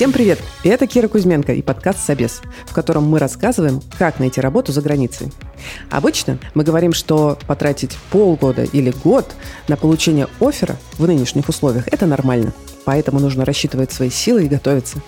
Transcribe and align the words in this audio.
Всем 0.00 0.12
привет! 0.12 0.38
Это 0.64 0.86
Кира 0.86 1.08
Кузьменко 1.08 1.52
и 1.52 1.60
подкаст 1.60 1.98
«Собес», 1.98 2.40
в 2.64 2.72
котором 2.72 3.06
мы 3.06 3.18
рассказываем, 3.18 3.82
как 3.98 4.18
найти 4.18 4.40
работу 4.40 4.72
за 4.72 4.80
границей. 4.80 5.30
Обычно 5.90 6.38
мы 6.54 6.64
говорим, 6.64 6.94
что 6.94 7.36
потратить 7.46 7.98
полгода 8.10 8.64
или 8.64 8.94
год 9.04 9.30
на 9.68 9.76
получение 9.76 10.26
оффера 10.40 10.78
в 10.96 11.06
нынешних 11.06 11.50
условиях– 11.50 11.86
это 11.92 12.06
нормально. 12.06 12.54
Поэтому 12.84 13.20
нужно 13.20 13.44
рассчитывать 13.44 13.92
свои 13.92 14.10
силы 14.10 14.44
и 14.44 14.48
готовиться. 14.48 14.98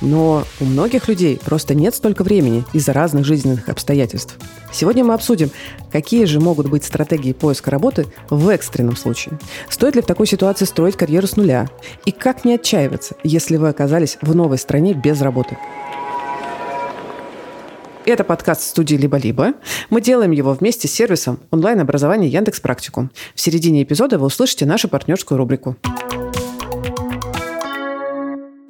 Но 0.00 0.44
у 0.60 0.64
многих 0.64 1.08
людей 1.08 1.38
просто 1.44 1.74
нет 1.74 1.94
столько 1.94 2.24
времени 2.24 2.64
из-за 2.72 2.92
разных 2.92 3.24
жизненных 3.24 3.68
обстоятельств. 3.68 4.36
Сегодня 4.72 5.04
мы 5.04 5.14
обсудим, 5.14 5.50
какие 5.92 6.24
же 6.24 6.40
могут 6.40 6.68
быть 6.68 6.84
стратегии 6.84 7.32
поиска 7.32 7.70
работы 7.70 8.06
в 8.30 8.48
экстренном 8.48 8.96
случае. 8.96 9.38
Стоит 9.68 9.96
ли 9.96 10.02
в 10.02 10.06
такой 10.06 10.26
ситуации 10.26 10.64
строить 10.64 10.96
карьеру 10.96 11.26
с 11.26 11.36
нуля? 11.36 11.68
И 12.04 12.12
как 12.12 12.44
не 12.44 12.54
отчаиваться, 12.54 13.14
если 13.24 13.56
вы 13.56 13.68
оказались 13.68 14.16
в 14.22 14.34
новой 14.34 14.58
стране 14.58 14.94
без 14.94 15.20
работы? 15.20 15.58
Это 18.06 18.24
подкаст 18.24 18.62
студии 18.62 18.96
«Либо-либо». 18.96 19.52
Мы 19.90 20.00
делаем 20.00 20.30
его 20.30 20.52
вместе 20.54 20.88
с 20.88 20.92
сервисом 20.92 21.38
онлайн-образования 21.50 22.28
Яндекс 22.28 22.58
Практикум. 22.58 23.10
В 23.34 23.40
середине 23.40 23.82
эпизода 23.82 24.18
вы 24.18 24.26
услышите 24.26 24.64
нашу 24.64 24.88
партнерскую 24.88 25.36
рубрику. 25.36 25.76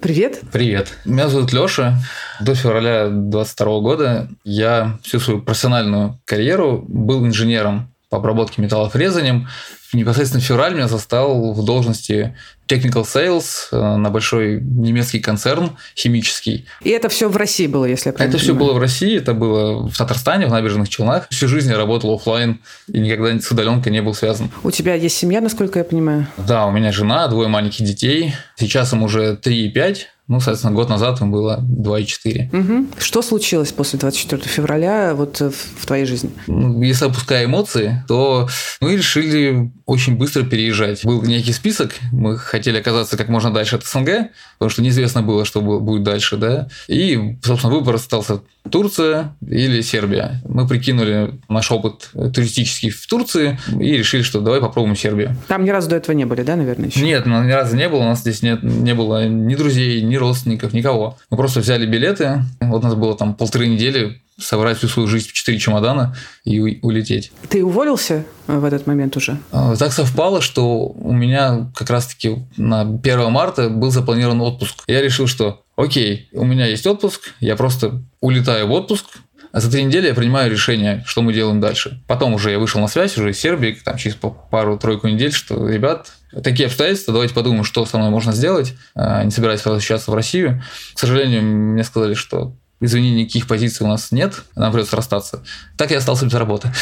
Привет. 0.00 0.40
Привет. 0.50 0.96
Меня 1.04 1.28
зовут 1.28 1.52
Леша. 1.52 1.98
До 2.40 2.54
февраля 2.54 3.08
2022 3.08 3.80
года 3.80 4.28
я 4.44 4.98
всю 5.02 5.20
свою 5.20 5.42
профессиональную 5.42 6.18
карьеру 6.24 6.82
был 6.88 7.26
инженером 7.26 7.92
по 8.08 8.16
обработке 8.16 8.62
металлов 8.62 8.96
резанием 8.96 9.46
непосредственно 9.92 10.42
февраль 10.42 10.74
меня 10.74 10.88
застал 10.88 11.52
в 11.52 11.64
должности 11.64 12.36
technical 12.70 13.04
sales 13.04 13.68
э, 13.72 13.96
на 13.96 14.10
большой 14.10 14.60
немецкий 14.60 15.20
концерн 15.20 15.76
химический. 15.96 16.66
И 16.82 16.90
это 16.90 17.08
все 17.08 17.28
в 17.28 17.36
России 17.36 17.66
было, 17.66 17.84
если 17.84 18.10
я 18.10 18.12
правильно 18.12 18.36
Это 18.36 18.42
все 18.42 18.54
было 18.54 18.72
в 18.72 18.78
России, 18.78 19.16
это 19.16 19.34
было 19.34 19.88
в 19.88 19.96
Татарстане, 19.96 20.46
в 20.46 20.50
набережных 20.50 20.88
Челнах. 20.88 21.26
Всю 21.30 21.48
жизнь 21.48 21.70
я 21.70 21.76
работал 21.76 22.14
офлайн 22.14 22.60
и 22.92 22.98
никогда 23.00 23.38
с 23.40 23.50
удаленкой 23.50 23.92
не 23.92 24.02
был 24.02 24.14
связан. 24.14 24.50
У 24.62 24.70
тебя 24.70 24.94
есть 24.94 25.16
семья, 25.16 25.40
насколько 25.40 25.78
я 25.78 25.84
понимаю? 25.84 26.26
Да, 26.36 26.66
у 26.66 26.70
меня 26.70 26.92
жена, 26.92 27.26
двое 27.28 27.48
маленьких 27.48 27.84
детей. 27.84 28.34
Сейчас 28.56 28.92
им 28.92 29.02
уже 29.02 29.36
3 29.36 29.66
и 29.66 29.68
5. 29.70 30.08
Ну, 30.30 30.38
соответственно, 30.38 30.74
год 30.76 30.88
назад 30.88 31.20
им 31.20 31.32
было 31.32 31.58
2,4. 31.60 32.56
Угу. 32.56 32.86
Что 32.98 33.20
случилось 33.20 33.72
после 33.72 33.98
24 33.98 34.40
февраля 34.42 35.12
вот 35.16 35.40
в 35.40 35.86
твоей 35.86 36.04
жизни? 36.04 36.30
Ну, 36.46 36.80
если 36.82 37.06
опуская 37.06 37.46
эмоции, 37.46 38.04
то 38.06 38.48
мы 38.80 38.94
решили 38.96 39.72
очень 39.86 40.16
быстро 40.16 40.44
переезжать. 40.44 41.04
Был 41.04 41.20
некий 41.22 41.52
список, 41.52 41.94
мы 42.12 42.38
хотели 42.38 42.78
оказаться 42.78 43.16
как 43.16 43.28
можно 43.28 43.52
дальше 43.52 43.74
от 43.74 43.84
СНГ, 43.84 44.30
потому 44.56 44.70
что 44.70 44.82
неизвестно 44.82 45.22
было, 45.22 45.44
что 45.44 45.60
будет 45.62 46.04
дальше, 46.04 46.36
да. 46.36 46.68
И, 46.86 47.36
собственно, 47.42 47.74
выбор 47.74 47.96
остался 47.96 48.40
Турция 48.70 49.36
или 49.46 49.80
Сербия. 49.80 50.40
Мы 50.48 50.66
прикинули 50.66 51.40
наш 51.48 51.70
опыт 51.70 52.10
туристический 52.34 52.90
в 52.90 53.06
Турции 53.06 53.58
и 53.68 53.96
решили, 53.96 54.22
что 54.22 54.40
давай 54.40 54.60
попробуем 54.60 54.96
Сербию. 54.96 55.36
Там 55.48 55.64
ни 55.64 55.70
разу 55.70 55.90
до 55.90 55.96
этого 55.96 56.14
не 56.14 56.24
были, 56.24 56.42
да, 56.42 56.56
наверное, 56.56 56.88
еще? 56.88 57.00
Нет, 57.00 57.26
ну, 57.26 57.42
ни 57.42 57.52
разу 57.52 57.76
не 57.76 57.88
было. 57.88 58.00
У 58.00 58.04
нас 58.04 58.20
здесь 58.20 58.42
нет, 58.42 58.62
не 58.62 58.94
было 58.94 59.28
ни 59.28 59.54
друзей, 59.54 60.02
ни 60.02 60.16
родственников, 60.16 60.72
никого. 60.72 61.18
Мы 61.30 61.36
просто 61.36 61.60
взяли 61.60 61.86
билеты. 61.86 62.42
Вот 62.60 62.82
у 62.82 62.86
нас 62.86 62.94
было 62.94 63.16
там 63.16 63.34
полторы 63.34 63.66
недели 63.66 64.20
собрать 64.40 64.78
всю 64.78 64.88
свою 64.88 65.08
жизнь 65.08 65.28
в 65.28 65.32
четыре 65.32 65.58
чемодана 65.58 66.16
и 66.44 66.60
улететь. 66.82 67.32
Ты 67.48 67.64
уволился 67.64 68.24
э, 68.46 68.58
в 68.58 68.64
этот 68.64 68.86
момент 68.86 69.16
уже? 69.16 69.38
А, 69.52 69.76
так 69.76 69.92
совпало, 69.92 70.40
что 70.40 70.86
у 70.86 71.12
меня 71.12 71.70
как 71.74 71.90
раз-таки 71.90 72.36
на 72.56 72.80
1 72.82 73.30
марта 73.30 73.68
был 73.68 73.90
запланирован 73.90 74.40
отпуск. 74.40 74.84
Я 74.86 75.02
решил, 75.02 75.26
что 75.26 75.62
окей, 75.76 76.28
у 76.32 76.44
меня 76.44 76.66
есть 76.66 76.86
отпуск, 76.86 77.34
я 77.40 77.56
просто 77.56 78.02
улетаю 78.20 78.66
в 78.66 78.72
отпуск, 78.72 79.06
а 79.52 79.60
за 79.60 79.70
три 79.70 79.82
недели 79.82 80.06
я 80.06 80.14
принимаю 80.14 80.50
решение, 80.50 81.02
что 81.06 81.22
мы 81.22 81.32
делаем 81.32 81.60
дальше. 81.60 82.00
Потом 82.06 82.34
уже 82.34 82.50
я 82.50 82.58
вышел 82.58 82.80
на 82.80 82.86
связь 82.86 83.16
уже 83.18 83.30
из 83.30 83.40
Сербии, 83.40 83.76
там 83.84 83.96
через 83.96 84.16
пару-тройку 84.16 85.08
недель, 85.08 85.32
что, 85.32 85.68
ребят, 85.68 86.12
такие 86.42 86.66
обстоятельства, 86.66 87.12
давайте 87.12 87.34
подумаем, 87.34 87.64
что 87.64 87.84
со 87.84 87.98
мной 87.98 88.10
можно 88.10 88.32
сделать. 88.32 88.74
А, 88.94 89.24
не 89.24 89.30
собираюсь 89.30 89.64
возвращаться 89.64 90.10
в 90.10 90.14
Россию. 90.14 90.62
К 90.94 90.98
сожалению, 90.98 91.42
мне 91.42 91.82
сказали, 91.82 92.14
что 92.14 92.54
извини, 92.80 93.10
никаких 93.10 93.46
позиций 93.46 93.84
у 93.84 93.88
нас 93.88 94.10
нет, 94.12 94.42
нам 94.56 94.72
придется 94.72 94.96
расстаться. 94.96 95.42
Так 95.76 95.90
я 95.90 95.98
остался 95.98 96.24
без 96.26 96.34
работы. 96.34 96.72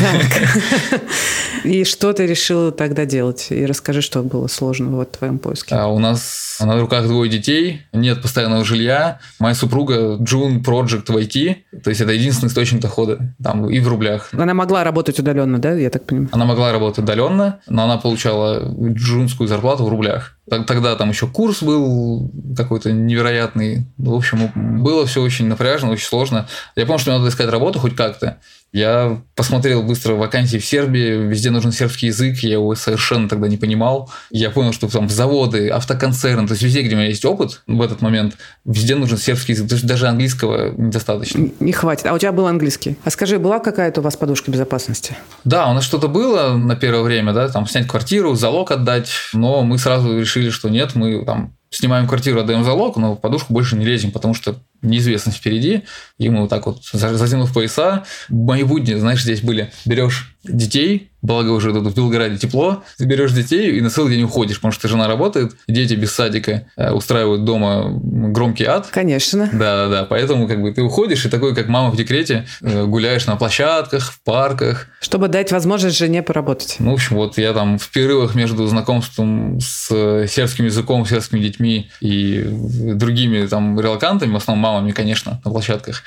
Так. 0.00 1.02
И 1.64 1.84
что 1.84 2.12
ты 2.12 2.26
решил 2.26 2.72
тогда 2.72 3.04
делать? 3.06 3.46
И 3.50 3.64
расскажи, 3.64 4.02
что 4.02 4.22
было 4.22 4.48
сложного 4.48 5.04
в 5.04 5.16
твоем 5.16 5.38
поиске. 5.38 5.74
А 5.74 5.86
у 5.86 5.98
нас 5.98 6.58
на 6.60 6.78
руках 6.78 7.06
двое 7.06 7.30
детей, 7.30 7.82
нет 7.92 8.22
постоянного 8.22 8.64
жилья. 8.64 9.20
Моя 9.38 9.54
супруга 9.54 10.16
Джун 10.20 10.62
Project 10.62 11.12
в 11.12 11.16
IT, 11.16 11.56
то 11.82 11.90
есть 11.90 12.00
это 12.00 12.12
единственный 12.12 12.48
источник 12.48 12.80
дохода, 12.80 13.34
там 13.42 13.68
и 13.70 13.80
в 13.80 13.88
рублях. 13.88 14.28
Она 14.32 14.54
могла 14.54 14.84
работать 14.84 15.18
удаленно, 15.18 15.58
да, 15.58 15.72
я 15.72 15.90
так 15.90 16.04
понимаю? 16.04 16.28
Она 16.32 16.44
могла 16.44 16.72
работать 16.72 16.98
удаленно, 17.04 17.60
но 17.66 17.84
она 17.84 17.96
получала 17.96 18.74
джунскую 18.78 19.48
зарплату 19.48 19.84
в 19.84 19.88
рублях. 19.88 20.33
Тогда 20.48 20.94
там 20.96 21.08
еще 21.08 21.26
курс 21.26 21.62
был 21.62 22.30
какой-то 22.56 22.92
невероятный. 22.92 23.86
В 23.96 24.12
общем, 24.14 24.82
было 24.82 25.06
все 25.06 25.22
очень 25.22 25.46
напряжно, 25.46 25.90
очень 25.90 26.06
сложно. 26.06 26.46
Я 26.76 26.84
помню, 26.84 26.98
что 26.98 27.10
мне 27.10 27.18
надо 27.18 27.30
искать 27.30 27.48
работу 27.48 27.78
хоть 27.78 27.96
как-то. 27.96 28.38
Я 28.74 29.22
посмотрел 29.36 29.84
быстро 29.84 30.14
вакансии 30.14 30.58
в 30.58 30.66
Сербии, 30.66 31.28
везде 31.28 31.52
нужен 31.52 31.70
сербский 31.70 32.08
язык, 32.08 32.38
я 32.38 32.54
его 32.54 32.74
совершенно 32.74 33.28
тогда 33.28 33.46
не 33.46 33.56
понимал. 33.56 34.10
Я 34.30 34.50
понял, 34.50 34.72
что 34.72 34.88
там 34.88 35.08
заводы, 35.08 35.68
автоконцерны, 35.68 36.48
то 36.48 36.54
есть 36.54 36.62
везде, 36.64 36.82
где 36.82 36.96
у 36.96 36.98
меня 36.98 37.06
есть 37.06 37.24
опыт 37.24 37.62
в 37.68 37.80
этот 37.80 38.02
момент, 38.02 38.36
везде 38.64 38.96
нужен 38.96 39.16
сербский 39.16 39.52
язык, 39.52 39.68
то 39.68 39.76
есть 39.76 39.86
даже 39.86 40.08
английского 40.08 40.72
недостаточно. 40.76 41.50
Не 41.60 41.70
хватит. 41.70 42.06
А 42.06 42.14
у 42.14 42.18
тебя 42.18 42.32
был 42.32 42.48
английский? 42.48 42.96
А 43.04 43.10
скажи, 43.10 43.38
была 43.38 43.60
какая-то 43.60 44.00
у 44.00 44.02
вас 44.02 44.16
подушка 44.16 44.50
безопасности? 44.50 45.14
Да, 45.44 45.70
у 45.70 45.72
нас 45.72 45.84
что-то 45.84 46.08
было 46.08 46.56
на 46.56 46.74
первое 46.74 47.02
время, 47.02 47.32
да, 47.32 47.48
там 47.48 47.68
снять 47.68 47.86
квартиру, 47.86 48.34
залог 48.34 48.72
отдать, 48.72 49.12
но 49.32 49.62
мы 49.62 49.78
сразу 49.78 50.18
решили, 50.18 50.50
что 50.50 50.68
нет, 50.68 50.96
мы 50.96 51.24
там 51.24 51.54
снимаем 51.70 52.08
квартиру, 52.08 52.40
отдаем 52.40 52.64
залог, 52.64 52.96
но 52.96 53.14
в 53.14 53.20
подушку 53.20 53.52
больше 53.52 53.76
не 53.76 53.84
лезем, 53.84 54.10
потому 54.10 54.34
что 54.34 54.56
неизвестность 54.84 55.38
впереди. 55.38 55.84
И 56.18 56.28
мы 56.28 56.42
вот 56.42 56.50
так 56.50 56.66
вот, 56.66 56.84
затянув 56.92 57.52
пояса, 57.52 58.04
мои 58.28 58.62
будни, 58.62 58.94
знаешь, 58.94 59.22
здесь 59.22 59.40
были. 59.40 59.72
Берешь 59.84 60.34
детей, 60.44 61.10
благо 61.22 61.50
уже 61.50 61.72
тут 61.72 61.86
в 61.86 61.96
Белграде 61.96 62.36
тепло, 62.36 62.84
ты 62.98 63.06
берешь 63.06 63.32
детей 63.32 63.78
и 63.78 63.80
на 63.80 63.88
целый 63.88 64.14
день 64.14 64.24
уходишь, 64.24 64.56
потому 64.56 64.72
что 64.72 64.88
жена 64.88 65.08
работает, 65.08 65.56
дети 65.66 65.94
без 65.94 66.12
садика 66.12 66.66
э, 66.76 66.92
устраивают 66.92 67.44
дома 67.44 67.90
громкий 68.02 68.64
ад. 68.64 68.88
Конечно. 68.88 69.48
Да, 69.52 69.76
да, 69.76 69.88
да. 69.88 70.04
Поэтому 70.04 70.46
как 70.46 70.60
бы 70.60 70.72
ты 70.72 70.82
уходишь 70.82 71.24
и 71.24 71.30
такой, 71.30 71.54
как 71.54 71.68
мама 71.68 71.90
в 71.90 71.96
декрете, 71.96 72.46
э, 72.60 72.84
гуляешь 72.84 73.26
на 73.26 73.36
площадках, 73.36 74.12
в 74.12 74.20
парках. 74.22 74.88
Чтобы 75.00 75.28
дать 75.28 75.50
возможность 75.50 75.96
жене 75.96 76.22
поработать. 76.22 76.76
Ну, 76.78 76.90
в 76.90 76.94
общем, 76.94 77.16
вот 77.16 77.38
я 77.38 77.54
там 77.54 77.78
в 77.78 77.88
перерывах 77.88 78.34
между 78.34 78.66
знакомством 78.66 79.58
с 79.60 80.26
сербским 80.28 80.66
языком, 80.66 81.06
сербскими 81.06 81.40
детьми 81.40 81.90
и 82.00 82.44
другими 82.46 83.46
там 83.46 83.80
релакантами, 83.80 84.32
в 84.32 84.36
основном 84.36 84.64
мамами, 84.74 84.92
конечно, 84.92 85.40
на 85.44 85.50
площадках, 85.50 86.02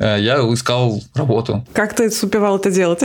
э, 0.00 0.18
я 0.20 0.36
искал 0.52 1.02
работу. 1.14 1.66
Как 1.72 1.94
ты 1.94 2.08
успевал 2.08 2.58
это 2.58 2.70
делать? 2.70 3.02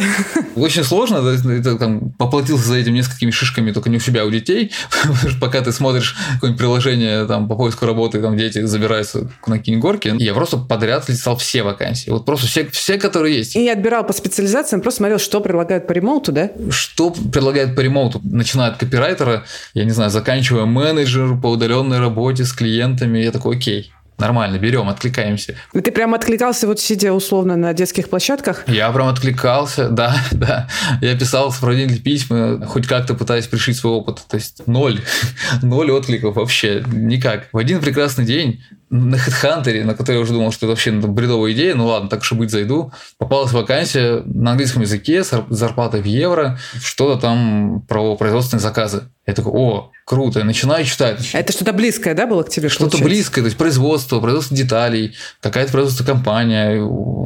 Очень 0.55 0.83
сложно, 0.83 1.17
это, 1.17 1.77
там, 1.77 2.11
поплатился 2.11 2.67
за 2.67 2.75
этим 2.75 2.93
несколькими 2.93 3.31
шишками, 3.31 3.71
только 3.71 3.89
не 3.89 3.97
у 3.97 3.99
себя, 3.99 4.23
а 4.23 4.25
у 4.25 4.31
детей, 4.31 4.71
пока 5.41 5.61
ты 5.61 5.71
смотришь 5.71 6.15
какое-нибудь 6.35 6.59
приложение 6.59 7.25
там, 7.25 7.47
по 7.47 7.55
поиску 7.55 7.85
работы, 7.85 8.21
там 8.21 8.37
дети 8.37 8.65
забираются 8.65 9.29
на 9.47 9.57
какие-нибудь 9.57 9.83
горки, 9.83 10.13
я 10.17 10.33
просто 10.33 10.57
подряд 10.57 11.07
листал 11.09 11.37
все 11.37 11.63
вакансии, 11.63 12.09
вот 12.09 12.25
просто 12.25 12.47
все, 12.47 12.67
все, 12.67 12.97
которые 12.97 13.37
есть. 13.37 13.55
И 13.55 13.67
отбирал 13.69 14.05
по 14.05 14.13
специализациям, 14.13 14.81
просто 14.81 14.97
смотрел, 14.97 15.19
что 15.19 15.39
предлагают 15.39 15.87
по 15.87 15.93
ремоуту, 15.93 16.31
да? 16.31 16.51
Что 16.69 17.11
предлагают 17.11 17.75
по 17.75 17.81
ремоуту, 17.81 18.21
начиная 18.23 18.71
от 18.71 18.77
копирайтера, 18.77 19.45
я 19.73 19.83
не 19.85 19.91
знаю, 19.91 20.11
заканчивая 20.11 20.65
менеджер 20.65 21.35
по 21.37 21.47
удаленной 21.47 21.99
работе 21.99 22.45
с 22.45 22.53
клиентами, 22.53 23.19
я 23.19 23.31
такой, 23.31 23.57
окей, 23.57 23.91
Нормально, 24.21 24.59
берем, 24.59 24.87
откликаемся. 24.87 25.55
И 25.73 25.81
ты 25.81 25.91
прям 25.91 26.13
откликался, 26.13 26.67
вот 26.67 26.79
сидя 26.79 27.11
условно 27.11 27.55
на 27.55 27.73
детских 27.73 28.07
площадках? 28.07 28.63
Я 28.67 28.91
прям 28.91 29.07
откликался, 29.07 29.89
да, 29.89 30.15
да. 30.31 30.67
Я 31.01 31.17
писал 31.17 31.51
сопроводительные 31.51 31.99
письма, 31.99 32.63
хоть 32.67 32.85
как-то 32.85 33.15
пытаясь 33.15 33.47
пришить 33.47 33.77
свой 33.77 33.93
опыт. 33.93 34.19
То 34.29 34.37
есть 34.37 34.67
ноль, 34.67 35.01
ноль 35.63 35.91
откликов 35.91 36.35
вообще, 36.35 36.83
никак. 36.91 37.47
В 37.51 37.57
один 37.57 37.81
прекрасный 37.81 38.25
день 38.25 38.63
на 38.91 39.15
HeadHunter, 39.15 39.85
на 39.85 39.95
который 39.95 40.17
я 40.17 40.21
уже 40.21 40.33
думал, 40.33 40.51
что 40.51 40.65
это 40.65 40.71
вообще 40.71 40.91
бредовая 40.91 41.53
идея, 41.53 41.75
ну 41.75 41.87
ладно, 41.87 42.09
так 42.09 42.19
уж 42.19 42.33
и 42.33 42.35
быть, 42.35 42.51
зайду. 42.51 42.91
Попалась 43.17 43.53
вакансия 43.53 44.21
на 44.25 44.51
английском 44.51 44.81
языке, 44.81 45.23
зарплата 45.49 45.97
в 45.97 46.05
евро, 46.05 46.59
что-то 46.83 47.19
там 47.19 47.85
про 47.87 48.17
производственные 48.17 48.61
заказы. 48.61 49.03
Я 49.25 49.33
такой, 49.33 49.53
о, 49.55 49.91
круто, 50.03 50.39
я 50.39 50.45
начинаю 50.45 50.83
читать. 50.83 51.29
Это 51.31 51.53
что-то 51.53 51.71
близкое, 51.71 52.13
да, 52.13 52.27
было 52.27 52.43
к 52.43 52.49
тебе? 52.49 52.67
Что-то 52.67 52.97
близкое, 52.97 53.41
то 53.41 53.45
есть 53.45 53.57
производство, 53.57 54.19
производство 54.19 54.57
деталей, 54.57 55.15
какая-то 55.39 55.71
производство 55.71 56.03
компания, 56.03 56.75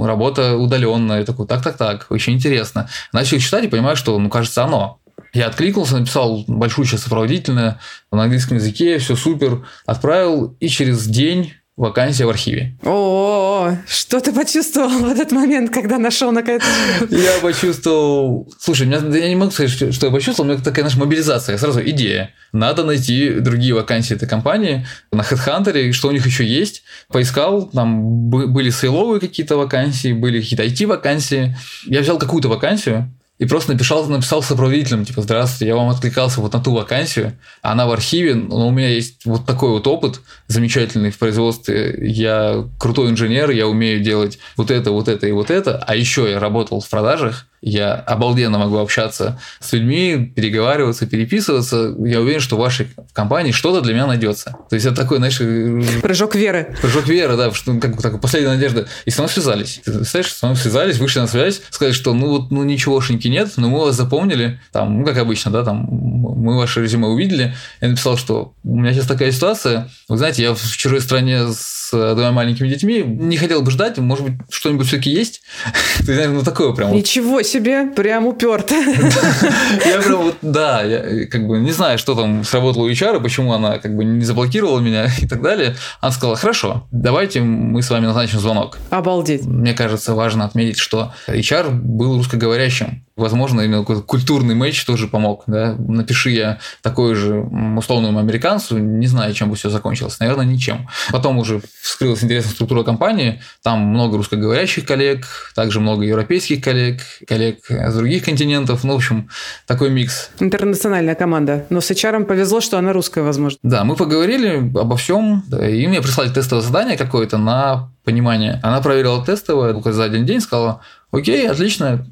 работа 0.06 0.56
удаленная. 0.56 1.20
Я 1.20 1.26
такой, 1.26 1.48
так-так-так, 1.48 2.06
очень 2.10 2.34
интересно. 2.34 2.90
Начал 3.12 3.40
читать 3.40 3.64
и 3.64 3.68
понимаю, 3.68 3.96
что, 3.96 4.18
ну, 4.20 4.30
кажется, 4.30 4.64
оно. 4.64 5.00
Я 5.36 5.48
откликнулся, 5.48 5.98
написал 5.98 6.46
большую 6.48 6.86
часть 6.86 7.04
сопроводительное 7.04 7.78
на 8.10 8.24
английском 8.24 8.56
языке, 8.56 8.98
все 9.00 9.18
супер, 9.18 9.68
отправил, 9.86 10.56
и 10.62 10.70
через 10.70 11.06
день 11.08 11.52
вакансия 11.76 12.26
в 12.26 12.30
архиве. 12.30 12.78
О, 12.86 13.76
что 13.86 14.22
ты 14.22 14.32
почувствовал 14.32 14.88
в 14.88 15.10
этот 15.10 15.34
момент, 15.34 15.74
когда 15.74 15.98
нашел 15.98 16.32
наконец? 16.32 16.64
Я 17.10 17.40
почувствовал... 17.42 18.50
Слушай, 18.58 18.88
меня, 18.88 19.00
я 19.18 19.28
не 19.28 19.36
могу 19.36 19.52
сказать, 19.52 19.72
что, 19.72 19.92
что 19.92 20.06
я 20.06 20.12
почувствовал, 20.14 20.50
у 20.50 20.54
меня 20.54 20.64
такая 20.64 20.86
наша 20.86 20.98
мобилизация, 21.00 21.58
сразу 21.58 21.82
идея. 21.82 22.34
Надо 22.54 22.86
найти 22.86 23.32
другие 23.32 23.74
вакансии 23.74 24.16
этой 24.16 24.30
компании 24.30 24.88
на 25.12 25.20
HeadHunter, 25.20 25.92
что 25.92 26.08
у 26.08 26.12
них 26.12 26.26
еще 26.26 26.46
есть. 26.46 26.84
Поискал, 27.10 27.64
там 27.64 28.30
были 28.30 28.70
сейловые 28.70 29.20
какие-то 29.20 29.58
вакансии, 29.58 30.14
были 30.14 30.40
какие-то 30.40 30.64
IT-вакансии. 30.64 31.58
Я 31.88 32.00
взял 32.00 32.18
какую-то 32.18 32.48
вакансию, 32.48 33.12
и 33.38 33.46
просто 33.46 33.74
написал, 33.74 34.06
написал 34.08 34.42
сопроводителям, 34.42 35.04
типа, 35.04 35.22
здравствуйте, 35.22 35.68
я 35.68 35.76
вам 35.76 35.90
откликался 35.90 36.40
вот 36.40 36.54
на 36.54 36.62
ту 36.62 36.74
вакансию, 36.74 37.38
она 37.62 37.86
в 37.86 37.92
архиве, 37.92 38.36
но 38.36 38.68
у 38.68 38.72
меня 38.72 38.90
есть 38.90 39.26
вот 39.26 39.46
такой 39.46 39.72
вот 39.72 39.86
опыт 39.88 40.22
замечательный 40.48 41.12
в 41.12 41.18
производстве, 41.18 41.98
я 42.02 42.66
крутой 42.80 43.10
инженер, 43.10 43.50
я 43.50 43.68
умею 43.68 44.00
делать 44.00 44.40
вот 44.56 44.72
это, 44.72 44.92
вот 44.92 45.10
это 45.10 45.28
и 45.28 45.32
вот 45.32 45.52
это, 45.52 45.84
а 45.86 45.96
еще 45.96 46.30
я 46.30 46.40
работал 46.40 46.80
в 46.80 46.90
продажах, 46.90 47.46
я 47.66 47.96
обалденно 47.96 48.60
могу 48.60 48.78
общаться 48.78 49.40
с 49.60 49.74
людьми, 49.74 50.32
переговариваться, 50.36 51.08
переписываться. 51.08 51.96
Я 51.98 52.22
уверен, 52.22 52.40
что 52.40 52.58
в 52.58 52.60
вашей 52.60 52.90
компании 53.12 53.52
что-то 53.52 53.82
для 53.82 53.96
меня 53.96 54.06
найдется. 54.06 54.56
То 54.70 54.76
есть 54.76 54.86
это 54.86 54.96
такой, 54.96 55.18
знаешь... 55.18 55.42
Э, 55.42 55.82
прыжок 56.04 56.36
веры. 56.36 56.76
Прыжок 56.80 57.08
веры, 57.08 57.36
да, 57.36 57.52
что, 57.52 57.74
как, 57.80 58.00
так, 58.00 58.22
последняя 58.22 58.50
надежда. 58.50 58.88
И 59.06 59.10
с 59.10 59.18
нами 59.18 59.30
связались. 59.30 59.82
Представляешь, 59.84 60.32
с 60.32 60.42
нами 60.44 60.54
связались, 60.54 61.00
вышли 61.00 61.20
на 61.20 61.28
связь, 61.28 61.60
сказали, 61.72 61.94
что 61.94 62.14
ну 62.14 62.30
вот 62.30 62.52
ну 62.52 62.64
ничегошеньки 62.64 63.25
нет, 63.30 63.54
но 63.58 63.70
мы 63.70 63.80
вас 63.80 63.96
запомнили. 63.96 64.60
Там, 64.72 65.00
ну 65.00 65.06
как 65.06 65.18
обычно, 65.18 65.52
да, 65.52 65.64
там 65.64 65.88
мы 65.90 66.58
ваше 66.58 66.82
резюме 66.82 67.08
увидели. 67.08 67.54
Я 67.82 67.90
написал, 67.90 68.18
что 68.18 68.54
у 68.64 68.78
меня 68.78 68.94
сейчас 68.94 69.08
такая 69.08 69.32
ситуация. 69.32 69.90
Вы 70.08 70.18
знаете, 70.18 70.44
я 70.44 70.54
в 70.54 70.78
чужой 70.78 71.02
стране 71.02 71.48
с 71.48 71.85
двумя 71.92 72.32
маленькими 72.32 72.68
детьми. 72.68 73.04
Не 73.04 73.38
хотел 73.38 73.62
бы 73.62 73.72
ждать, 73.72 73.98
может 73.98 74.26
быть, 74.26 74.34
что-нибудь 74.50 74.88
все-таки 74.88 75.10
есть. 75.10 75.42
Ты 76.00 76.14
знаешь, 76.14 76.30
ну 76.32 76.44
такое 76.44 76.74
прям. 76.74 76.94
Ничего 76.94 77.42
себе, 77.42 77.88
прям 77.88 78.28
уперто. 78.28 78.76
Я 79.86 80.02
прям 80.02 80.24
вот, 80.24 80.36
да, 80.42 80.82
я 80.84 81.26
как 81.28 81.48
бы 81.48 81.60
не 81.60 81.72
знаю, 81.72 81.98
что 81.98 82.16
там 82.16 82.44
сработало 82.44 82.84
у 82.84 82.90
HR, 82.90 83.22
почему 83.22 83.54
она 83.54 83.80
как 83.80 83.96
бы 83.96 84.04
не 84.04 84.24
заблокировала 84.24 84.80
меня 84.80 85.10
и 85.22 85.28
так 85.28 85.42
далее. 85.42 85.76
Она 86.02 86.12
сказала, 86.12 86.36
хорошо, 86.36 86.88
давайте 86.92 87.42
мы 87.42 87.82
с 87.82 87.90
вами 87.90 88.06
назначим 88.06 88.40
звонок. 88.40 88.78
Обалдеть. 88.90 89.46
Мне 89.46 89.74
кажется, 89.74 90.14
важно 90.14 90.46
отметить, 90.46 90.78
что 90.78 91.14
HR 91.28 91.72
был 91.72 92.18
русскоговорящим. 92.18 93.06
Возможно, 93.16 93.62
именно 93.62 93.80
какой-то 93.80 94.02
культурный 94.02 94.56
матч 94.56 94.84
тоже 94.84 95.08
помог. 95.08 95.44
Да? 95.48 95.76
Напиши 95.78 96.32
я 96.32 96.60
такой 96.82 97.16
же 97.16 97.40
условному 97.78 98.20
американцу, 98.20 98.78
не 98.78 99.08
знаю, 99.08 99.34
чем 99.34 99.50
бы 99.50 99.56
все 99.56 99.70
закончилось. 99.70 100.20
Наверное, 100.20 100.46
ничем. 100.46 100.90
Потом 101.12 101.38
уже 101.38 101.62
вскрылась 101.86 102.24
интересная 102.24 102.54
структура 102.54 102.84
компании. 102.84 103.42
Там 103.64 103.80
много 103.80 104.18
русскоговорящих 104.18 104.86
коллег, 104.86 105.26
также 105.56 105.80
много 105.80 106.04
европейских 106.04 106.64
коллег, 106.64 107.02
коллег 107.28 107.60
с 107.70 107.96
других 107.96 108.26
континентов. 108.26 108.84
Ну, 108.84 108.94
в 108.94 108.96
общем, 108.98 109.30
такой 109.68 109.90
микс. 109.90 110.32
Интернациональная 110.40 111.16
команда. 111.16 111.66
Но 111.70 111.82
с 111.82 111.92
HR 111.92 112.26
повезло, 112.26 112.62
что 112.62 112.78
она 112.78 112.94
русская, 112.94 113.22
возможно. 113.22 113.60
Да, 113.64 113.84
мы 113.84 113.96
поговорили 113.96 114.72
обо 114.78 114.98
всем. 114.98 115.44
И 115.52 115.88
мне 115.88 116.02
прислали 116.02 116.30
тестовое 116.30 116.64
задание 116.64 116.98
какое-то 116.98 117.38
на 117.38 117.92
понимание. 118.04 118.60
Она 118.64 118.82
проверила 118.82 119.24
тестовое 119.24 119.76
за 119.86 120.04
один 120.04 120.26
день, 120.26 120.42
сказала, 120.42 120.82
окей, 121.12 121.50
отлично, 121.50 122.06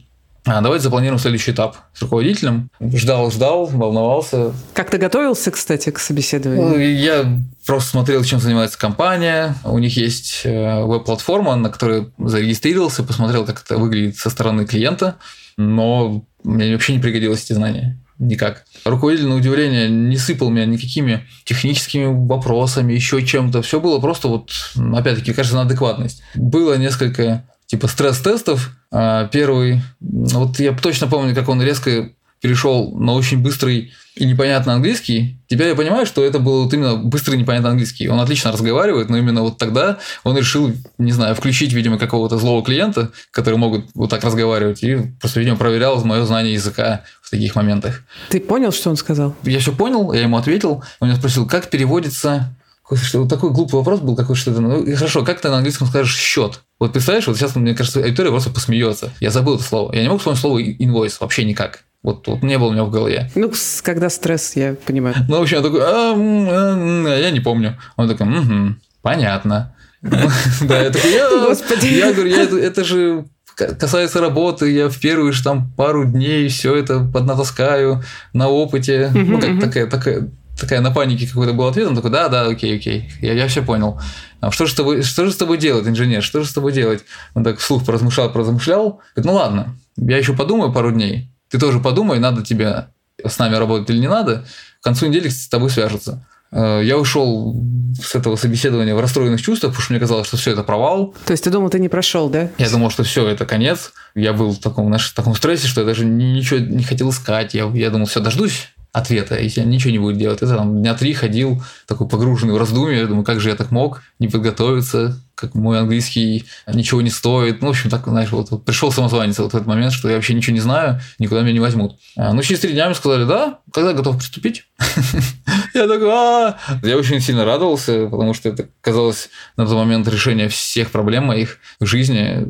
а, 0.46 0.62
давайте 0.62 0.84
запланируем 0.84 1.20
следующий 1.20 1.52
этап 1.52 1.78
с 1.94 2.02
руководителем. 2.02 2.70
Ждал, 2.82 3.32
ждал, 3.32 3.66
волновался. 3.66 4.52
Как 4.74 4.90
ты 4.90 4.98
готовился, 4.98 5.52
кстати, 5.52 5.90
к 5.90 6.00
собеседованию? 6.00 6.68
Ну, 6.68 6.78
я 6.78 7.40
просто 7.66 7.92
смотрел, 7.92 8.24
чем 8.24 8.40
занимается 8.40 8.78
компания. 8.78 9.56
У 9.64 9.80
них 9.80 9.96
есть 9.96 10.42
э, 10.44 10.84
веб-платформа, 10.84 11.56
на 11.56 11.70
которой 11.70 12.12
зарегистрировался, 12.18 13.04
посмотрел, 13.04 13.46
как 13.46 13.64
это 13.64 13.78
выглядит 13.78 14.18
со 14.18 14.30
стороны 14.30 14.66
клиента, 14.66 15.16
но 15.56 16.26
мне 16.44 16.74
вообще 16.74 16.94
не 16.96 17.00
пригодилось 17.00 17.46
эти 17.46 17.54
знания 17.54 18.00
никак. 18.20 18.66
Руководитель, 18.86 19.28
на 19.28 19.36
удивление, 19.36 19.90
не 19.90 20.18
сыпал 20.18 20.50
меня 20.50 20.66
никакими 20.66 21.28
техническими 21.46 22.06
вопросами, 22.06 22.94
еще 22.94 23.26
чем-то. 23.26 23.62
Все 23.62 23.80
было 23.80 24.00
просто 24.00 24.28
вот, 24.28 24.52
опять-таки, 24.76 25.34
кажется, 25.34 25.56
на 25.56 25.64
адекватность. 25.64 26.22
Было 26.36 26.76
несколько 26.78 27.44
типа 27.74 27.88
стресс-тестов. 27.88 28.70
А 28.92 29.26
первый, 29.26 29.82
вот 30.00 30.60
я 30.60 30.74
точно 30.74 31.08
помню, 31.08 31.34
как 31.34 31.50
он 31.50 31.60
резко 31.60 32.12
перешел 32.40 32.92
на 32.96 33.14
очень 33.14 33.42
быстрый 33.42 33.92
и 34.16 34.26
непонятный 34.26 34.76
английский. 34.76 35.40
Теперь 35.48 35.70
я 35.70 35.76
понимаю, 35.76 36.06
что 36.06 36.24
это 36.24 36.38
был 36.38 36.66
вот 36.66 36.74
именно 36.74 36.98
быстрый 36.98 37.34
и 37.34 37.40
непонятный 37.40 37.72
английский. 37.72 38.10
Он 38.10 38.20
отлично 38.20 38.52
разговаривает, 38.52 39.10
но 39.10 39.18
именно 39.18 39.42
вот 39.42 39.58
тогда 39.58 39.98
он 40.24 40.38
решил, 40.38 40.72
не 41.00 41.12
знаю, 41.12 41.34
включить, 41.34 41.74
видимо, 41.74 41.98
какого-то 41.98 42.38
злого 42.38 42.64
клиента, 42.64 43.12
который 43.32 43.56
могут 43.56 43.86
вот 43.96 44.12
так 44.12 44.24
разговаривать, 44.24 44.84
и 44.84 44.98
просто, 45.20 45.40
видимо, 45.40 45.56
проверял 45.56 46.04
мое 46.06 46.24
знание 46.26 46.54
языка 46.54 47.02
в 47.24 47.32
таких 47.32 47.56
моментах. 47.56 48.04
Ты 48.30 48.40
понял, 48.40 48.72
что 48.72 48.92
он 48.92 48.98
сказал? 48.98 49.34
Я 49.42 49.58
все 49.58 49.72
понял, 49.72 50.14
я 50.14 50.22
ему 50.22 50.38
ответил. 50.38 50.84
Он 51.00 51.08
меня 51.08 51.18
спросил, 51.18 51.48
как 51.48 51.72
переводится 51.72 52.54
что 52.96 53.26
такой 53.26 53.52
глупый 53.52 53.76
вопрос 53.76 54.02
был, 54.02 54.16
какой 54.16 54.36
что-то. 54.36 54.62
Ну, 54.62 54.86
хорошо, 54.96 55.24
как 55.24 55.40
ты 55.40 55.50
на 55.50 55.58
английском 55.58 55.88
скажешь 55.88 56.16
счет? 56.16 56.62
Вот 56.84 56.92
представляешь, 56.92 57.26
вот 57.28 57.38
сейчас, 57.38 57.56
мне 57.56 57.74
кажется, 57.74 58.02
аудитория 58.02 58.30
просто 58.30 58.50
посмеется. 58.50 59.14
Я 59.22 59.30
забыл 59.30 59.56
это 59.56 59.64
слово. 59.64 59.94
Я 59.96 60.02
не 60.02 60.10
могу 60.10 60.18
вспомнить 60.18 60.42
слово 60.42 60.62
invoice 60.62 61.16
вообще 61.22 61.46
никак. 61.46 61.86
Вот, 62.04 62.28
вот 62.28 62.44
не 62.44 62.58
было 62.58 62.68
у 62.68 62.72
меня 62.74 62.84
в 62.84 62.92
голове. 62.92 63.32
Ну, 63.36 63.54
когда 63.84 64.10
стресс, 64.10 64.58
я 64.58 64.76
понимаю. 64.86 65.16
Ну, 65.30 65.40
в 65.40 65.44
общем, 65.44 65.60
я 65.60 65.64
такой, 65.64 65.80
а, 65.82 66.14
а, 66.14 67.18
я 67.18 67.32
не 67.32 67.40
помню. 67.40 67.80
Он 67.96 68.10
такой, 68.10 68.28
угу, 68.28 68.76
понятно. 69.02 69.74
Да, 70.02 70.82
я 70.82 70.90
такой, 70.90 71.14
я 71.14 72.12
говорю, 72.12 72.58
это 72.58 72.84
же 72.84 73.28
касается 73.56 74.20
работы, 74.20 74.70
я 74.70 74.90
в 74.90 75.00
первые 75.00 75.32
же 75.32 75.42
там 75.42 75.72
пару 75.78 76.04
дней 76.04 76.50
все 76.50 76.76
это 76.76 77.00
поднатаскаю 77.00 78.04
на 78.34 78.50
опыте. 78.50 79.10
Ну, 79.14 79.40
как 79.40 79.62
такая, 79.62 79.88
такая 79.88 80.30
такая 80.60 80.82
на 80.82 80.92
панике 80.92 81.28
какой-то 81.28 81.54
был 81.54 81.68
ответ, 81.68 81.88
он 81.88 81.96
такой, 81.96 82.12
да, 82.12 82.30
да, 82.30 82.48
окей, 82.48 82.78
окей, 82.78 83.12
я, 83.22 83.34
я 83.34 83.48
все 83.48 83.62
понял. 83.62 84.00
А 84.40 84.52
что 84.52 84.66
же, 84.66 84.74
с 84.74 84.76
тобой, 84.76 85.02
что 85.04 85.26
же 85.26 85.32
с 85.32 85.38
тобой 85.38 85.58
делать, 85.58 85.88
инженер, 85.88 86.22
что 86.22 86.42
же 86.42 86.48
с 86.48 86.54
тобой 86.54 86.72
делать? 86.72 87.04
Он 87.34 87.44
так 87.44 87.60
вслух 87.60 87.86
поразмышлял, 87.86 88.32
поразмышлял, 88.32 89.02
говорит, 89.16 89.26
ну 89.26 89.34
ладно, 89.34 89.76
я 89.98 90.18
еще 90.18 90.34
подумаю 90.34 90.72
пару 90.72 90.92
дней, 90.92 91.30
ты 91.50 91.60
тоже 91.60 91.80
подумай, 91.80 92.20
надо 92.20 92.44
тебе 92.44 92.88
с 93.26 93.38
нами 93.40 93.56
работать 93.56 93.90
или 93.90 94.00
не 94.00 94.08
надо, 94.08 94.46
к 94.82 94.84
концу 94.84 95.08
недели 95.08 95.30
с 95.30 95.48
тобой 95.48 95.70
свяжутся. 95.70 96.26
Э, 96.52 96.82
я 96.84 96.98
ушел 96.98 97.56
с 98.02 98.16
этого 98.16 98.36
собеседования 98.36 98.96
в 98.96 99.00
расстроенных 99.00 99.42
чувствах, 99.42 99.72
потому 99.72 99.84
что 99.84 99.94
мне 99.94 100.00
казалось, 100.00 100.28
что 100.28 100.38
все 100.38 100.52
это 100.52 100.64
провал. 100.64 101.16
То 101.26 101.32
есть 101.32 101.44
ты 101.44 101.50
думал, 101.50 101.70
ты 101.70 101.80
не 101.80 101.90
прошел, 101.90 102.30
да? 102.30 102.50
Я 102.58 102.70
думал, 102.70 102.90
что 102.90 103.04
все, 103.04 103.28
это 103.28 103.46
конец. 103.46 103.94
Я 104.14 104.34
был 104.34 104.52
в 104.52 104.60
таком, 104.60 104.88
знаешь, 104.88 105.10
в 105.10 105.14
таком 105.16 105.36
стрессе, 105.36 105.68
что 105.68 105.82
я 105.82 105.88
даже 105.88 106.06
ничего 106.06 106.60
не 106.60 106.84
хотел 106.84 107.10
искать. 107.10 107.54
Я, 107.54 107.66
я 107.74 107.90
думал, 107.90 108.06
все, 108.06 108.20
дождусь 108.20 108.70
ответа, 108.94 109.36
и 109.36 109.50
я 109.50 109.66
ничего 109.66 109.92
не 109.92 109.98
будет 109.98 110.18
делать. 110.18 110.42
Это 110.42 110.56
там 110.56 110.80
дня 110.80 110.94
три 110.94 111.14
ходил, 111.14 111.62
такой 111.88 112.08
погруженный 112.08 112.54
в 112.54 112.58
раздумье, 112.58 113.00
я 113.00 113.08
думаю, 113.08 113.26
как 113.26 113.42
же 113.42 113.50
я 113.50 113.56
так 113.56 113.72
мог 113.72 114.04
не 114.20 114.28
подготовиться, 114.28 115.20
как 115.34 115.56
мой 115.56 115.80
английский 115.80 116.46
ничего 116.72 117.02
не 117.02 117.10
стоит. 117.10 117.62
Ну, 117.62 117.68
в 117.68 117.70
общем, 117.72 117.90
так, 117.90 118.06
знаешь, 118.06 118.32
вот, 118.32 118.52
вот 118.52 118.66
пришел 118.66 118.92
самозванец 118.92 119.40
вот 119.40 119.52
в 119.52 119.56
этот 119.56 119.68
момент, 119.68 119.94
что 119.94 120.10
я 120.10 120.16
вообще 120.16 120.36
ничего 120.36 120.54
не 120.54 120.60
знаю, 120.60 121.02
никуда 121.18 121.42
меня 121.42 121.54
не 121.54 121.60
возьмут. 121.60 121.98
А, 122.16 122.34
ну, 122.34 122.44
через 122.44 122.60
три 122.62 122.74
дня 122.74 122.86
мне 122.86 122.96
сказали, 122.96 123.26
да, 123.26 123.60
когда 123.74 123.94
готов 123.94 124.18
приступить? 124.18 124.66
Я 125.74 125.88
такой, 125.88 126.88
Я 126.88 126.96
очень 126.96 127.20
сильно 127.20 127.46
радовался, 127.46 128.08
потому 128.08 128.36
что 128.36 128.50
это 128.50 128.70
казалось 128.82 129.30
на 129.58 129.66
тот 129.66 129.76
момент 129.76 130.08
решение 130.08 130.50
всех 130.50 130.92
проблем 130.92 131.26
моих 131.26 131.58
в 131.80 131.88
жизни 131.88 132.48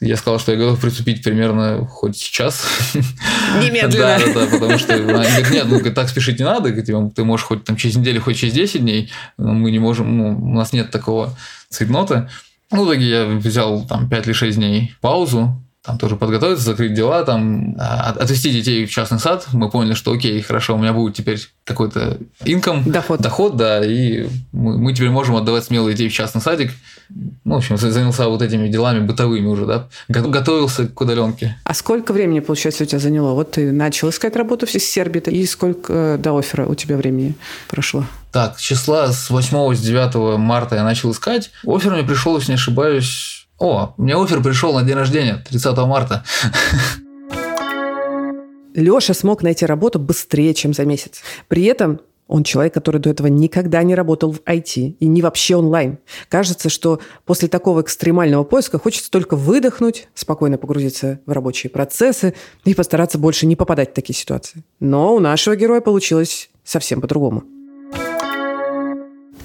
я 0.00 0.16
сказал, 0.16 0.38
что 0.38 0.52
я 0.52 0.58
готов 0.58 0.80
приступить 0.80 1.22
примерно 1.22 1.86
хоть 1.86 2.16
сейчас. 2.16 2.66
Немедленно. 3.62 3.90
да, 3.98 4.18
да, 4.18 4.32
да, 4.34 4.46
потому 4.46 4.78
что 4.78 4.94
они 4.94 5.02
говорят, 5.04 5.50
нет, 5.50 5.66
ну 5.68 5.80
так 5.92 6.08
спешить 6.08 6.38
не 6.38 6.44
надо, 6.44 6.70
типа, 6.82 7.10
ты 7.14 7.24
можешь 7.24 7.46
хоть 7.46 7.64
там 7.64 7.76
через 7.76 7.96
неделю, 7.96 8.20
хоть 8.20 8.36
через 8.36 8.52
10 8.52 8.82
дней, 8.82 9.10
но 9.38 9.54
мы 9.54 9.70
не 9.70 9.78
можем, 9.78 10.16
ну, 10.18 10.36
у 10.36 10.54
нас 10.54 10.72
нет 10.72 10.90
такого 10.90 11.34
цветнота. 11.70 12.28
Ну, 12.70 12.84
в 12.84 12.88
итоге 12.88 13.08
я 13.08 13.24
взял 13.26 13.86
там 13.86 14.08
5 14.08 14.26
или 14.26 14.32
6 14.32 14.58
дней 14.58 14.94
паузу, 15.00 15.62
там 15.86 15.98
тоже 15.98 16.16
подготовиться, 16.16 16.64
закрыть 16.64 16.94
дела, 16.94 17.22
там 17.22 17.76
а, 17.78 18.10
отвести 18.10 18.50
детей 18.50 18.86
в 18.86 18.90
частный 18.90 19.20
сад. 19.20 19.46
Мы 19.52 19.70
поняли, 19.70 19.94
что 19.94 20.12
окей, 20.12 20.42
хорошо, 20.42 20.74
у 20.74 20.78
меня 20.78 20.92
будет 20.92 21.14
теперь 21.14 21.40
какой-то 21.64 22.18
инком, 22.44 22.82
доход, 22.90 23.20
доход 23.20 23.56
да, 23.56 23.84
и 23.84 24.26
мы, 24.52 24.78
мы 24.78 24.92
теперь 24.92 25.10
можем 25.10 25.36
отдавать 25.36 25.64
смело 25.64 25.90
детей 25.90 26.08
в 26.08 26.12
частный 26.12 26.42
садик. 26.42 26.72
Ну, 27.44 27.54
в 27.54 27.58
общем, 27.58 27.76
занялся 27.76 28.28
вот 28.28 28.42
этими 28.42 28.66
делами 28.66 28.98
бытовыми 28.98 29.46
уже, 29.46 29.64
да, 29.64 29.86
готовился 30.08 30.88
к 30.88 31.00
удаленке. 31.00 31.56
А 31.62 31.72
сколько 31.72 32.12
времени, 32.12 32.40
получается, 32.40 32.82
у 32.82 32.86
тебя 32.86 32.98
заняло? 32.98 33.34
Вот 33.34 33.52
ты 33.52 33.70
начал 33.70 34.10
искать 34.10 34.34
работу 34.34 34.66
в 34.66 34.70
Сербии, 34.70 35.20
и 35.20 35.46
сколько 35.46 35.92
э, 35.92 36.18
до 36.18 36.36
оффера 36.36 36.66
у 36.66 36.74
тебя 36.74 36.96
времени 36.96 37.34
прошло? 37.68 38.04
Так, 38.32 38.58
числа 38.58 39.12
с 39.12 39.30
8 39.30 39.74
с 39.74 39.80
9 39.80 40.38
марта 40.38 40.76
я 40.76 40.84
начал 40.84 41.12
искать. 41.12 41.50
Офер 41.64 41.92
мне 41.92 42.02
пришел, 42.02 42.36
если 42.36 42.52
не 42.52 42.56
ошибаюсь, 42.56 43.35
о, 43.58 43.94
мне 43.96 44.14
офер 44.14 44.42
пришел 44.42 44.74
на 44.74 44.82
день 44.82 44.94
рождения, 44.94 45.42
30 45.48 45.76
марта. 45.78 46.24
Леша 48.74 49.14
смог 49.14 49.42
найти 49.42 49.64
работу 49.64 49.98
быстрее, 49.98 50.52
чем 50.52 50.74
за 50.74 50.84
месяц. 50.84 51.22
При 51.48 51.64
этом 51.64 52.00
он 52.28 52.42
человек, 52.44 52.74
который 52.74 53.00
до 53.00 53.08
этого 53.08 53.28
никогда 53.28 53.82
не 53.82 53.94
работал 53.94 54.32
в 54.32 54.40
IT 54.40 54.96
и 54.98 55.06
не 55.06 55.22
вообще 55.22 55.56
онлайн. 55.56 55.98
Кажется, 56.28 56.68
что 56.68 57.00
после 57.24 57.48
такого 57.48 57.80
экстремального 57.80 58.44
поиска 58.44 58.78
хочется 58.78 59.10
только 59.10 59.36
выдохнуть, 59.36 60.08
спокойно 60.14 60.58
погрузиться 60.58 61.20
в 61.24 61.32
рабочие 61.32 61.70
процессы 61.70 62.34
и 62.64 62.74
постараться 62.74 63.16
больше 63.18 63.46
не 63.46 63.56
попадать 63.56 63.92
в 63.92 63.94
такие 63.94 64.14
ситуации. 64.16 64.64
Но 64.80 65.14
у 65.14 65.20
нашего 65.20 65.56
героя 65.56 65.80
получилось 65.80 66.50
совсем 66.64 67.00
по-другому. 67.00 67.44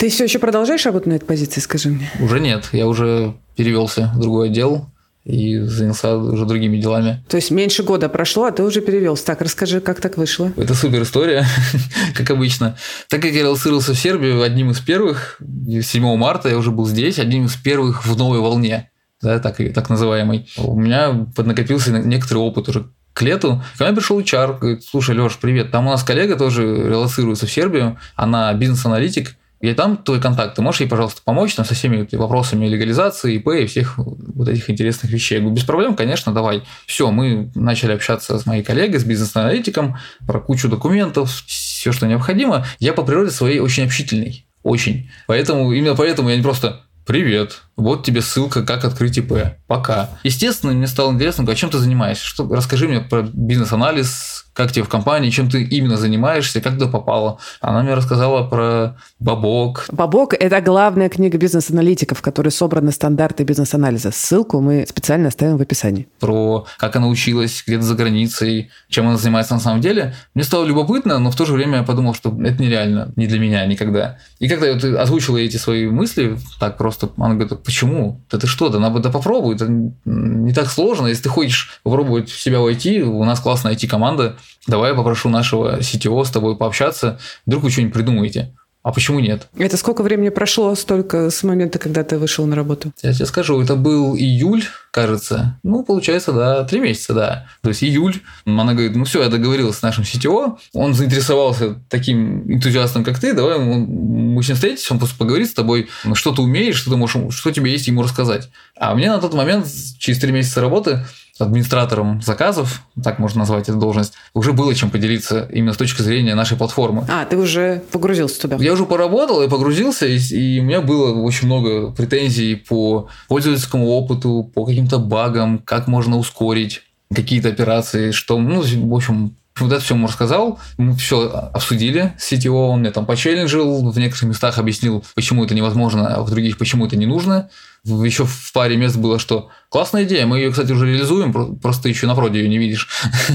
Ты 0.01 0.09
все 0.09 0.23
еще 0.23 0.39
продолжаешь 0.39 0.83
работать 0.87 1.05
на 1.05 1.13
этой 1.13 1.25
позиции, 1.25 1.61
скажи 1.61 1.89
мне? 1.89 2.09
Уже 2.19 2.39
нет, 2.39 2.69
я 2.71 2.87
уже 2.87 3.35
перевелся 3.55 4.11
в 4.15 4.19
другой 4.19 4.49
отдел 4.49 4.87
и 5.25 5.59
занялся 5.59 6.17
уже 6.17 6.47
другими 6.47 6.79
делами. 6.79 7.23
То 7.29 7.37
есть 7.37 7.51
меньше 7.51 7.83
года 7.83 8.09
прошло, 8.09 8.45
а 8.45 8.51
ты 8.51 8.63
уже 8.63 8.81
перевелся. 8.81 9.27
Так, 9.27 9.43
расскажи, 9.43 9.79
как 9.79 10.01
так 10.01 10.17
вышло? 10.17 10.51
Это 10.57 10.73
супер 10.73 11.03
история, 11.03 11.45
как 12.15 12.31
обычно. 12.31 12.75
Так 13.09 13.21
как 13.21 13.31
я 13.31 13.43
релацировался 13.43 13.93
в 13.93 13.99
Сербию 13.99 14.41
одним 14.41 14.71
из 14.71 14.79
первых, 14.79 15.39
7 15.39 16.17
марта 16.17 16.49
я 16.49 16.57
уже 16.57 16.71
был 16.71 16.87
здесь, 16.87 17.19
одним 17.19 17.45
из 17.45 17.55
первых 17.55 18.03
в 18.03 18.17
новой 18.17 18.39
волне, 18.39 18.89
да, 19.21 19.37
так, 19.37 19.57
так 19.71 19.87
называемой. 19.91 20.49
У 20.57 20.79
меня 20.79 21.27
поднакопился 21.35 21.91
некоторый 21.91 22.39
опыт 22.39 22.69
уже 22.69 22.87
к 23.13 23.21
лету. 23.21 23.63
Ко 23.77 23.85
мне 23.85 23.93
пришел 23.93 24.19
HR, 24.19 24.57
говорит, 24.57 24.83
слушай, 24.83 25.15
Леш, 25.15 25.37
привет, 25.37 25.69
там 25.69 25.85
у 25.85 25.91
нас 25.91 26.03
коллега 26.03 26.37
тоже 26.37 26.63
релацируется 26.63 27.45
в 27.45 27.51
Сербию, 27.51 27.99
она 28.15 28.51
бизнес-аналитик, 28.55 29.35
и 29.61 29.73
там 29.73 29.97
твой 29.97 30.19
контакт, 30.19 30.55
ты 30.55 30.61
можешь 30.61 30.81
ей, 30.81 30.87
пожалуйста, 30.87 31.21
помочь 31.23 31.53
там, 31.55 31.65
со 31.65 31.75
всеми 31.75 32.07
вопросами 32.15 32.67
легализации, 32.67 33.35
ИП 33.35 33.47
и 33.49 33.65
всех 33.67 33.97
вот 33.97 34.47
этих 34.47 34.69
интересных 34.69 35.11
вещей. 35.11 35.35
Я 35.35 35.41
говорю, 35.41 35.55
без 35.55 35.63
проблем, 35.63 35.95
конечно, 35.95 36.33
давай. 36.33 36.63
Все, 36.87 37.11
мы 37.11 37.51
начали 37.55 37.91
общаться 37.93 38.37
с 38.37 38.45
моей 38.45 38.63
коллегой, 38.63 38.99
с 38.99 39.03
бизнес-аналитиком 39.03 39.97
про 40.25 40.39
кучу 40.39 40.67
документов, 40.67 41.31
все, 41.45 41.91
что 41.91 42.07
необходимо. 42.07 42.65
Я 42.79 42.93
по 42.93 43.03
природе 43.03 43.31
своей 43.31 43.59
очень 43.59 43.85
общительный. 43.85 44.45
Очень. 44.63 45.09
Поэтому, 45.27 45.71
именно 45.71 45.95
поэтому 45.95 46.29
я 46.29 46.37
не 46.37 46.43
просто 46.43 46.81
Привет. 47.05 47.63
Вот 47.81 48.03
тебе 48.03 48.21
ссылка, 48.21 48.63
как 48.63 48.85
открыть 48.85 49.17
ИП. 49.17 49.33
Пока. 49.67 50.11
Естественно, 50.23 50.71
мне 50.73 50.87
стало 50.87 51.11
интересно, 51.11 51.45
а 51.49 51.55
чем 51.55 51.69
ты 51.71 51.79
занимаешься? 51.79 52.25
Что, 52.25 52.47
расскажи 52.47 52.87
мне 52.87 52.99
про 52.99 53.23
бизнес-анализ, 53.23 54.45
как 54.53 54.71
тебе 54.71 54.83
в 54.83 54.89
компании, 54.89 55.29
чем 55.29 55.49
ты 55.49 55.63
именно 55.63 55.97
занимаешься, 55.97 56.61
как 56.61 56.73
туда 56.73 56.87
попала. 56.87 57.39
Она 57.61 57.81
мне 57.83 57.93
рассказала 57.93 58.47
про 58.47 58.97
Бабок. 59.19 59.85
Бабок– 59.91 60.33
это 60.39 60.59
главная 60.61 61.09
книга 61.09 61.37
бизнес-аналитиков, 61.37 62.19
в 62.19 62.21
которой 62.21 62.49
собраны 62.49 62.91
стандарты 62.91 63.43
бизнес-анализа. 63.43 64.11
Ссылку 64.11 64.59
мы 64.59 64.85
специально 64.87 65.29
оставим 65.29 65.57
в 65.57 65.61
описании. 65.61 66.07
Про 66.19 66.65
как 66.77 66.95
она 66.95 67.07
училась 67.07 67.63
где-то 67.65 67.83
за 67.83 67.95
границей, 67.95 68.69
чем 68.89 69.07
она 69.07 69.17
занимается 69.17 69.53
на 69.53 69.59
самом 69.59 69.81
деле. 69.81 70.15
Мне 70.35 70.43
стало 70.43 70.65
любопытно, 70.65 71.17
но 71.19 71.31
в 71.31 71.35
то 71.35 71.45
же 71.45 71.53
время 71.53 71.77
я 71.77 71.83
подумал, 71.83 72.13
что 72.13 72.29
это 72.29 72.61
нереально, 72.61 73.13
не 73.15 73.27
для 73.27 73.39
меня 73.39 73.65
никогда. 73.65 74.17
И 74.39 74.49
когда 74.49 74.67
я 74.67 74.73
вот 74.73 74.83
озвучила 74.83 75.37
эти 75.37 75.57
свои 75.57 75.87
мысли, 75.87 76.37
так 76.59 76.77
просто, 76.77 77.09
она 77.17 77.35
говорит, 77.35 77.63
почему? 77.71 78.19
Да 78.29 78.37
ты 78.37 78.47
что, 78.47 78.67
да 78.67 78.79
надо 78.79 78.99
да 78.99 79.09
попробуй, 79.09 79.55
это 79.55 79.65
не 80.03 80.53
так 80.53 80.69
сложно. 80.69 81.07
Если 81.07 81.23
ты 81.23 81.29
хочешь 81.29 81.79
попробовать 81.83 82.29
себя 82.29 82.59
войти, 82.59 83.01
у 83.01 83.23
нас 83.23 83.39
классная 83.39 83.73
IT-команда, 83.73 84.35
давай 84.67 84.89
я 84.89 84.95
попрошу 84.95 85.29
нашего 85.29 85.79
CTO 85.79 86.25
с 86.25 86.29
тобой 86.31 86.57
пообщаться, 86.57 87.17
вдруг 87.45 87.63
вы 87.63 87.71
что-нибудь 87.71 87.93
придумаете. 87.93 88.53
А 88.83 88.91
почему 88.91 89.19
нет? 89.19 89.47
Это 89.57 89.77
сколько 89.77 90.01
времени 90.01 90.29
прошло 90.29 90.73
столько 90.73 91.29
с 91.29 91.43
момента, 91.43 91.77
когда 91.77 92.03
ты 92.03 92.17
вышел 92.17 92.47
на 92.47 92.55
работу? 92.55 92.91
Я 93.03 93.13
тебе 93.13 93.27
скажу, 93.27 93.61
это 93.61 93.75
был 93.75 94.15
июль, 94.15 94.63
кажется. 94.89 95.59
Ну, 95.61 95.83
получается, 95.83 96.33
да, 96.33 96.63
три 96.63 96.79
месяца, 96.79 97.13
да. 97.13 97.47
То 97.61 97.69
есть 97.69 97.83
июль. 97.83 98.21
Она 98.45 98.73
говорит, 98.73 98.95
ну 98.95 99.05
все, 99.05 99.21
я 99.21 99.29
договорилась 99.29 99.77
с 99.77 99.81
нашим 99.83 100.03
CTO. 100.03 100.57
Он 100.73 100.95
заинтересовался 100.95 101.75
таким 101.89 102.51
энтузиастом, 102.51 103.03
как 103.03 103.19
ты. 103.19 103.33
Давай 103.33 103.59
мы 103.59 104.41
с 104.41 104.47
ним 104.47 104.55
встретимся, 104.55 104.93
он 104.93 104.99
просто 104.99 105.17
поговорит 105.17 105.49
с 105.49 105.53
тобой, 105.53 105.87
что 106.13 106.33
ты 106.33 106.41
умеешь, 106.41 106.75
что 106.75 106.89
ты 106.89 106.97
можешь, 106.97 107.35
что 107.35 107.51
тебе 107.51 107.71
есть 107.71 107.87
ему 107.87 108.01
рассказать. 108.01 108.49
А 108.75 108.95
мне 108.95 109.11
на 109.11 109.19
тот 109.19 109.35
момент, 109.35 109.67
через 109.99 110.19
три 110.19 110.31
месяца 110.31 110.59
работы, 110.59 111.05
администратором 111.39 112.21
заказов, 112.21 112.83
так 113.01 113.19
можно 113.19 113.39
назвать 113.39 113.69
эту 113.69 113.77
должность, 113.77 114.13
уже 114.33 114.53
было 114.53 114.73
чем 114.75 114.89
поделиться 114.89 115.47
именно 115.51 115.73
с 115.73 115.77
точки 115.77 116.01
зрения 116.01 116.35
нашей 116.35 116.57
платформы. 116.57 117.05
А, 117.09 117.25
ты 117.25 117.37
уже 117.37 117.83
погрузился 117.91 118.41
туда? 118.41 118.57
Я 118.57 118.73
уже 118.73 118.85
поработал 118.85 119.41
и 119.41 119.49
погрузился, 119.49 120.07
и, 120.07 120.17
и 120.17 120.59
у 120.59 120.63
меня 120.63 120.81
было 120.81 121.19
очень 121.21 121.47
много 121.47 121.91
претензий 121.91 122.55
по 122.55 123.09
пользовательскому 123.27 123.87
опыту, 123.87 124.51
по 124.53 124.65
каким-то 124.65 124.99
багам, 124.99 125.59
как 125.59 125.87
можно 125.87 126.17
ускорить 126.17 126.83
какие-то 127.13 127.49
операции, 127.49 128.11
что, 128.11 128.39
ну, 128.39 128.61
в 128.61 128.95
общем, 128.95 129.35
вот 129.59 129.71
это 129.71 129.81
все 129.81 129.95
ему 129.95 130.07
рассказал, 130.07 130.59
мы 130.77 130.95
все 130.95 131.29
обсудили 131.29 132.13
с 132.17 132.31
CTO, 132.31 132.69
он 132.69 132.81
меня 132.81 132.91
там 132.91 133.05
почелленджил, 133.05 133.91
в 133.91 133.99
некоторых 133.99 134.29
местах 134.29 134.57
объяснил, 134.57 135.03
почему 135.13 135.43
это 135.43 135.53
невозможно, 135.53 136.15
а 136.15 136.21
в 136.21 136.29
других, 136.29 136.57
почему 136.57 136.85
это 136.85 136.95
не 136.95 137.05
нужно. 137.05 137.49
Еще 137.83 138.25
в 138.25 138.53
паре 138.53 138.77
мест 138.77 138.95
было, 138.95 139.17
что 139.17 139.49
классная 139.69 140.03
идея, 140.03 140.27
мы 140.27 140.37
ее, 140.37 140.51
кстати, 140.51 140.71
уже 140.71 140.85
реализуем, 140.85 141.57
просто 141.59 141.89
еще 141.89 142.05
на 142.05 142.13
вроде 142.13 142.39
ее 142.39 142.47
не 142.47 142.59
видишь. 142.59 142.87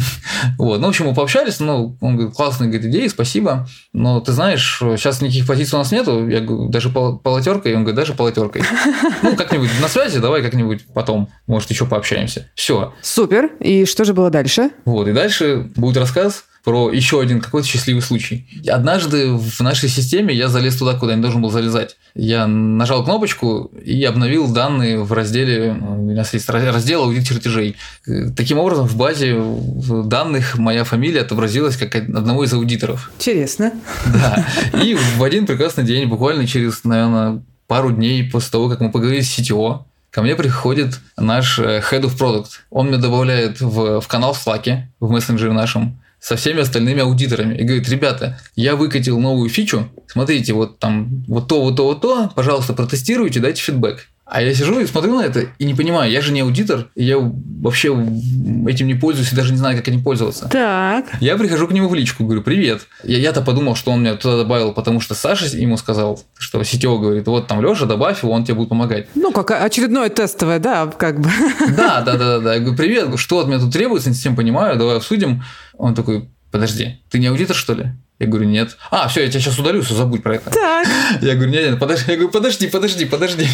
вот. 0.59 0.79
Ну, 0.79 0.87
в 0.87 0.91
общем, 0.91 1.07
мы 1.07 1.15
пообщались, 1.15 1.59
ну, 1.59 1.99
он 2.01 2.17
говорит, 2.17 2.37
классная 2.37 2.69
говорит, 2.69 2.87
идея, 2.87 3.09
спасибо, 3.09 3.67
но 3.93 4.21
ты 4.21 4.31
знаешь, 4.31 4.79
сейчас 4.79 5.21
никаких 5.21 5.49
позиций 5.49 5.75
у 5.75 5.79
нас 5.79 5.91
нету, 5.91 6.29
я 6.29 6.41
говорю, 6.41 6.69
даже 6.69 6.91
полотеркой, 6.91 7.75
он 7.75 7.83
говорит, 7.83 7.97
даже 7.97 8.15
полотеркой. 8.15 8.63
ну, 9.23 9.35
как-нибудь 9.35 9.71
на 9.81 9.89
связи, 9.89 10.21
давай 10.21 10.43
как-нибудь 10.43 10.87
потом, 10.95 11.29
может, 11.49 11.71
еще 11.71 11.85
пообщаемся. 11.85 12.49
Все. 12.55 12.95
Супер. 13.03 13.51
И 13.59 13.85
что 13.85 14.05
же 14.05 14.15
было 14.15 14.31
дальше? 14.31 14.71
Вот, 14.85 15.09
и 15.09 15.13
дальше 15.13 15.71
будет 15.75 15.97
рассказ 15.97 16.45
про 16.67 16.91
еще 16.91 17.21
один 17.21 17.41
какой-то 17.41 17.69
счастливый 17.69 18.03
случай. 18.03 18.45
Однажды 18.69 19.31
в 19.33 19.61
нашей 19.61 19.89
системе 19.89 20.35
я 20.35 20.49
залез 20.49 20.75
туда, 20.75 20.95
куда 20.95 21.15
не 21.15 21.23
должен 21.23 21.41
был 21.41 21.53
залезать. 21.53 21.97
Я 22.17 22.49
нажал 22.49 23.05
кнопочку 23.05 23.71
и 23.85 24.03
обновил 24.03 24.53
данные 24.53 24.99
в 24.99 25.13
разделе, 25.13 25.71
у 25.81 26.11
нас 26.11 26.35
есть 26.35 26.49
раздел 26.49 27.05
аудит 27.05 27.25
чертежей. 27.25 27.77
Таким 28.37 28.59
образом, 28.59 28.89
в 28.89 28.97
базе 28.97 29.41
данных 30.07 30.59
моя 30.59 30.83
фамилия 30.83 31.21
отобразилась 31.21 31.77
как 31.77 31.95
одного 31.95 32.43
из 32.43 32.53
аудиторов. 32.53 33.13
Интересно. 33.21 33.71
Да. 34.07 34.45
И 34.83 34.95
в 34.95 35.23
один 35.23 35.47
прекрасный 35.47 35.85
день, 35.85 36.09
буквально 36.09 36.49
через, 36.49 36.83
наверное, 36.83 37.45
пару 37.69 37.93
дней 37.93 38.29
после 38.29 38.51
того, 38.51 38.69
как 38.69 38.81
мы 38.81 38.91
поговорили 38.91 39.23
с 39.23 39.39
CTO, 39.39 39.85
ко 40.11 40.21
мне 40.21 40.35
приходит 40.35 40.99
наш 41.17 41.61
э, 41.61 41.81
Head 41.93 42.03
of 42.03 42.19
Product. 42.19 42.49
Он 42.71 42.89
меня 42.89 42.99
добавляет 42.99 43.61
в, 43.61 44.01
в 44.01 44.09
канал 44.09 44.33
в 44.33 44.45
Slack, 44.45 44.79
в 44.99 45.11
мессенджере 45.13 45.53
нашем, 45.53 46.01
со 46.27 46.35
всеми 46.35 46.61
остальными 46.61 47.03
аудиторами 47.03 47.55
и 47.57 47.63
говорит, 47.63 47.89
ребята, 47.89 48.37
я 48.57 48.75
выкатил 48.75 49.21
новую 49.21 49.49
фичу, 49.49 49.89
смотрите, 50.09 50.55
вот 50.55 50.81
там 50.81 51.25
вот 51.29 51.47
то, 51.47 51.63
вот 51.63 51.77
то, 51.77 51.85
вот 51.85 52.01
то, 52.01 52.33
пожалуйста, 52.35 52.73
протестируйте, 52.73 53.39
дайте 53.39 53.63
фидбэк. 53.63 54.09
А 54.27 54.43
я 54.43 54.53
сижу 54.55 54.81
и 54.81 54.87
смотрю 54.87 55.17
на 55.17 55.23
это 55.23 55.47
и 55.57 55.65
не 55.65 55.75
понимаю, 55.75 56.11
я 56.11 56.21
же 56.21 56.33
не 56.33 56.41
аудитор, 56.41 56.89
я 56.97 57.17
вообще 57.17 57.91
этим 58.67 58.89
не 58.89 58.95
пользуюсь 58.95 59.33
и 59.33 59.37
даже 59.37 59.53
не 59.53 59.59
знаю, 59.59 59.77
как 59.77 59.87
этим 59.87 60.03
пользоваться. 60.03 60.49
Так. 60.49 61.07
Я 61.21 61.37
прихожу 61.37 61.69
к 61.69 61.73
нему 61.73 61.89
в 61.89 61.95
личку, 61.95 62.25
говорю, 62.25 62.43
привет. 62.43 62.89
Я, 63.05 63.19
я-то 63.19 63.41
подумал, 63.41 63.77
что 63.77 63.93
он 63.93 64.01
меня 64.01 64.17
туда 64.17 64.39
добавил, 64.39 64.73
потому 64.73 64.99
что 64.99 65.15
Саша 65.15 65.47
ему 65.57 65.77
сказал, 65.77 66.21
что 66.37 66.61
сетево 66.65 66.99
говорит, 66.99 67.29
вот 67.29 67.47
там 67.47 67.63
Леша, 67.63 67.87
добавь 67.87 68.25
его, 68.25 68.33
он 68.33 68.45
тебе 68.45 68.55
будет 68.55 68.69
помогать. 68.69 69.07
Ну, 69.15 69.31
как 69.31 69.53
очередное 69.53 70.09
тестовое, 70.09 70.59
да, 70.59 70.89
как 70.89 71.21
бы. 71.21 71.31
Да, 71.77 72.01
да, 72.01 72.17
да, 72.17 72.41
да. 72.41 72.55
Я 72.55 72.61
говорю, 72.61 72.77
привет, 72.77 73.19
что 73.21 73.39
от 73.39 73.47
меня 73.47 73.61
тут 73.61 73.73
требуется, 73.73 74.09
не 74.09 74.17
совсем 74.17 74.35
понимаю, 74.35 74.77
давай 74.77 74.97
обсудим. 74.97 75.45
Он 75.79 75.95
такой, 75.95 76.29
подожди, 76.51 77.01
ты 77.11 77.21
не 77.21 77.29
аудитор, 77.29 77.55
что 77.55 77.75
ли? 77.75 77.93
Я 78.19 78.27
говорю, 78.29 78.49
нет. 78.49 78.79
А, 78.91 79.09
все, 79.09 79.23
я 79.23 79.29
тебя 79.29 79.41
сейчас 79.41 79.59
удалю, 79.59 79.83
все, 79.83 79.95
забудь 79.95 80.23
про 80.23 80.37
это. 80.37 80.51
Так. 80.51 80.87
Я 81.21 81.35
говорю, 81.35 81.51
нет, 81.51 81.71
нет, 81.71 81.79
подожди, 81.79 82.05
я 82.09 82.17
говорю, 82.17 82.31
подожди, 82.31 82.67
подожди, 82.67 83.05
подожди. 83.05 83.47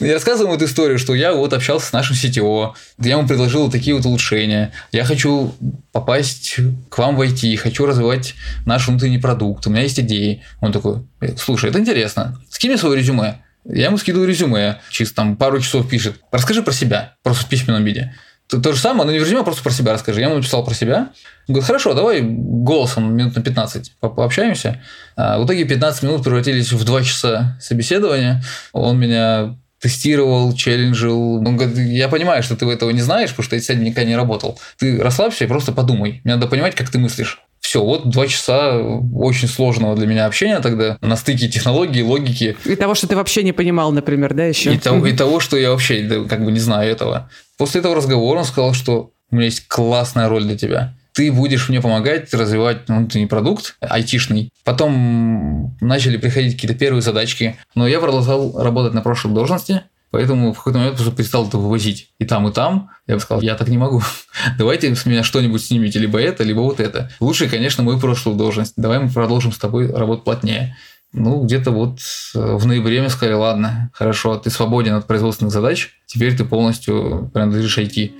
Я 0.00 0.14
рассказываю 0.14 0.56
эту 0.56 0.64
историю, 0.64 0.98
что 0.98 1.14
я 1.14 1.34
вот 1.34 1.52
общался 1.52 1.86
с 1.86 1.92
нашим 1.92 2.16
CTO, 2.16 2.72
я 2.98 3.12
ему 3.12 3.28
предложил 3.28 3.70
такие 3.70 3.94
вот 3.94 4.06
улучшения. 4.06 4.72
Я 4.90 5.04
хочу 5.04 5.54
попасть 5.92 6.56
к 6.88 6.98
вам 6.98 7.16
в 7.16 7.20
IT, 7.20 7.56
хочу 7.56 7.84
развивать 7.84 8.34
наш 8.64 8.88
внутренний 8.88 9.18
продукт, 9.18 9.66
у 9.66 9.70
меня 9.70 9.82
есть 9.82 10.00
идеи. 10.00 10.42
Он 10.60 10.72
такой, 10.72 11.02
слушай, 11.36 11.68
это 11.68 11.78
интересно, 11.78 12.40
скинь 12.48 12.70
мне 12.70 12.78
свое 12.78 12.98
резюме. 12.98 13.42
Я 13.66 13.86
ему 13.86 13.98
скидываю 13.98 14.26
резюме, 14.26 14.80
через 14.88 15.12
там 15.12 15.36
пару 15.36 15.60
часов 15.60 15.86
пишет. 15.86 16.16
Расскажи 16.32 16.62
про 16.62 16.72
себя, 16.72 17.16
просто 17.22 17.44
в 17.44 17.48
письменном 17.48 17.84
виде. 17.84 18.14
То, 18.50 18.60
то 18.60 18.72
же 18.72 18.80
самое, 18.80 19.06
но 19.06 19.12
не 19.12 19.18
в 19.18 19.22
резюме, 19.22 19.40
а 19.40 19.44
просто 19.44 19.62
про 19.62 19.70
себя 19.70 19.92
расскажи. 19.92 20.20
Я 20.20 20.26
ему 20.26 20.36
написал 20.36 20.64
про 20.64 20.74
себя. 20.74 21.10
Говорит, 21.46 21.66
хорошо, 21.66 21.94
давай 21.94 22.20
голосом 22.20 23.14
минут 23.14 23.36
на 23.36 23.42
15 23.42 23.92
по 24.00 24.08
пообщаемся. 24.08 24.82
А 25.16 25.38
в 25.38 25.46
итоге 25.46 25.64
15 25.64 26.02
минут 26.02 26.24
превратились 26.24 26.72
в 26.72 26.84
2 26.84 27.02
часа 27.04 27.56
собеседования. 27.60 28.42
Он 28.72 28.98
меня 28.98 29.56
тестировал, 29.80 30.52
челленджил. 30.54 31.36
Он 31.36 31.56
говорит, 31.56 31.78
я 31.78 32.08
понимаю, 32.08 32.42
что 32.42 32.56
ты 32.56 32.66
этого 32.66 32.90
не 32.90 33.02
знаешь, 33.02 33.30
потому 33.30 33.44
что 33.44 33.56
я 33.56 33.62
сегодня 33.62 33.84
никогда 33.84 34.08
не 34.08 34.16
работал. 34.16 34.58
Ты 34.78 35.00
расслабься 35.00 35.44
и 35.44 35.48
просто 35.48 35.72
подумай. 35.72 36.20
Мне 36.24 36.34
надо 36.34 36.46
понимать, 36.48 36.74
как 36.74 36.90
ты 36.90 36.98
мыслишь. 36.98 37.40
Все, 37.70 37.84
вот 37.84 38.10
два 38.10 38.26
часа 38.26 38.78
очень 39.14 39.46
сложного 39.46 39.94
для 39.94 40.08
меня 40.08 40.26
общения 40.26 40.58
тогда 40.58 40.98
на 41.00 41.14
стыке 41.14 41.48
технологии, 41.48 42.02
логики. 42.02 42.56
И 42.64 42.74
того, 42.74 42.96
что 42.96 43.06
ты 43.06 43.14
вообще 43.14 43.44
не 43.44 43.52
понимал, 43.52 43.92
например, 43.92 44.34
да, 44.34 44.44
еще? 44.44 44.74
И 44.74 44.76
того, 44.76 45.06
и 45.06 45.12
того 45.12 45.38
что 45.38 45.56
я 45.56 45.70
вообще 45.70 46.26
как 46.28 46.44
бы 46.44 46.50
не 46.50 46.58
знаю 46.58 46.90
этого. 46.90 47.30
После 47.58 47.78
этого 47.78 47.94
разговора 47.94 48.40
он 48.40 48.44
сказал, 48.44 48.74
что 48.74 49.12
у 49.30 49.36
меня 49.36 49.44
есть 49.44 49.68
классная 49.68 50.28
роль 50.28 50.42
для 50.42 50.58
тебя. 50.58 50.96
ты 51.12 51.30
будешь 51.30 51.68
мне 51.68 51.80
помогать 51.80 52.32
развивать 52.34 52.88
внутренний 52.88 53.26
продукт 53.26 53.76
айтишный. 53.80 54.50
Потом 54.64 55.76
начали 55.80 56.16
приходить 56.16 56.54
какие-то 56.54 56.76
первые 56.76 57.02
задачки, 57.02 57.56
но 57.76 57.86
я 57.86 58.00
продолжал 58.00 58.60
работать 58.60 58.94
на 58.94 59.02
прошлой 59.02 59.32
должности, 59.32 59.82
Поэтому 60.10 60.52
в 60.52 60.58
какой-то 60.58 60.78
момент 60.78 60.96
просто 60.96 61.14
перестал 61.14 61.46
это 61.46 61.58
вывозить. 61.58 62.10
И 62.18 62.24
там, 62.24 62.48
и 62.48 62.52
там. 62.52 62.90
Я 63.06 63.14
бы 63.14 63.20
сказал, 63.20 63.42
я 63.42 63.54
так 63.54 63.68
не 63.68 63.78
могу. 63.78 64.02
Давайте 64.58 64.94
с 64.94 65.06
меня 65.06 65.22
что-нибудь 65.22 65.62
снимите, 65.64 65.98
либо 65.98 66.20
это, 66.20 66.42
либо 66.42 66.60
вот 66.60 66.80
это. 66.80 67.10
Лучше, 67.20 67.48
конечно, 67.48 67.82
мою 67.82 68.00
прошлую 68.00 68.36
должность. 68.36 68.74
Давай 68.76 68.98
мы 68.98 69.08
продолжим 69.08 69.52
с 69.52 69.58
тобой 69.58 69.90
работать 69.90 70.24
плотнее. 70.24 70.76
Ну, 71.12 71.42
где-то 71.42 71.72
вот 71.72 71.98
э, 72.34 72.56
в 72.56 72.66
ноябре 72.66 73.02
мы 73.02 73.08
сказали, 73.08 73.34
ладно, 73.34 73.90
хорошо, 73.92 74.36
ты 74.36 74.48
свободен 74.48 74.94
от 74.94 75.08
производственных 75.08 75.52
задач, 75.52 75.90
теперь 76.06 76.36
ты 76.36 76.44
полностью 76.44 77.28
принадлежишь 77.34 77.78
IT. 77.78 78.12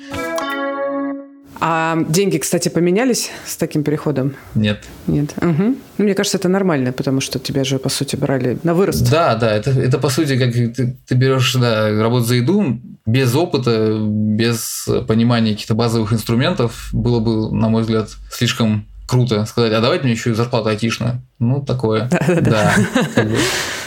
А 1.60 1.98
деньги, 2.08 2.38
кстати, 2.38 2.68
поменялись 2.68 3.30
с 3.46 3.56
таким 3.56 3.84
переходом? 3.84 4.34
Нет. 4.54 4.84
Нет. 5.06 5.34
Угу. 5.36 5.76
Ну, 5.98 6.04
мне 6.04 6.14
кажется, 6.14 6.38
это 6.38 6.48
нормально, 6.48 6.92
потому 6.92 7.20
что 7.20 7.38
тебя 7.38 7.64
же, 7.64 7.78
по 7.78 7.90
сути, 7.90 8.16
брали 8.16 8.58
на 8.62 8.74
вырост. 8.74 9.10
Да, 9.10 9.34
да, 9.34 9.54
это, 9.54 9.70
это 9.70 9.98
по 9.98 10.08
сути, 10.08 10.38
как 10.38 10.52
ты, 10.52 10.96
ты 11.06 11.14
берешь 11.14 11.54
да, 11.54 11.90
работу 12.02 12.24
за 12.24 12.36
еду, 12.36 12.80
без 13.04 13.34
опыта, 13.34 13.98
без 14.00 14.88
понимания 15.06 15.52
каких-то 15.52 15.74
базовых 15.74 16.12
инструментов, 16.12 16.88
было 16.92 17.20
бы, 17.20 17.54
на 17.54 17.68
мой 17.68 17.82
взгляд, 17.82 18.08
слишком 18.30 18.86
круто 19.06 19.44
сказать, 19.44 19.72
а 19.72 19.80
давайте 19.80 20.04
мне 20.04 20.12
еще 20.12 20.30
и 20.30 20.34
зарплата 20.34 20.70
айтишная. 20.70 21.22
Ну, 21.38 21.60
такое. 21.62 22.08
Да. 22.40 22.74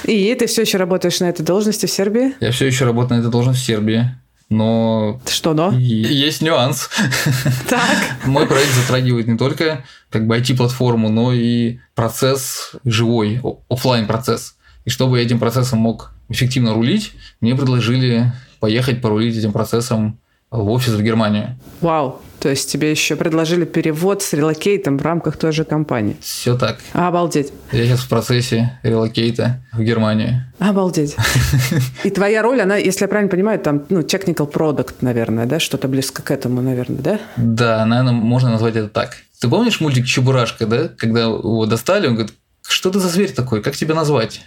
И 0.04 0.36
ты 0.36 0.48
все 0.48 0.62
еще 0.62 0.78
работаешь 0.78 1.22
на 1.22 1.30
этой 1.30 1.44
должности 1.44 1.86
в 1.86 1.92
Сербии? 1.92 2.34
Я 2.42 2.52
все 2.52 2.68
еще 2.68 2.84
работаю 2.84 3.20
на 3.20 3.22
этой 3.22 3.32
должности 3.32 3.64
в 3.64 3.66
Сербии. 3.66 4.12
Но... 4.54 5.20
Что 5.28 5.54
но? 5.54 5.72
Есть 5.78 6.42
нюанс. 6.42 6.90
Так. 7.70 8.26
Мой 8.26 8.46
проект 8.46 8.72
затрагивает 8.74 9.28
не 9.28 9.38
только 9.38 9.84
как 10.10 10.28
бы 10.28 10.38
IT-платформу, 10.38 11.10
но 11.10 11.34
и 11.34 11.80
процесс 11.96 12.74
живой, 12.86 13.42
офлайн 13.70 14.06
процесс. 14.06 14.56
И 14.86 14.90
чтобы 14.90 15.18
я 15.18 15.26
этим 15.26 15.40
процессом 15.40 15.80
мог 15.80 16.12
эффективно 16.30 16.74
рулить, 16.74 17.14
мне 17.42 17.56
предложили 17.56 18.32
поехать 18.60 19.02
порулить 19.02 19.36
этим 19.36 19.54
процессом 19.54 20.20
в 20.54 20.70
офис 20.70 20.94
в 20.94 21.02
Германию. 21.02 21.56
Вау. 21.82 22.22
То 22.40 22.50
есть 22.50 22.70
тебе 22.70 22.92
еще 22.92 23.16
предложили 23.16 23.64
перевод 23.64 24.22
с 24.22 24.34
релокейтом 24.34 24.98
в 24.98 25.02
рамках 25.02 25.38
той 25.38 25.54
же 25.54 25.64
компании. 25.64 26.18
Все 26.20 26.58
так. 26.58 26.80
Обалдеть. 26.92 27.54
Я 27.72 27.86
сейчас 27.86 28.02
в 28.02 28.10
процессе 28.10 28.78
релокейта 28.84 29.64
в 29.72 29.82
Германию. 29.82 30.44
Обалдеть. 30.60 31.16
И 32.04 32.10
твоя 32.10 32.42
роль, 32.42 32.62
она, 32.62 32.76
если 32.76 33.06
я 33.06 33.08
правильно 33.08 33.32
понимаю, 33.32 33.60
там, 33.60 33.86
ну, 33.88 34.02
technical 34.02 34.52
product, 34.52 34.96
наверное, 35.00 35.46
да? 35.46 35.60
Что-то 35.60 35.88
близко 35.88 36.22
к 36.22 36.32
этому, 36.32 36.62
наверное, 36.62 37.02
да? 37.02 37.20
Да, 37.38 37.86
наверное, 37.86 38.14
можно 38.14 38.52
назвать 38.52 38.76
это 38.76 38.90
так. 38.90 39.16
Ты 39.40 39.48
помнишь 39.48 39.80
мультик 39.80 40.06
«Чебурашка», 40.06 40.66
да? 40.66 40.90
Когда 40.90 41.22
его 41.22 41.66
достали, 41.66 42.08
он 42.08 42.16
говорит, 42.16 42.34
что 42.68 42.90
ты 42.90 43.00
за 43.00 43.08
зверь 43.08 43.32
такой, 43.32 43.64
как 43.64 43.76
тебя 43.76 43.96
назвать? 43.96 44.42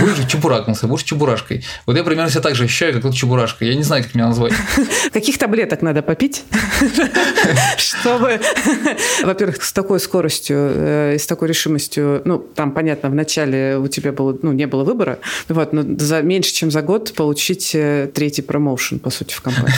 Будешь 0.00 0.26
чебуракнулся, 0.30 0.86
будешь 0.86 1.04
чебурашкой. 1.04 1.64
Вот 1.86 1.96
я 1.96 2.04
примерно 2.04 2.30
себя 2.30 2.42
так 2.42 2.54
же 2.54 2.64
ощущаю, 2.64 2.92
как 2.92 3.04
вот 3.04 3.14
чебурашка. 3.14 3.64
Я 3.64 3.74
не 3.74 3.82
знаю, 3.82 4.04
как 4.04 4.14
меня 4.14 4.28
назвать. 4.28 4.52
Каких 5.12 5.38
таблеток 5.38 5.82
надо 5.82 6.02
попить, 6.02 6.44
чтобы, 7.76 8.40
во-первых, 9.24 9.62
с 9.62 9.72
такой 9.72 10.00
скоростью 10.00 10.56
э, 10.74 11.14
и 11.16 11.18
с 11.18 11.26
такой 11.26 11.48
решимостью, 11.48 12.22
ну, 12.24 12.38
там, 12.38 12.72
понятно, 12.72 13.08
вначале 13.08 13.78
у 13.78 13.88
тебя 13.88 14.12
было, 14.12 14.36
ну, 14.42 14.52
не 14.52 14.66
было 14.66 14.84
выбора, 14.84 15.18
вот, 15.48 15.72
но 15.72 15.82
за 15.98 16.22
меньше, 16.22 16.52
чем 16.52 16.70
за 16.70 16.82
год 16.82 17.14
получить 17.14 17.74
э, 17.74 18.10
третий 18.14 18.42
промоушен, 18.42 18.98
по 18.98 19.10
сути, 19.10 19.32
в 19.34 19.40
компании. 19.40 19.72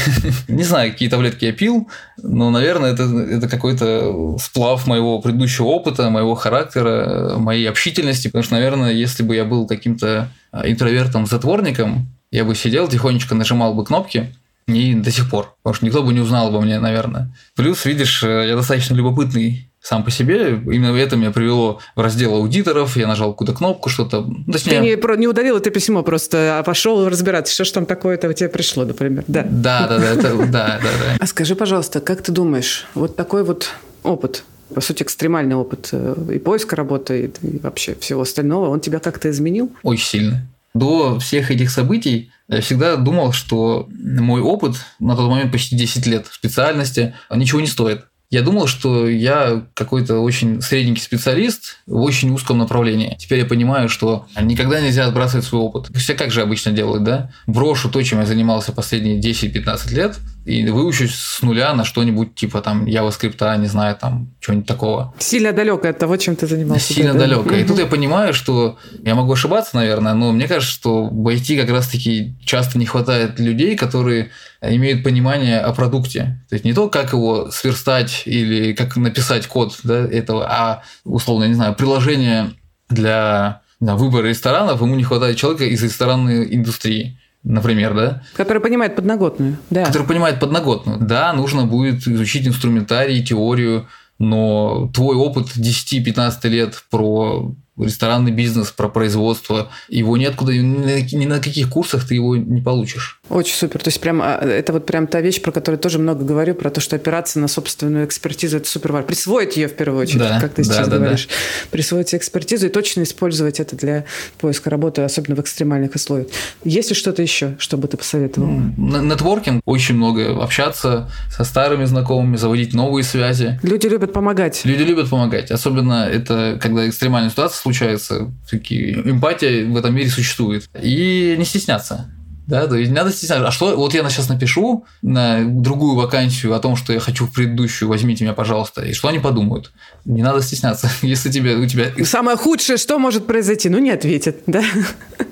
Не 0.48 0.64
знаю, 0.64 0.92
какие 0.92 1.08
таблетки 1.08 1.44
я 1.44 1.52
пил, 1.52 1.88
но, 2.18 2.50
наверное, 2.50 2.92
это, 2.92 3.04
это 3.04 3.48
какой-то 3.48 4.36
сплав 4.38 4.86
моего 4.86 5.20
предыдущего 5.20 5.66
опыта, 5.66 6.10
моего 6.10 6.34
характера, 6.34 7.36
моей 7.38 7.68
общительности, 7.68 8.28
потому 8.28 8.42
что, 8.42 8.54
наверное, 8.54 8.92
если 8.92 9.22
бы 9.22 9.36
я 9.36 9.44
был 9.44 9.59
был 9.60 9.66
каким-то 9.66 10.32
а, 10.52 10.68
интровертом-затворником, 10.68 12.08
я 12.30 12.44
бы 12.44 12.54
сидел, 12.54 12.88
тихонечко 12.88 13.34
нажимал 13.34 13.74
бы 13.74 13.84
кнопки, 13.84 14.34
и 14.66 14.94
до 14.94 15.10
сих 15.10 15.28
пор, 15.28 15.54
потому 15.62 15.74
что 15.74 15.86
никто 15.86 16.02
бы 16.02 16.12
не 16.12 16.20
узнал 16.20 16.48
обо 16.48 16.60
мне, 16.60 16.78
наверное. 16.78 17.34
Плюс, 17.56 17.84
видишь, 17.84 18.22
э, 18.22 18.46
я 18.48 18.56
достаточно 18.56 18.94
любопытный 18.94 19.68
сам 19.80 20.04
по 20.04 20.10
себе. 20.10 20.50
Именно 20.50 20.96
это 20.96 21.16
меня 21.16 21.30
привело 21.30 21.80
в 21.96 22.00
раздел 22.00 22.34
аудиторов. 22.34 22.96
Я 22.96 23.08
нажал 23.08 23.32
какую-то 23.32 23.54
кнопку, 23.54 23.88
что-то. 23.88 24.28
Точнее... 24.52 24.96
Ты 24.96 25.08
не, 25.08 25.18
не 25.18 25.26
удалил 25.26 25.56
это 25.56 25.70
письмо, 25.70 26.02
просто 26.02 26.58
а 26.58 26.62
пошел 26.62 27.08
разбираться, 27.08 27.52
что 27.52 27.64
ж 27.64 27.70
там 27.70 27.86
такое-то 27.86 28.28
у 28.28 28.32
тебя 28.32 28.48
пришло, 28.48 28.84
например. 28.84 29.24
Да, 29.26 29.42
да, 29.50 29.88
да, 29.88 29.98
да, 29.98 30.14
да, 30.14 30.46
да, 30.46 30.78
да. 30.82 31.16
А 31.18 31.26
скажи, 31.26 31.56
пожалуйста, 31.56 32.00
как 32.00 32.22
ты 32.22 32.30
думаешь, 32.30 32.86
вот 32.94 33.16
такой 33.16 33.42
вот 33.42 33.70
опыт 34.02 34.44
по 34.74 34.80
сути, 34.80 35.02
экстремальный 35.02 35.56
опыт 35.56 35.88
э, 35.92 36.34
и 36.34 36.38
поиска 36.38 36.76
работы, 36.76 37.30
и 37.42 37.58
вообще 37.58 37.94
всего 37.94 38.22
остального, 38.22 38.68
он 38.68 38.80
тебя 38.80 38.98
как-то 38.98 39.30
изменил? 39.30 39.72
Очень 39.82 40.06
сильно. 40.06 40.46
До 40.74 41.18
всех 41.18 41.50
этих 41.50 41.70
событий 41.70 42.30
я 42.48 42.60
всегда 42.60 42.96
думал, 42.96 43.32
что 43.32 43.88
мой 43.90 44.40
опыт 44.40 44.76
на 44.98 45.16
тот 45.16 45.28
момент 45.28 45.52
почти 45.52 45.76
10 45.76 46.06
лет 46.06 46.26
в 46.26 46.34
специальности 46.34 47.14
ничего 47.34 47.60
не 47.60 47.66
стоит. 47.66 48.04
Я 48.30 48.42
думал, 48.42 48.68
что 48.68 49.08
я 49.08 49.66
какой-то 49.74 50.20
очень 50.20 50.62
средненький 50.62 51.02
специалист 51.02 51.78
в 51.86 51.96
очень 51.96 52.30
узком 52.30 52.58
направлении. 52.58 53.16
Теперь 53.18 53.40
я 53.40 53.44
понимаю, 53.44 53.88
что 53.88 54.26
никогда 54.40 54.80
нельзя 54.80 55.06
отбрасывать 55.06 55.44
свой 55.44 55.62
опыт. 55.62 55.90
Все 55.96 56.14
как 56.14 56.30
же 56.30 56.40
обычно 56.40 56.70
делают, 56.70 57.02
да? 57.02 57.32
Брошу 57.48 57.90
то, 57.90 58.00
чем 58.04 58.20
я 58.20 58.26
занимался 58.26 58.70
последние 58.70 59.20
10-15 59.20 59.92
лет, 59.92 60.18
и 60.44 60.68
выучусь 60.68 61.14
с 61.14 61.42
нуля 61.42 61.74
на 61.74 61.84
что-нибудь 61.84 62.34
типа 62.34 62.60
там 62.62 62.86
JavaScript, 62.86 63.58
не 63.58 63.66
знаю, 63.66 63.96
там 63.96 64.34
чего-нибудь 64.40 64.66
такого. 64.66 65.14
Сильно 65.18 65.52
далекое 65.52 65.90
от 65.90 65.98
того, 65.98 66.16
чем 66.16 66.36
ты 66.36 66.46
занимался. 66.46 66.92
Сильно 66.92 67.12
да, 67.12 67.20
далекое. 67.20 67.50
Да? 67.50 67.58
И 67.58 67.64
тут 67.64 67.78
я 67.78 67.86
понимаю, 67.86 68.32
что 68.32 68.78
я 69.02 69.14
могу 69.14 69.32
ошибаться, 69.32 69.76
наверное, 69.76 70.14
но 70.14 70.32
мне 70.32 70.48
кажется, 70.48 70.72
что 70.72 71.06
в 71.06 71.28
IT 71.28 71.60
как 71.60 71.70
раз-таки 71.70 72.34
часто 72.44 72.78
не 72.78 72.86
хватает 72.86 73.38
людей, 73.38 73.76
которые 73.76 74.30
имеют 74.62 75.04
понимание 75.04 75.60
о 75.60 75.72
продукте. 75.72 76.40
То 76.48 76.54
есть 76.54 76.64
не 76.64 76.72
то, 76.72 76.88
как 76.88 77.12
его 77.12 77.50
сверстать 77.50 78.22
или 78.24 78.72
как 78.72 78.96
написать 78.96 79.46
код 79.46 79.78
да, 79.84 80.06
этого, 80.06 80.46
а 80.46 80.82
условно, 81.04 81.44
не 81.44 81.54
знаю, 81.54 81.74
приложение 81.74 82.52
для 82.88 83.62
знаю, 83.80 83.98
выбора 83.98 84.26
ресторанов, 84.26 84.80
ему 84.80 84.94
не 84.94 85.04
хватает 85.04 85.36
человека 85.36 85.64
из 85.64 85.82
ресторанной 85.82 86.54
индустрии 86.54 87.19
например, 87.42 87.94
да? 87.94 88.22
Который 88.36 88.60
понимает 88.60 88.96
подноготную, 88.96 89.56
да. 89.70 89.84
Который 89.84 90.06
понимает 90.06 90.40
подноготную. 90.40 90.98
Да, 90.98 91.32
нужно 91.32 91.66
будет 91.66 92.06
изучить 92.06 92.46
инструментарий, 92.46 93.24
теорию, 93.24 93.86
но 94.18 94.90
твой 94.92 95.16
опыт 95.16 95.46
10-15 95.56 96.48
лет 96.48 96.84
про 96.90 97.54
ресторанный 97.78 98.32
бизнес, 98.32 98.70
про 98.70 98.88
производство, 98.88 99.70
его 99.88 100.16
неоткуда, 100.18 100.52
ни 100.54 101.24
на 101.24 101.38
каких 101.38 101.70
курсах 101.70 102.06
ты 102.06 102.14
его 102.16 102.36
не 102.36 102.60
получишь. 102.60 103.19
Очень 103.30 103.54
супер. 103.54 103.80
То 103.80 103.88
есть 103.88 104.00
прям 104.00 104.20
а, 104.20 104.38
это 104.40 104.72
вот 104.72 104.86
прям 104.86 105.06
та 105.06 105.20
вещь, 105.20 105.40
про 105.40 105.52
которую 105.52 105.78
тоже 105.78 106.00
много 106.00 106.24
говорю, 106.24 106.54
про 106.54 106.68
то, 106.70 106.80
что 106.80 106.96
опираться 106.96 107.38
на 107.38 107.46
собственную 107.46 108.04
экспертизу, 108.04 108.56
это 108.56 108.68
супер 108.68 108.92
важно. 108.92 109.06
Присвоить 109.06 109.56
ее 109.56 109.68
в 109.68 109.74
первую 109.74 110.02
очередь, 110.02 110.18
да, 110.18 110.40
как 110.40 110.54
ты 110.54 110.64
сейчас 110.64 110.88
да, 110.88 110.98
говоришь. 110.98 111.28
Да. 111.28 111.34
Присвоить 111.70 112.12
экспертизу 112.12 112.66
и 112.66 112.68
точно 112.70 113.02
использовать 113.04 113.60
это 113.60 113.76
для 113.76 114.04
поиска 114.38 114.68
работы, 114.68 115.02
особенно 115.02 115.36
в 115.36 115.40
экстремальных 115.40 115.94
условиях. 115.94 116.26
Есть 116.64 116.90
ли 116.90 116.96
что-то 116.96 117.22
еще, 117.22 117.54
что 117.58 117.76
бы 117.76 117.86
ты 117.86 117.96
посоветовал? 117.96 118.48
Нетворкинг. 118.76 119.62
Очень 119.64 119.94
много 119.94 120.42
общаться 120.42 121.08
со 121.30 121.44
старыми 121.44 121.84
знакомыми, 121.84 122.36
заводить 122.36 122.74
новые 122.74 123.04
связи. 123.04 123.60
Люди 123.62 123.86
любят 123.86 124.12
помогать. 124.12 124.62
Люди 124.64 124.82
любят 124.82 125.08
помогать. 125.08 125.52
Особенно 125.52 126.08
это, 126.08 126.58
когда 126.60 126.88
экстремальная 126.88 127.30
ситуация 127.30 127.60
случается. 127.60 128.32
Такие, 128.50 128.94
эмпатия 128.94 129.66
в 129.66 129.76
этом 129.76 129.94
мире 129.94 130.10
существует. 130.10 130.68
И 130.82 131.36
не 131.38 131.44
стесняться. 131.44 132.10
Да, 132.50 132.66
то 132.66 132.74
есть 132.74 132.90
не 132.90 132.96
надо 132.96 133.12
стесняться. 133.12 133.46
А 133.46 133.52
что, 133.52 133.76
вот 133.76 133.94
я 133.94 134.08
сейчас 134.10 134.28
напишу 134.28 134.84
на 135.02 135.44
другую 135.44 135.94
вакансию 135.94 136.52
о 136.52 136.58
том, 136.58 136.74
что 136.74 136.92
я 136.92 136.98
хочу 136.98 137.26
в 137.26 137.32
предыдущую, 137.32 137.88
возьмите 137.88 138.24
меня, 138.24 138.34
пожалуйста, 138.34 138.82
и 138.82 138.92
что 138.92 139.06
они 139.06 139.20
подумают? 139.20 139.70
Не 140.04 140.22
надо 140.22 140.42
стесняться, 140.42 140.90
если 141.02 141.30
тебе, 141.30 141.56
у 141.56 141.66
тебя... 141.66 141.92
Самое 142.04 142.36
худшее, 142.36 142.76
что 142.76 142.98
может 142.98 143.26
произойти? 143.26 143.68
Ну, 143.68 143.78
не 143.78 143.90
ответят, 143.90 144.38
да? 144.46 144.62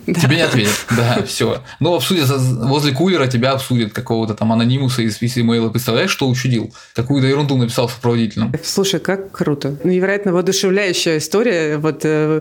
Тебе 0.07 0.37
не 0.37 0.42
ответят, 0.42 0.87
да, 0.96 1.22
все. 1.26 1.62
Ну, 1.81 1.94
обсудят, 1.94 2.31
возле 2.31 2.92
кулера 2.92 3.26
тебя 3.26 3.52
обсудят 3.52 3.92
какого-то 3.92 4.35
там 4.35 4.52
анонимуса 4.52 5.02
из 5.02 5.18
имейла. 5.20 5.68
Представляешь, 5.68 6.11
что 6.11 6.28
учудил? 6.28 6.72
Какую-то 6.94 7.26
ерунду 7.26 7.57
написал 7.57 7.88
сопроводительным. 7.88 8.52
Слушай, 8.62 9.00
как 9.00 9.33
круто. 9.33 9.76
Ну, 9.85 9.90
невероятно 9.90 10.33
воодушевляющая 10.33 11.18
история. 11.18 11.76
Вот 11.78 12.00
э, 12.04 12.40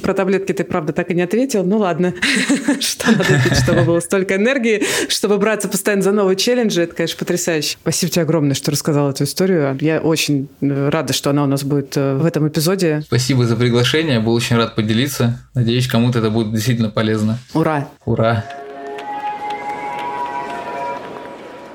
про 0.00 0.14
таблетки 0.14 0.52
ты, 0.52 0.64
правда, 0.64 0.92
так 0.92 1.10
и 1.10 1.14
не 1.14 1.22
ответил. 1.22 1.64
Ну, 1.64 1.78
ладно. 1.78 2.14
Что 2.80 3.10
надо 3.12 3.24
пить, 3.24 3.58
чтобы 3.58 3.82
было 3.82 4.00
столько 4.00 4.36
энергии, 4.36 4.84
чтобы 5.08 5.38
браться 5.38 5.68
постоянно 5.68 6.02
за 6.02 6.12
новые 6.12 6.36
челленджи. 6.36 6.82
Это, 6.82 6.94
конечно, 6.94 7.18
потрясающе. 7.18 7.78
Спасибо 7.80 8.12
тебе 8.12 8.22
огромное, 8.22 8.54
что 8.54 8.70
рассказал 8.70 9.10
эту 9.10 9.24
историю. 9.24 9.76
Я 9.80 10.00
очень 10.00 10.48
э, 10.60 10.88
рада, 10.88 11.12
что 11.12 11.30
она 11.30 11.44
у 11.44 11.46
нас 11.52 11.64
будет 11.64 11.96
э, 11.96 12.16
в 12.16 12.26
этом 12.26 12.48
эпизоде. 12.48 13.02
Спасибо 13.04 13.46
за 13.46 13.56
приглашение. 13.56 14.20
Был 14.20 14.34
очень 14.34 14.56
рад 14.56 14.74
поделиться. 14.74 15.38
Надеюсь, 15.54 15.86
кому-то 15.86 16.18
это 16.18 16.30
будет 16.30 16.52
действительно 16.52 16.90
полезно. 16.90 17.38
Ура! 17.54 17.88
Ура! 18.04 18.44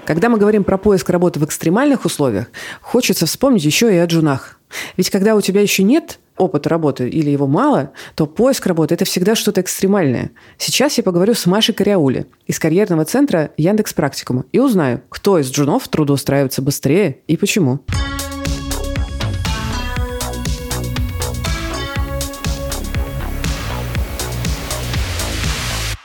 Когда 0.06 0.30
мы 0.30 0.38
говорим 0.38 0.64
про 0.64 0.78
поиск 0.78 1.10
работы 1.10 1.40
в 1.40 1.44
экстремальных 1.44 2.06
условиях, 2.06 2.48
хочется 2.82 3.26
вспомнить 3.26 3.66
еще 3.66 3.94
и 3.94 3.98
о 3.98 4.06
джунах. 4.06 4.58
Ведь 4.96 5.10
когда 5.10 5.36
у 5.36 5.42
тебя 5.42 5.62
еще 5.62 5.84
нет 5.84 6.20
опыта 6.38 6.70
работы 6.70 7.10
или 7.10 7.30
его 7.30 7.46
мало, 7.46 7.92
то 8.16 8.26
поиск 8.26 8.68
работы– 8.68 8.94
это 8.96 9.04
всегда 9.04 9.36
что-то 9.36 9.60
экстремальное. 9.60 10.32
Сейчас 10.58 10.98
я 10.98 11.04
поговорю 11.04 11.34
с 11.34 11.46
Машей 11.46 11.76
Кориаули 11.76 12.28
из 12.46 12.58
карьерного 12.58 13.04
центра 13.04 13.52
Яндекс 13.58 13.94
Практикума 13.94 14.46
и 14.54 14.60
узнаю, 14.60 15.02
кто 15.10 15.40
из 15.40 15.50
джунов 15.52 15.88
трудоустраивается 15.90 16.62
быстрее 16.62 17.20
и 17.28 17.36
почему. 17.36 17.82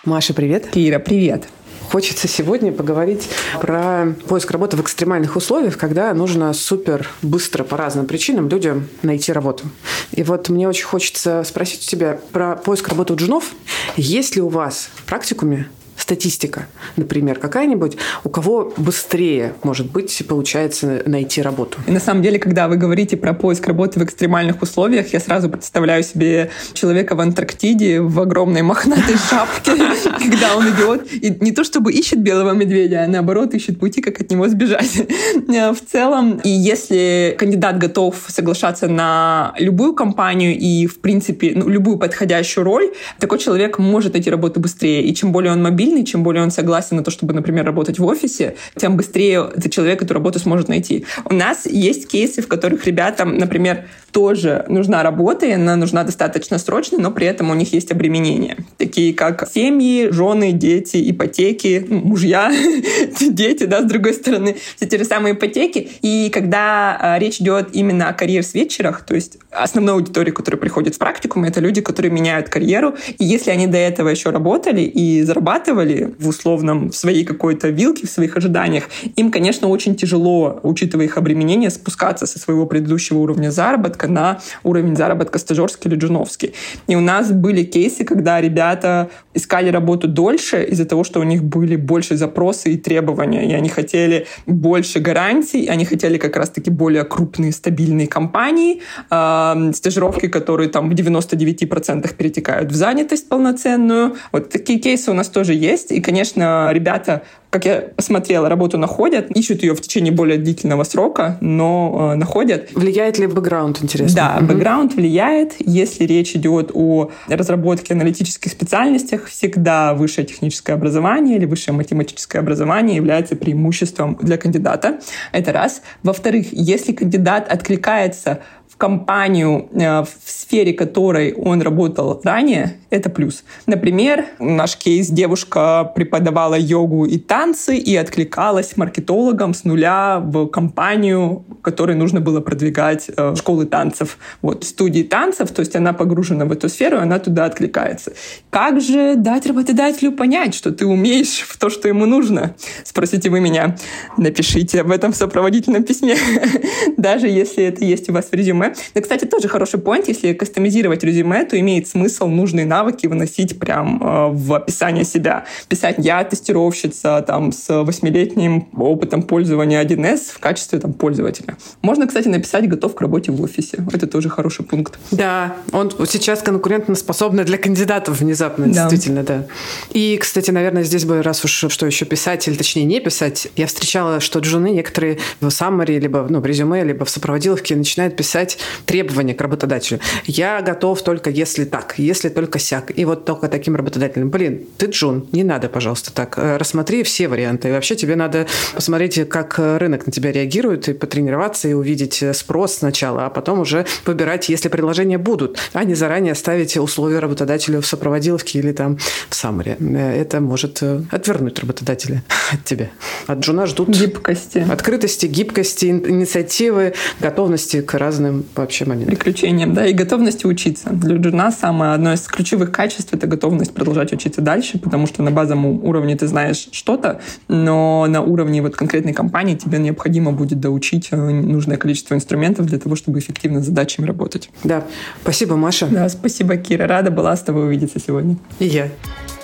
Маша, 0.05 0.35
привет. 0.35 0.67
Кира, 0.67 0.99
привет. 0.99 1.45
Хочется 1.89 2.27
сегодня 2.27 2.73
поговорить 2.73 3.29
про 3.61 4.17
поиск 4.27 4.51
работы 4.51 4.77
в 4.77 4.81
экстремальных 4.81 5.37
условиях, 5.37 5.79
когда 5.79 6.13
нужно 6.13 6.53
супер 6.55 7.09
быстро 7.23 7.63
по 7.63 7.77
разным 7.77 8.07
причинам 8.07 8.49
людям 8.49 8.89
найти 9.03 9.33
работу. 9.33 9.67
И 10.11 10.25
вот 10.25 10.49
мне 10.49 10.69
очень 10.69 10.87
хочется 10.87 11.45
спросить 11.45 11.85
у 11.87 11.89
тебя 11.89 12.19
про 12.33 12.57
поиск 12.57 12.89
работы 12.89 13.13
у 13.13 13.17
джунов. 13.17 13.53
Есть 13.97 14.35
ли 14.35 14.43
у 14.43 14.49
вас 14.49 14.91
в 14.97 15.05
практикуме 15.05 15.69
статистика, 16.03 16.67
например, 16.97 17.39
какая-нибудь, 17.39 17.97
у 18.25 18.29
кого 18.29 18.73
быстрее, 18.77 19.55
может 19.63 19.91
быть, 19.91 20.23
получается 20.29 21.03
найти 21.07 21.41
работу. 21.41 21.79
И 21.87 21.91
на 21.91 22.01
самом 22.01 22.23
деле, 22.23 22.39
когда 22.39 22.69
вы 22.69 22.77
говорите 22.77 23.17
про 23.17 23.33
поиск 23.33 23.67
работы 23.67 24.01
в 24.01 24.05
экстремальных 24.05 24.63
условиях, 24.63 25.13
я 25.13 25.21
сразу 25.21 25.49
представляю 25.49 26.03
себе 26.03 26.51
человека 26.73 27.15
в 27.15 27.21
Антарктиде 27.21 28.01
в 28.01 28.21
огромной 28.21 28.63
мохнатой 28.63 29.17
шапке, 29.17 29.73
когда 30.19 30.57
он 30.57 30.69
идет 30.71 31.13
и 31.13 31.37
не 31.41 31.53
то 31.53 31.65
чтобы 31.65 31.93
ищет 31.93 32.21
белого 32.21 32.53
медведя, 32.53 33.05
а 33.05 33.07
наоборот 33.07 33.55
ищет 33.55 33.79
пути, 33.79 34.01
как 34.01 34.21
от 34.21 34.31
него 34.31 34.49
сбежать. 34.49 34.93
В 35.47 35.91
целом, 35.91 36.41
и 36.43 36.49
если 36.49 37.35
кандидат 37.39 37.79
готов 37.79 38.17
соглашаться 38.29 38.89
на 38.89 39.55
любую 39.59 39.95
компанию 39.95 40.59
и, 40.59 40.87
в 40.87 41.01
принципе, 41.01 41.53
ну, 41.55 41.69
любую 41.69 41.99
подходящую 41.99 42.65
роль, 42.65 42.91
такой 43.19 43.39
человек 43.39 43.79
может 43.79 44.15
найти 44.15 44.31
работу 44.31 44.61
быстрее. 44.61 45.03
И 45.03 45.15
чем 45.15 45.33
более 45.33 45.53
он 45.53 45.63
мобильный, 45.63 46.02
сильный, 46.03 46.05
чем 46.05 46.23
более 46.23 46.43
он 46.43 46.51
согласен 46.51 46.97
на 46.97 47.03
то, 47.03 47.11
чтобы, 47.11 47.35
например, 47.35 47.65
работать 47.65 47.99
в 47.99 48.05
офисе, 48.05 48.55
тем 48.77 48.97
быстрее 48.97 49.51
этот 49.57 49.73
человек 49.73 50.03
эту 50.03 50.15
работу 50.15 50.39
сможет 50.39 50.69
найти. 50.69 51.05
У 51.25 51.35
нас 51.35 51.67
есть 51.67 52.09
кейсы, 52.09 52.43
в 52.43 52.49
которых 52.49 52.87
ребятам, 52.87 53.39
например, 53.39 53.85
тоже 54.13 54.65
нужна 54.69 55.03
работа, 55.03 55.47
и 55.47 55.53
она 55.53 55.77
нужна 55.77 56.05
достаточно 56.05 56.59
срочно, 56.59 56.99
но 56.99 57.11
при 57.11 57.27
этом 57.27 57.51
у 57.51 57.55
них 57.55 57.73
есть 57.73 57.93
обременения, 57.93 58.57
такие 58.77 59.15
как 59.15 59.49
семьи, 59.53 60.11
жены, 60.11 60.53
дети, 60.53 61.11
ипотеки, 61.11 61.87
мужья, 61.89 62.53
дети, 63.21 63.65
да, 63.65 63.81
с 63.81 63.85
другой 63.85 64.13
стороны, 64.13 64.57
все 64.77 64.87
те 64.87 64.99
же 64.99 65.05
самые 65.05 65.35
ипотеки. 65.35 65.89
И 66.03 66.31
когда 66.31 66.97
а, 67.01 67.19
речь 67.19 67.41
идет 67.41 67.71
именно 67.73 68.09
о 68.09 68.13
карьер-свечерах, 68.13 69.05
то 69.07 69.15
есть 69.15 69.39
основной 69.51 69.95
аудитории, 69.95 70.31
которая 70.31 70.61
приходит 70.61 70.95
в 70.95 70.99
практикум, 70.99 71.45
это 71.45 71.61
люди, 71.61 71.81
которые 71.81 72.13
меняют 72.13 72.49
карьеру, 72.49 72.95
и 73.19 73.25
если 73.25 73.51
они 73.51 73.67
до 73.67 73.79
этого 73.79 74.09
еще 74.11 74.31
работали 74.31 74.83
и 74.83 75.23
зарабатывали 75.23 75.82
в 76.19 76.29
условном, 76.29 76.91
в 76.91 76.97
своей 76.97 77.25
какой-то 77.25 77.69
вилке, 77.69 78.07
в 78.07 78.11
своих 78.11 78.37
ожиданиях, 78.37 78.85
им, 79.17 79.31
конечно, 79.31 79.69
очень 79.69 79.95
тяжело, 79.95 80.61
учитывая 80.63 81.07
их 81.07 81.17
обременение, 81.17 81.71
спускаться 81.71 82.27
со 82.27 82.39
своего 82.39 82.67
предыдущего 82.67 83.19
уровня 83.19 83.51
заработка 83.51 84.09
на 84.09 84.41
уровень 84.63 84.97
заработка 84.97 85.39
стажерский 85.39 85.91
или 85.91 85.99
джуновский. 85.99 86.55
И 86.87 86.97
у 86.97 87.01
нас 87.01 87.31
были 87.33 87.65
кейсы, 87.65 88.05
когда 88.05 88.41
ребята 88.41 89.11
искали 89.35 89.71
работу 89.71 90.09
дольше 90.09 90.65
из-за 90.65 90.85
того, 90.85 91.05
что 91.05 91.21
у 91.21 91.25
них 91.25 91.43
были 91.43 91.77
больше 91.77 92.17
запросы 92.17 92.73
и 92.73 92.77
требования, 92.77 93.49
и 93.49 93.55
они 93.55 93.69
хотели 93.69 94.27
больше 94.47 95.01
гарантий, 95.01 95.67
они 95.67 95.85
хотели 95.85 96.19
как 96.19 96.37
раз-таки 96.37 96.71
более 96.71 97.05
крупные 97.05 97.53
стабильные 97.53 98.07
компании, 98.07 98.81
э, 99.11 99.73
стажировки, 99.75 100.29
которые 100.29 100.69
там 100.69 100.91
в 100.91 100.95
99% 100.95 102.15
перетекают 102.15 102.71
в 102.71 102.75
занятость 102.75 103.29
полноценную. 103.29 104.17
Вот 104.33 104.51
такие 104.51 104.79
кейсы 104.79 105.11
у 105.11 105.15
нас 105.15 105.29
тоже 105.29 105.55
есть. 105.55 105.72
И, 105.91 106.01
конечно, 106.01 106.71
ребята 106.73 107.23
как 107.53 107.67
я 107.67 107.83
посмотрела, 107.95 108.49
работу 108.49 108.79
находят, 108.79 109.31
ищут 109.31 109.63
ее 109.63 109.75
в 109.75 109.81
течение 109.83 110.11
более 110.11 110.39
длительного 110.39 110.85
срока, 110.85 111.37
но 111.43 112.13
э, 112.15 112.17
находят. 112.17 112.71
Влияет 112.73 113.19
ли 113.19 113.27
бэкграунд, 113.27 113.83
интересно? 113.83 114.17
Да, 114.17 114.37
угу. 114.39 114.47
бэкграунд 114.47 114.95
влияет. 114.95 115.57
Если 115.59 116.05
речь 116.05 116.35
идет 116.35 116.71
о 116.73 117.11
разработке 117.29 117.93
аналитических 117.93 118.51
специальностях, 118.51 119.27
всегда 119.27 119.93
высшее 119.93 120.27
техническое 120.27 120.73
образование 120.73 121.37
или 121.37 121.45
высшее 121.45 121.77
математическое 121.77 122.39
образование 122.39 122.97
является 122.97 123.37
преимуществом 123.37 124.17
для 124.23 124.39
кандидата. 124.39 125.01
Это 125.33 125.53
раз. 125.53 125.83
Во-вторых, 126.03 126.47
если 126.53 126.93
кандидат 126.93 127.53
откликается 127.53 128.41
компанию, 128.83 129.69
э, 129.75 130.03
в 130.03 130.09
сфере 130.27 130.73
которой 130.73 131.35
он 131.35 131.63
работал 131.63 132.21
ранее, 132.25 132.81
это 132.91 133.11
плюс. 133.11 133.45
Например, 133.67 134.25
наш 134.41 134.77
кейс, 134.77 135.07
девушка 135.07 135.93
преподавала 135.95 136.57
йогу 136.59 137.07
и 137.07 137.19
танцы 137.19 137.77
и 137.77 137.95
откликалась 137.95 138.77
маркетологом 138.77 139.55
с 139.55 139.63
нуля 139.63 140.19
в 140.19 140.47
компанию, 140.47 141.45
которой 141.63 141.95
нужно 141.95 142.21
было 142.21 142.41
продвигать 142.41 143.09
э, 143.17 143.37
школы 143.37 143.67
танцев, 143.67 144.19
вот, 144.43 144.65
студии 144.65 145.05
танцев, 145.05 145.53
то 145.53 145.61
есть 145.61 145.77
она 145.77 145.93
погружена 145.93 146.45
в 146.45 146.51
эту 146.51 146.69
сферу, 146.69 146.99
она 146.99 147.21
туда 147.21 147.45
откликается. 147.45 148.13
Как 148.51 148.81
же 148.81 149.15
дать 149.15 149.47
работодателю 149.47 150.11
понять, 150.11 150.55
что 150.57 150.73
ты 150.73 150.87
умеешь 150.87 151.43
в 151.43 151.57
то, 151.57 151.71
что 151.71 151.87
ему 151.87 152.07
нужно? 152.07 152.57
Спросите 152.83 153.31
вы 153.31 153.41
меня. 153.41 153.77
Напишите 154.17 154.81
об 154.81 154.91
этом 154.91 155.13
в 155.13 155.17
сопроводительном 155.17 155.85
письме, 155.85 156.17
даже 156.97 157.29
если 157.29 157.63
это 157.63 157.85
есть 157.85 158.11
у 158.11 158.13
вас 158.13 158.27
в 158.27 158.35
резюме. 158.35 158.72
Да, 158.95 159.01
кстати, 159.01 159.25
тоже 159.25 159.49
хороший 159.49 159.81
point, 159.81 160.05
если 160.07 160.33
кастомизировать 160.33 161.05
резюме, 161.05 161.45
то 161.45 161.59
имеет 161.59 161.89
смысл 161.89 162.27
нужные 162.27 162.67
навыки 162.67 163.07
выносить 163.07 163.59
прям 163.59 164.03
э, 164.03 164.29
в 164.31 164.55
описание 164.55 165.05
себя. 165.05 165.45
Писать 165.69 165.97
«я 165.99 166.23
тестировщица 166.25 167.25
там, 167.27 167.53
с 167.53 167.83
восьмилетним 167.83 168.69
опытом 168.77 169.23
пользования 169.23 169.83
1С 169.83 170.33
в 170.35 170.39
качестве 170.39 170.79
там, 170.79 170.93
пользователя». 170.93 171.57
Можно, 171.83 172.07
кстати, 172.07 172.29
написать 172.29 172.69
«готов 172.69 172.95
к 172.95 173.01
работе 173.01 173.33
в 173.33 173.43
офисе». 173.43 173.85
Это 173.93 174.07
тоже 174.07 174.29
хороший 174.29 174.65
пункт. 174.65 174.99
Да, 175.11 175.57
он 175.73 175.91
сейчас 176.07 176.43
конкурентоспособный 176.43 177.45
для 177.45 177.59
кандидатов 177.59 178.21
внезапно, 178.21 178.67
да. 178.67 178.73
действительно, 178.73 179.23
да. 179.23 179.47
И, 179.93 180.17
кстати, 180.19 180.51
наверное, 180.51 180.83
здесь 180.83 181.05
бы, 181.05 181.23
раз 181.23 181.45
уж 181.45 181.65
что 181.69 181.87
еще 181.87 182.05
писать, 182.05 182.47
или 182.49 182.57
точнее 182.57 182.85
не 182.85 183.01
писать, 183.01 183.49
я 183.57 183.67
встречала, 183.67 184.21
что 184.21 184.39
джуны 184.39 184.71
некоторые 184.71 185.19
в 185.41 185.51
саммари, 185.51 185.99
либо 185.99 186.27
ну, 186.29 186.41
в 186.41 186.47
резюме, 186.47 186.85
либо 186.85 187.05
в 187.05 187.11
сопроводиловке 187.11 187.77
начинают 187.77 188.17
писать 188.17 188.52
требования 188.87 189.35
к 189.35 189.41
работодателю. 189.41 190.01
Я 190.25 190.61
готов 190.63 191.03
только 191.03 191.31
если 191.31 191.65
так, 191.65 191.95
если 191.99 192.29
только 192.29 192.59
сяк. 192.59 192.93
И 192.97 193.05
вот 193.05 193.25
только 193.25 193.49
таким 193.49 193.77
работодателем. 193.77 194.31
Блин, 194.31 194.67
ты 194.79 194.87
Джун, 194.87 195.29
не 195.33 195.45
надо, 195.45 195.69
пожалуйста, 195.69 196.13
так. 196.13 196.39
Э, 196.39 196.57
рассмотри 196.57 197.03
все 197.03 197.29
варианты. 197.29 197.69
И 197.69 197.73
вообще 197.73 197.95
тебе 197.95 198.17
надо 198.17 198.47
посмотреть, 198.75 199.29
как 199.29 199.59
рынок 199.59 200.07
на 200.07 200.13
тебя 200.13 200.33
реагирует, 200.33 200.89
и 200.89 200.93
потренироваться, 200.93 201.69
и 201.69 201.73
увидеть 201.73 202.23
спрос 202.35 202.77
сначала, 202.77 203.27
а 203.27 203.31
потом 203.31 203.61
уже 203.61 203.87
выбирать, 204.07 204.49
если 204.49 204.69
предложения 204.69 205.19
будут, 205.19 205.59
а 205.73 205.85
не 205.85 205.95
заранее 205.95 206.35
ставить 206.35 206.77
условия 206.77 207.19
работодателю 207.19 207.81
в 207.81 207.87
сопроводиловке 207.87 208.59
или 208.59 208.73
там 208.73 208.99
в 209.29 209.35
summary. 209.35 209.77
Э, 209.81 210.21
это 210.21 210.41
может 210.41 210.83
э, 210.83 211.03
отвернуть 211.11 211.59
работодателя 211.59 212.23
от 212.53 212.65
тебя. 212.65 212.91
От 213.27 213.41
джуна 213.41 213.67
ждут 213.67 213.89
гибкости. 213.89 214.67
Открытости, 214.71 215.27
гибкости, 215.27 215.87
инициативы, 215.87 216.95
готовности 217.21 217.81
к 217.81 217.95
разным 217.95 218.42
вообще 218.55 218.85
момент. 218.85 219.07
Приключением, 219.07 219.75
да, 219.75 219.87
и 219.87 219.93
готовности 219.93 220.47
учиться. 220.47 220.91
Для 220.91 221.17
джуна 221.17 221.51
самое 221.51 221.93
одно 221.93 222.13
из 222.13 222.23
ключевых 222.23 222.73
качеств— 222.73 223.09
это 223.13 223.27
готовность 223.27 223.73
продолжать 223.73 224.13
учиться 224.13 224.41
дальше, 224.41 224.79
потому 224.79 225.07
что 225.07 225.23
на 225.23 225.31
базовом 225.31 225.85
уровне 225.85 226.17
ты 226.17 226.27
знаешь 226.27 226.69
что-то, 226.73 227.21
но 227.49 228.07
на 228.09 228.23
уровне 228.23 228.63
вот 228.63 228.77
конкретной 228.77 229.13
компании 229.13 229.55
тебе 229.55 229.79
необходимо 229.79 230.33
будет 230.33 230.61
доучить 230.61 231.09
э, 231.11 231.17
нужное 231.17 231.77
количество 231.77 232.15
инструментов 232.15 232.67
для 232.67 232.79
того, 232.79 232.97
чтобы 232.97 233.19
эффективно 233.19 233.63
с 233.63 233.67
задачами 233.67 234.07
работать. 234.07 234.51
Да. 234.65 234.85
Спасибо, 235.23 235.57
Маша. 235.57 235.87
Да, 235.87 236.09
спасибо, 236.09 236.57
Кира. 236.57 236.87
Рада 236.87 237.11
была 237.11 237.37
с 237.37 237.43
тобой 237.43 237.67
увидеться 237.67 237.99
сегодня. 237.99 238.37
И 238.59 238.67
я. 238.67 238.89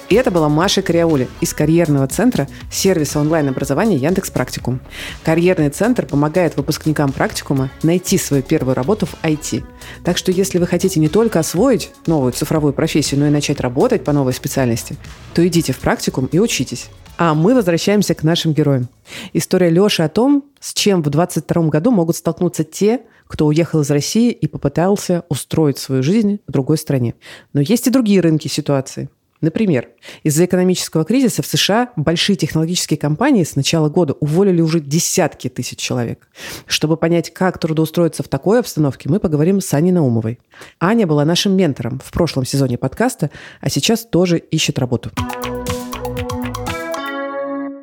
И 0.08 0.14
это 0.14 0.30
была 0.30 0.48
Маша 0.48 0.80
Криаули 0.80 1.28
из 1.42 1.52
карьерного 1.52 2.06
центра 2.06 2.48
сервиса 2.70 3.20
онлайн-образования 3.20 3.96
Яндекс 3.96 4.30
Практикум. 4.30 4.80
Карьерный 5.22 5.68
центр 5.68 6.06
помогает 6.06 6.56
выпускникам 6.56 7.12
практикума 7.12 7.70
найти 7.82 8.16
свою 8.16 8.42
первую 8.42 8.74
работу 8.74 9.04
в 9.04 9.22
IT. 9.22 9.64
Так 10.04 10.16
что 10.16 10.32
если 10.32 10.58
вы 10.58 10.66
хотите 10.66 10.98
не 10.98 11.08
только 11.08 11.40
освоить 11.40 11.90
новую 12.06 12.32
цифровую 12.32 12.72
профессию, 12.72 13.20
но 13.20 13.26
и 13.26 13.30
начать 13.30 13.60
работать 13.60 14.02
по 14.02 14.12
новой 14.12 14.32
специальности, 14.32 14.96
то 15.34 15.46
идите 15.46 15.74
в 15.74 15.78
практикум 15.78 16.24
и 16.32 16.38
учитесь. 16.38 16.88
А 17.18 17.34
мы 17.34 17.54
возвращаемся 17.54 18.14
к 18.14 18.22
нашим 18.22 18.54
героям. 18.54 18.88
История 19.34 19.68
Леши 19.68 20.02
о 20.02 20.08
том, 20.08 20.44
с 20.58 20.72
чем 20.72 21.02
в 21.02 21.10
2022 21.10 21.68
году 21.68 21.90
могут 21.90 22.16
столкнуться 22.16 22.64
те, 22.64 23.02
кто 23.26 23.44
уехал 23.44 23.80
из 23.80 23.90
России 23.90 24.30
и 24.30 24.46
попытался 24.46 25.24
устроить 25.28 25.76
свою 25.76 26.02
жизнь 26.02 26.40
в 26.46 26.52
другой 26.52 26.78
стране. 26.78 27.14
Но 27.52 27.60
есть 27.60 27.86
и 27.86 27.90
другие 27.90 28.22
рынки 28.22 28.48
ситуации– 28.48 29.10
Например, 29.40 29.88
из-за 30.22 30.44
экономического 30.46 31.04
кризиса 31.04 31.42
в 31.42 31.46
США 31.46 31.90
большие 31.96 32.36
технологические 32.36 32.98
компании 32.98 33.44
с 33.44 33.54
начала 33.54 33.88
года 33.88 34.14
уволили 34.14 34.60
уже 34.60 34.80
десятки 34.80 35.48
тысяч 35.48 35.78
человек. 35.78 36.28
Чтобы 36.66 36.96
понять, 36.96 37.32
как 37.32 37.58
трудоустроиться 37.58 38.22
в 38.22 38.28
такой 38.28 38.60
обстановке, 38.60 39.08
мы 39.08 39.20
поговорим 39.20 39.60
с 39.60 39.72
Аней 39.74 39.92
Наумовой. 39.92 40.40
Аня 40.80 41.06
была 41.06 41.24
нашим 41.24 41.56
ментором 41.56 42.00
в 42.04 42.10
прошлом 42.10 42.44
сезоне 42.44 42.78
подкаста, 42.78 43.30
а 43.60 43.70
сейчас 43.70 44.04
тоже 44.04 44.38
ищет 44.38 44.78
работу. 44.78 45.10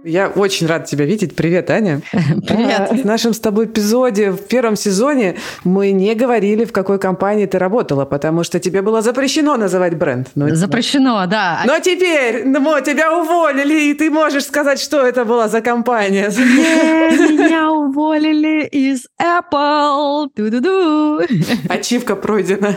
Я 0.05 0.27
очень 0.27 0.67
рада 0.67 0.85
тебя 0.85 1.03
видеть. 1.05 1.35
Привет, 1.35 1.71
Аня. 1.71 2.01
Привет. 2.11 2.91
В 2.91 3.05
нашем 3.05 3.33
с 3.33 3.39
тобой 3.39 3.65
эпизоде 3.65 4.29
в 4.29 4.37
первом 4.37 4.75
сезоне 4.75 5.35
мы 5.63 5.91
не 5.91 6.13
говорили, 6.13 6.63
в 6.65 6.71
какой 6.71 6.99
компании 6.99 7.47
ты 7.47 7.57
работала, 7.57 8.05
потому 8.05 8.43
что 8.43 8.59
тебе 8.59 8.83
было 8.83 9.01
запрещено 9.01 9.57
называть 9.57 9.97
бренд. 9.97 10.27
Но 10.35 10.53
запрещено, 10.53 11.25
да. 11.25 11.63
Но 11.65 11.79
теперь 11.79 12.45
ну, 12.45 12.79
тебя 12.81 13.17
уволили, 13.17 13.89
и 13.89 13.93
ты 13.95 14.11
можешь 14.11 14.45
сказать, 14.45 14.79
что 14.79 15.01
это 15.01 15.25
была 15.25 15.47
за 15.47 15.61
компания. 15.61 16.29
меня 16.29 17.71
уволили 17.71 18.67
из 18.67 19.07
Apple. 19.19 20.27
Ду-ду-ду. 20.35 21.21
Ачивка 21.67 22.15
пройдена. 22.15 22.75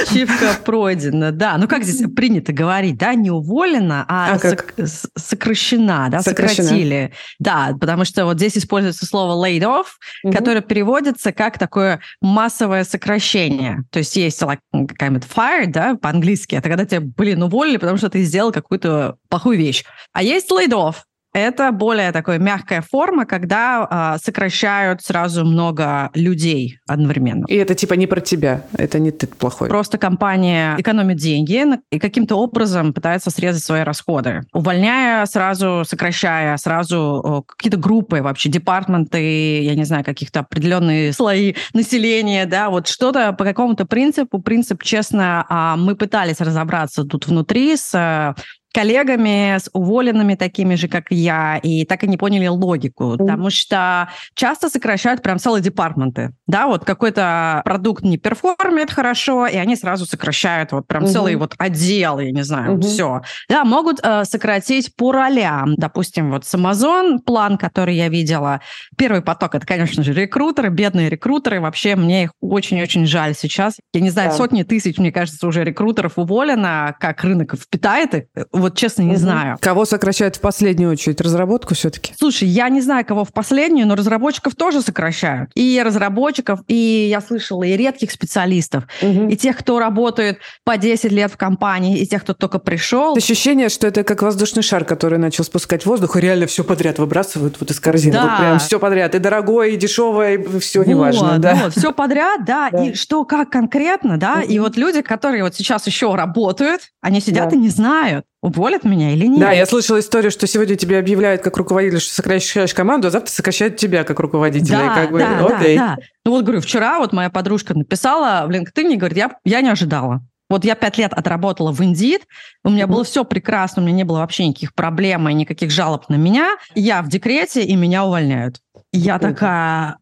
Ачивка 0.00 0.56
пройдена, 0.64 1.30
да. 1.30 1.58
Ну 1.58 1.68
как 1.68 1.84
здесь 1.84 2.10
принято 2.14 2.54
говорить, 2.54 2.96
да, 2.96 3.12
не 3.12 3.30
уволена, 3.30 4.06
а, 4.08 4.32
а 4.32 4.38
сок- 4.38 4.72
сокращена, 5.14 6.08
да, 6.10 6.21
сократили. 6.22 7.12
Да, 7.38 7.76
потому 7.80 8.04
что 8.04 8.24
вот 8.24 8.36
здесь 8.36 8.56
используется 8.56 9.06
слово 9.06 9.46
laid 9.46 9.62
off, 9.62 9.86
угу. 10.22 10.32
которое 10.32 10.60
переводится 10.60 11.32
как 11.32 11.58
такое 11.58 12.00
массовое 12.20 12.84
сокращение. 12.84 13.84
То 13.90 13.98
есть 13.98 14.16
есть 14.16 14.40
like, 14.42 14.60
какая-нибудь 14.72 15.24
fire, 15.24 15.66
да, 15.66 15.96
по-английски. 15.96 16.54
Это 16.54 16.68
когда 16.68 16.84
тебя, 16.84 17.00
блин, 17.00 17.42
уволили, 17.42 17.76
потому 17.76 17.98
что 17.98 18.08
ты 18.10 18.22
сделал 18.22 18.52
какую-то 18.52 19.16
плохую 19.28 19.58
вещь. 19.58 19.84
А 20.12 20.22
есть 20.22 20.50
laid 20.50 20.70
off, 20.70 20.96
это 21.32 21.72
более 21.72 22.12
такая 22.12 22.38
мягкая 22.38 22.82
форма, 22.82 23.26
когда 23.26 24.14
э, 24.16 24.18
сокращают 24.22 25.02
сразу 25.02 25.44
много 25.44 26.10
людей 26.14 26.78
одновременно. 26.86 27.46
И 27.48 27.54
это 27.54 27.74
типа 27.74 27.94
не 27.94 28.06
про 28.06 28.20
тебя, 28.20 28.64
это 28.76 28.98
не 28.98 29.10
ты 29.10 29.26
плохой. 29.26 29.68
Просто 29.68 29.98
компания 29.98 30.76
экономит 30.78 31.16
деньги 31.16 31.64
и 31.90 31.98
каким-то 31.98 32.36
образом 32.36 32.92
пытается 32.92 33.30
срезать 33.30 33.62
свои 33.62 33.82
расходы, 33.82 34.42
увольняя 34.52 35.24
сразу, 35.26 35.84
сокращая 35.86 36.56
сразу 36.56 37.44
какие-то 37.46 37.78
группы 37.78 38.22
вообще, 38.22 38.48
департменты, 38.48 39.62
я 39.62 39.74
не 39.74 39.84
знаю, 39.84 40.04
каких-то 40.04 40.40
определенные 40.40 41.12
слои 41.12 41.54
населения, 41.74 42.46
да, 42.46 42.70
вот 42.70 42.88
что-то 42.88 43.32
по 43.32 43.44
какому-то 43.44 43.86
принципу. 43.86 44.40
Принцип, 44.40 44.82
честно, 44.82 45.46
а, 45.48 45.76
мы 45.76 45.96
пытались 45.96 46.40
разобраться 46.40 47.04
тут 47.04 47.26
внутри 47.26 47.76
с 47.76 48.34
коллегами, 48.72 49.58
с 49.58 49.68
уволенными 49.72 50.34
такими 50.34 50.74
же, 50.74 50.88
как 50.88 51.06
я, 51.10 51.58
и 51.62 51.84
так 51.84 52.04
и 52.04 52.08
не 52.08 52.16
поняли 52.16 52.46
логику, 52.46 53.16
потому 53.18 53.50
что 53.50 54.08
часто 54.34 54.68
сокращают 54.68 55.22
прям 55.22 55.38
целые 55.38 55.62
департменты, 55.62 56.34
да, 56.46 56.66
вот 56.66 56.84
какой-то 56.84 57.62
продукт 57.64 58.02
не 58.02 58.18
перформит 58.18 58.90
хорошо, 58.90 59.46
и 59.46 59.56
они 59.56 59.76
сразу 59.76 60.06
сокращают 60.06 60.72
вот 60.72 60.86
прям 60.86 61.04
mm-hmm. 61.04 61.12
целый 61.12 61.36
вот 61.36 61.54
отдел, 61.58 62.18
я 62.18 62.30
не 62.30 62.42
знаю, 62.42 62.76
mm-hmm. 62.76 62.80
все. 62.82 63.22
Да, 63.48 63.64
могут 63.64 64.00
э, 64.02 64.24
сократить 64.24 64.96
по 64.96 65.12
ролям, 65.12 65.74
допустим, 65.76 66.30
вот 66.30 66.44
с 66.44 66.54
Amazon 66.54 67.18
план, 67.18 67.58
который 67.58 67.94
я 67.94 68.08
видела, 68.08 68.60
первый 68.96 69.22
поток, 69.22 69.54
это, 69.54 69.66
конечно 69.66 70.02
же, 70.02 70.12
рекрутеры, 70.12 70.70
бедные 70.70 71.08
рекрутеры, 71.08 71.60
вообще 71.60 71.96
мне 71.96 72.24
их 72.24 72.30
очень-очень 72.40 73.06
жаль 73.06 73.34
сейчас, 73.34 73.76
я 73.92 74.00
не 74.00 74.10
знаю, 74.10 74.30
yeah. 74.30 74.36
сотни 74.36 74.62
тысяч, 74.62 74.98
мне 74.98 75.12
кажется, 75.12 75.46
уже 75.46 75.64
рекрутеров 75.64 76.12
уволено, 76.16 76.94
как 76.98 77.22
рынок 77.24 77.54
впитает 77.54 78.14
их, 78.14 78.24
вот 78.62 78.76
честно 78.76 79.02
не 79.02 79.12
угу. 79.12 79.18
знаю. 79.18 79.58
Кого 79.60 79.84
сокращают 79.84 80.36
в 80.36 80.40
последнюю 80.40 80.90
очередь? 80.90 81.20
Разработку 81.20 81.74
все-таки? 81.74 82.14
Слушай, 82.18 82.48
я 82.48 82.68
не 82.68 82.80
знаю, 82.80 83.04
кого 83.04 83.24
в 83.24 83.32
последнюю, 83.32 83.86
но 83.86 83.94
разработчиков 83.94 84.54
тоже 84.54 84.80
сокращают. 84.80 85.50
И 85.54 85.82
разработчиков, 85.84 86.60
и 86.68 87.08
я 87.10 87.20
слышала, 87.20 87.64
и 87.64 87.76
редких 87.76 88.10
специалистов, 88.10 88.84
угу. 89.02 89.28
и 89.28 89.36
тех, 89.36 89.56
кто 89.58 89.78
работает 89.78 90.38
по 90.64 90.76
10 90.76 91.12
лет 91.12 91.32
в 91.32 91.36
компании, 91.36 91.98
и 91.98 92.06
тех, 92.06 92.22
кто 92.22 92.34
только 92.34 92.58
пришел. 92.58 93.16
Ощущение, 93.16 93.68
что 93.68 93.86
это 93.86 94.04
как 94.04 94.22
воздушный 94.22 94.62
шар, 94.62 94.84
который 94.84 95.18
начал 95.18 95.44
спускать 95.44 95.84
воздух, 95.86 96.16
и 96.16 96.20
реально 96.20 96.46
все 96.46 96.64
подряд 96.64 96.98
выбрасывают 96.98 97.56
вот 97.60 97.70
из 97.70 97.80
корзины. 97.80 98.14
Да. 98.14 98.22
Вот 98.22 98.38
прям 98.38 98.58
все 98.58 98.78
подряд. 98.78 99.14
И 99.14 99.18
дорогое, 99.18 99.68
и 99.68 99.76
дешевое, 99.76 100.38
и 100.38 100.58
все 100.60 100.80
вот, 100.80 100.86
неважно. 100.88 101.38
Да. 101.38 101.54
Вот, 101.64 101.76
все 101.76 101.92
подряд, 101.92 102.44
да. 102.44 102.70
да. 102.72 102.84
И 102.84 102.94
что, 102.94 103.24
как 103.24 103.50
конкретно, 103.50 104.18
да. 104.18 104.40
Угу. 104.40 104.52
И 104.52 104.58
вот 104.58 104.76
люди, 104.76 105.02
которые 105.02 105.42
вот 105.42 105.54
сейчас 105.54 105.86
еще 105.86 106.14
работают, 106.14 106.82
они 107.00 107.20
сидят 107.20 107.50
да. 107.50 107.56
и 107.56 107.58
не 107.58 107.68
знают 107.68 108.24
уволят 108.42 108.84
меня 108.84 109.12
или 109.12 109.26
нет. 109.26 109.40
Да, 109.40 109.52
я 109.52 109.64
слышала 109.64 110.00
историю, 110.00 110.30
что 110.30 110.46
сегодня 110.46 110.76
тебе 110.76 110.98
объявляют 110.98 111.42
как 111.42 111.56
руководитель, 111.56 112.00
что 112.00 112.12
сокращаешь 112.12 112.74
команду, 112.74 113.08
а 113.08 113.10
завтра 113.10 113.30
сокращают 113.30 113.76
тебя 113.76 114.04
как 114.04 114.18
руководителя. 114.18 114.78
Да, 114.78 114.94
как 114.94 115.12
бы, 115.12 115.18
да, 115.20 115.46
окей. 115.46 115.78
да, 115.78 115.96
да. 115.96 116.02
Ну 116.24 116.32
вот 116.32 116.44
говорю, 116.44 116.60
вчера 116.60 116.98
вот 116.98 117.12
моя 117.12 117.30
подружка 117.30 117.72
написала 117.72 118.46
в 118.46 118.50
LinkedIn, 118.50 118.96
говорит, 118.96 119.16
я, 119.16 119.36
я 119.44 119.60
не 119.60 119.70
ожидала. 119.70 120.20
Вот 120.50 120.66
я 120.66 120.74
пять 120.74 120.98
лет 120.98 121.14
отработала 121.14 121.72
в 121.72 121.80
Indeed, 121.80 122.22
у 122.62 122.68
меня 122.68 122.84
mm-hmm. 122.84 122.86
было 122.88 123.04
все 123.04 123.24
прекрасно, 123.24 123.80
у 123.80 123.86
меня 123.86 123.96
не 123.96 124.04
было 124.04 124.18
вообще 124.18 124.46
никаких 124.46 124.74
проблем 124.74 125.26
и 125.28 125.32
никаких 125.32 125.70
жалоб 125.70 126.10
на 126.10 126.16
меня. 126.16 126.56
Я 126.74 127.00
в 127.00 127.08
декрете, 127.08 127.62
и 127.62 127.74
меня 127.74 128.04
увольняют. 128.04 128.60
Я 128.92 129.16
mm-hmm. 129.16 129.20
такая, 129.20 129.96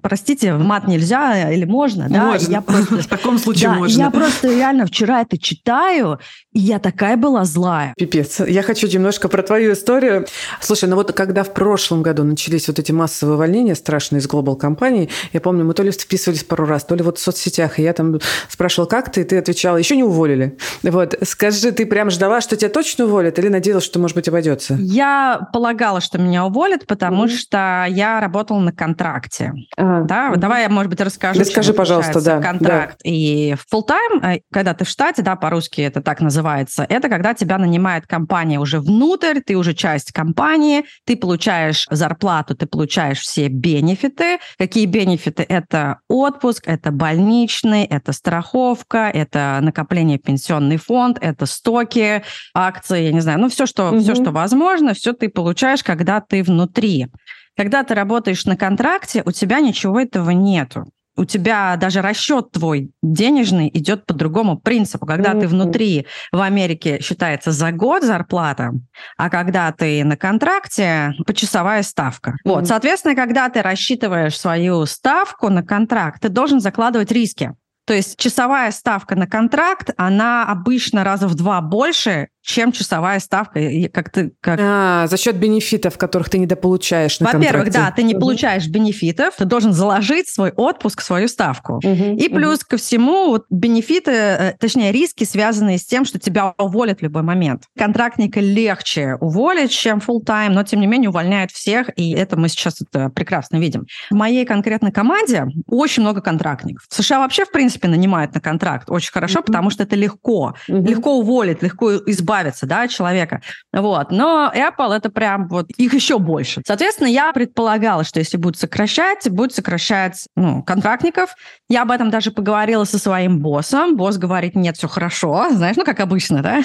Простите, 0.00 0.54
мат 0.54 0.88
нельзя 0.88 1.50
или 1.52 1.64
можно, 1.64 2.08
да? 2.08 2.26
Можно. 2.26 2.50
Я 2.50 2.60
просто... 2.60 2.96
В 3.02 3.06
таком 3.06 3.38
случае 3.38 3.70
да, 3.70 3.74
можно. 3.74 3.98
Я 3.98 4.10
просто 4.10 4.48
реально 4.48 4.86
вчера 4.86 5.20
это 5.20 5.38
читаю, 5.38 6.18
и 6.52 6.60
я 6.60 6.78
такая 6.78 7.16
была 7.16 7.44
злая. 7.44 7.92
Пипец. 7.96 8.40
Я 8.40 8.62
хочу 8.62 8.86
немножко 8.88 9.28
про 9.28 9.42
твою 9.42 9.74
историю. 9.74 10.26
Слушай, 10.60 10.88
ну 10.88 10.96
вот 10.96 11.12
когда 11.12 11.44
в 11.44 11.52
прошлом 11.52 12.02
году 12.02 12.24
начались 12.24 12.68
вот 12.68 12.78
эти 12.78 12.92
массовые 12.92 13.36
увольнения 13.36 13.74
страшные 13.74 14.20
из 14.20 14.26
глобал 14.26 14.56
компаний, 14.56 15.10
я 15.32 15.40
помню, 15.40 15.64
мы 15.64 15.74
то 15.74 15.82
ли 15.82 15.90
вписывались 15.90 16.42
пару 16.42 16.64
раз, 16.64 16.84
то 16.84 16.94
ли 16.94 17.02
вот 17.02 17.18
в 17.18 17.20
соцсетях, 17.20 17.78
и 17.78 17.82
я 17.82 17.92
там 17.92 18.18
спрашивала, 18.48 18.88
как 18.88 19.12
ты, 19.12 19.20
и 19.20 19.24
ты 19.24 19.38
отвечала, 19.38 19.76
еще 19.76 19.94
не 19.94 20.04
уволили. 20.04 20.56
Вот, 20.82 21.14
скажи, 21.24 21.72
ты 21.72 21.84
прям 21.84 22.10
ждала, 22.10 22.40
что 22.40 22.56
тебя 22.56 22.70
точно 22.70 23.04
уволят, 23.04 23.38
или 23.38 23.48
надеялась, 23.48 23.84
что, 23.84 23.98
может 23.98 24.16
быть, 24.16 24.28
обойдется? 24.28 24.76
Я 24.80 25.48
полагала, 25.52 26.00
что 26.00 26.18
меня 26.18 26.46
уволят, 26.46 26.86
потому 26.86 27.26
mm-hmm. 27.26 27.36
что 27.36 27.86
я 27.88 28.20
работала 28.20 28.60
на 28.60 28.72
контракте. 28.72 29.52
А, 29.76 30.02
да, 30.02 30.30
угу. 30.30 30.40
давай 30.40 30.62
я, 30.62 30.68
может 30.68 30.90
быть, 30.90 31.00
расскажу. 31.00 31.40
Расскажи, 31.40 31.72
пожалуйста, 31.72 32.22
да. 32.22 32.40
Контракт 32.40 32.98
да. 33.04 33.10
и 33.10 33.54
full 33.72 33.86
time, 33.86 34.36
э, 34.36 34.40
когда 34.52 34.74
ты 34.74 34.84
в 34.84 34.88
штате, 34.88 35.22
да, 35.22 35.36
по-русски 35.36 35.80
это 35.80 36.00
так 36.00 36.20
называется, 36.20 36.86
это 36.88 37.08
когда 37.08 37.34
тебя 37.34 37.58
нанимает 37.58 38.06
компания 38.06 38.58
уже 38.58 38.80
внутрь, 38.80 39.40
ты 39.40 39.56
уже 39.56 39.74
часть 39.74 40.12
компании, 40.12 40.84
ты 41.04 41.16
получаешь 41.16 41.86
зарплату, 41.90 42.54
ты 42.54 42.66
получаешь 42.66 43.20
все 43.20 43.48
бенефиты. 43.48 44.38
Какие 44.58 44.86
бенефиты? 44.86 45.44
Это 45.48 45.98
отпуск, 46.08 46.64
это 46.66 46.90
больничный, 46.90 47.84
это 47.84 48.12
страховка, 48.12 49.10
это 49.12 49.58
накопление 49.62 50.18
в 50.18 50.22
пенсионный 50.22 50.76
фонд, 50.76 51.18
это 51.20 51.46
стоки, 51.46 52.22
акции, 52.54 53.04
я 53.04 53.12
не 53.12 53.20
знаю, 53.20 53.40
ну 53.40 53.48
все, 53.48 53.66
что, 53.66 53.90
угу. 53.90 54.00
все, 54.00 54.14
что 54.14 54.30
возможно, 54.30 54.94
все 54.94 55.12
ты 55.12 55.28
получаешь, 55.28 55.82
когда 55.82 56.20
ты 56.20 56.42
внутри. 56.42 57.08
Когда 57.56 57.82
ты 57.84 57.94
работаешь 57.94 58.44
на 58.44 58.56
контракте, 58.56 59.22
у 59.24 59.32
тебя 59.32 59.60
ничего 59.60 60.00
этого 60.00 60.30
нету. 60.30 60.84
У 61.18 61.24
тебя 61.24 61.76
даже 61.76 62.02
расчет 62.02 62.50
твой 62.50 62.90
денежный 63.02 63.70
идет 63.72 64.04
по 64.04 64.12
другому 64.12 64.58
принципу. 64.58 65.06
Когда 65.06 65.32
mm-hmm. 65.32 65.40
ты 65.40 65.48
внутри 65.48 66.06
в 66.30 66.42
Америке 66.42 67.00
считается 67.00 67.52
за 67.52 67.72
год 67.72 68.02
зарплата, 68.02 68.72
а 69.16 69.30
когда 69.30 69.72
ты 69.72 70.04
на 70.04 70.18
контракте 70.18 71.14
почасовая 71.26 71.82
ставка. 71.82 72.32
Mm-hmm. 72.32 72.34
Вот, 72.44 72.66
соответственно, 72.66 73.14
когда 73.14 73.48
ты 73.48 73.62
рассчитываешь 73.62 74.38
свою 74.38 74.84
ставку 74.84 75.48
на 75.48 75.62
контракт, 75.62 76.20
ты 76.20 76.28
должен 76.28 76.60
закладывать 76.60 77.10
риски. 77.10 77.54
То 77.86 77.94
есть 77.94 78.18
часовая 78.18 78.72
ставка 78.72 79.14
на 79.14 79.28
контракт, 79.28 79.90
она 79.96 80.44
обычно 80.44 81.04
раза 81.04 81.28
в 81.28 81.36
два 81.36 81.60
больше, 81.60 82.28
чем 82.46 82.70
часовая 82.70 83.18
ставка, 83.18 83.60
как 83.92 84.10
ты... 84.10 84.32
Как... 84.40 84.60
А, 84.62 85.08
за 85.08 85.16
счет 85.16 85.34
бенефитов, 85.36 85.98
которых 85.98 86.30
ты 86.30 86.38
недополучаешь 86.38 87.18
на 87.18 87.32
Во-первых, 87.32 87.72
да, 87.72 87.90
ты 87.90 88.04
не 88.04 88.14
угу. 88.14 88.20
получаешь 88.20 88.68
бенефитов, 88.68 89.34
ты 89.36 89.44
должен 89.44 89.72
заложить 89.72 90.28
свой 90.28 90.52
отпуск, 90.52 91.00
свою 91.00 91.26
ставку. 91.26 91.78
Угу, 91.78 92.16
и 92.16 92.28
плюс 92.28 92.60
угу. 92.60 92.66
ко 92.70 92.76
всему, 92.76 93.30
вот 93.30 93.46
бенефиты, 93.50 94.12
э, 94.12 94.54
точнее, 94.60 94.92
риски, 94.92 95.24
связанные 95.24 95.78
с 95.78 95.84
тем, 95.84 96.04
что 96.04 96.20
тебя 96.20 96.54
уволят 96.56 97.00
в 97.00 97.02
любой 97.02 97.22
момент. 97.22 97.64
Контрактника 97.76 98.38
легче 98.38 99.16
уволить, 99.20 99.72
чем 99.72 99.98
full 99.98 100.24
time, 100.24 100.50
но, 100.50 100.62
тем 100.62 100.80
не 100.80 100.86
менее, 100.86 101.10
увольняют 101.10 101.50
всех, 101.50 101.90
и 101.96 102.12
это 102.12 102.36
мы 102.36 102.48
сейчас 102.48 102.80
это 102.80 103.10
прекрасно 103.10 103.56
видим. 103.56 103.86
В 104.08 104.14
моей 104.14 104.46
конкретной 104.46 104.92
команде 104.92 105.46
очень 105.66 106.02
много 106.02 106.20
контрактников. 106.20 106.84
В 106.88 106.94
США 106.94 107.18
вообще, 107.18 107.44
в 107.44 107.50
принципе, 107.50 107.88
нанимают 107.88 108.34
на 108.34 108.40
контракт 108.40 108.88
очень 108.88 109.10
хорошо, 109.10 109.40
угу. 109.40 109.46
потому 109.46 109.70
что 109.70 109.82
это 109.82 109.96
легко. 109.96 110.54
Угу. 110.68 110.86
Легко 110.86 111.18
уволить, 111.18 111.60
легко 111.60 111.96
избавиться 111.96 112.35
избавиться, 112.36 112.66
да, 112.66 112.82
от 112.82 112.90
человека. 112.90 113.40
Вот. 113.72 114.10
Но 114.10 114.52
Apple 114.54 114.94
это 114.94 115.10
прям 115.10 115.48
вот 115.48 115.70
их 115.76 115.94
еще 115.94 116.18
больше. 116.18 116.62
Соответственно, 116.66 117.08
я 117.08 117.32
предполагала, 117.32 118.04
что 118.04 118.18
если 118.18 118.36
будут 118.36 118.58
сокращать, 118.58 119.28
будут 119.30 119.54
сокращать 119.54 120.26
ну, 120.36 120.62
контрактников. 120.62 121.34
Я 121.68 121.82
об 121.82 121.90
этом 121.90 122.10
даже 122.10 122.30
поговорила 122.30 122.84
со 122.84 122.98
своим 122.98 123.40
боссом. 123.40 123.96
Босс 123.96 124.18
говорит, 124.18 124.54
нет, 124.54 124.76
все 124.76 124.88
хорошо. 124.88 125.48
Знаешь, 125.50 125.76
ну, 125.76 125.84
как 125.84 126.00
обычно, 126.00 126.42
да? 126.42 126.62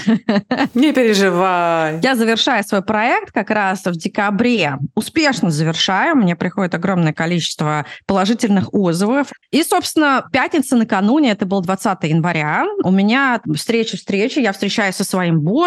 Не 0.73 0.93
переживай. 0.93 1.99
Я 2.01 2.15
завершаю 2.15 2.63
свой 2.63 2.81
проект 2.81 3.31
как 3.31 3.49
раз 3.49 3.83
в 3.85 3.93
декабре. 3.93 4.77
Успешно 4.95 5.49
завершаю. 5.49 6.15
Мне 6.15 6.35
приходит 6.35 6.75
огромное 6.75 7.13
количество 7.13 7.85
положительных 8.05 8.73
отзывов. 8.73 9.27
И, 9.51 9.63
собственно, 9.63 10.25
пятница 10.31 10.75
накануне, 10.75 11.31
это 11.31 11.45
был 11.45 11.61
20 11.61 12.03
января, 12.03 12.65
у 12.83 12.91
меня 12.91 13.41
встреча-встреча, 13.55 14.39
я 14.39 14.53
встречаюсь 14.53 14.95
со 14.95 15.03
своим 15.03 15.39
боссом, 15.39 15.60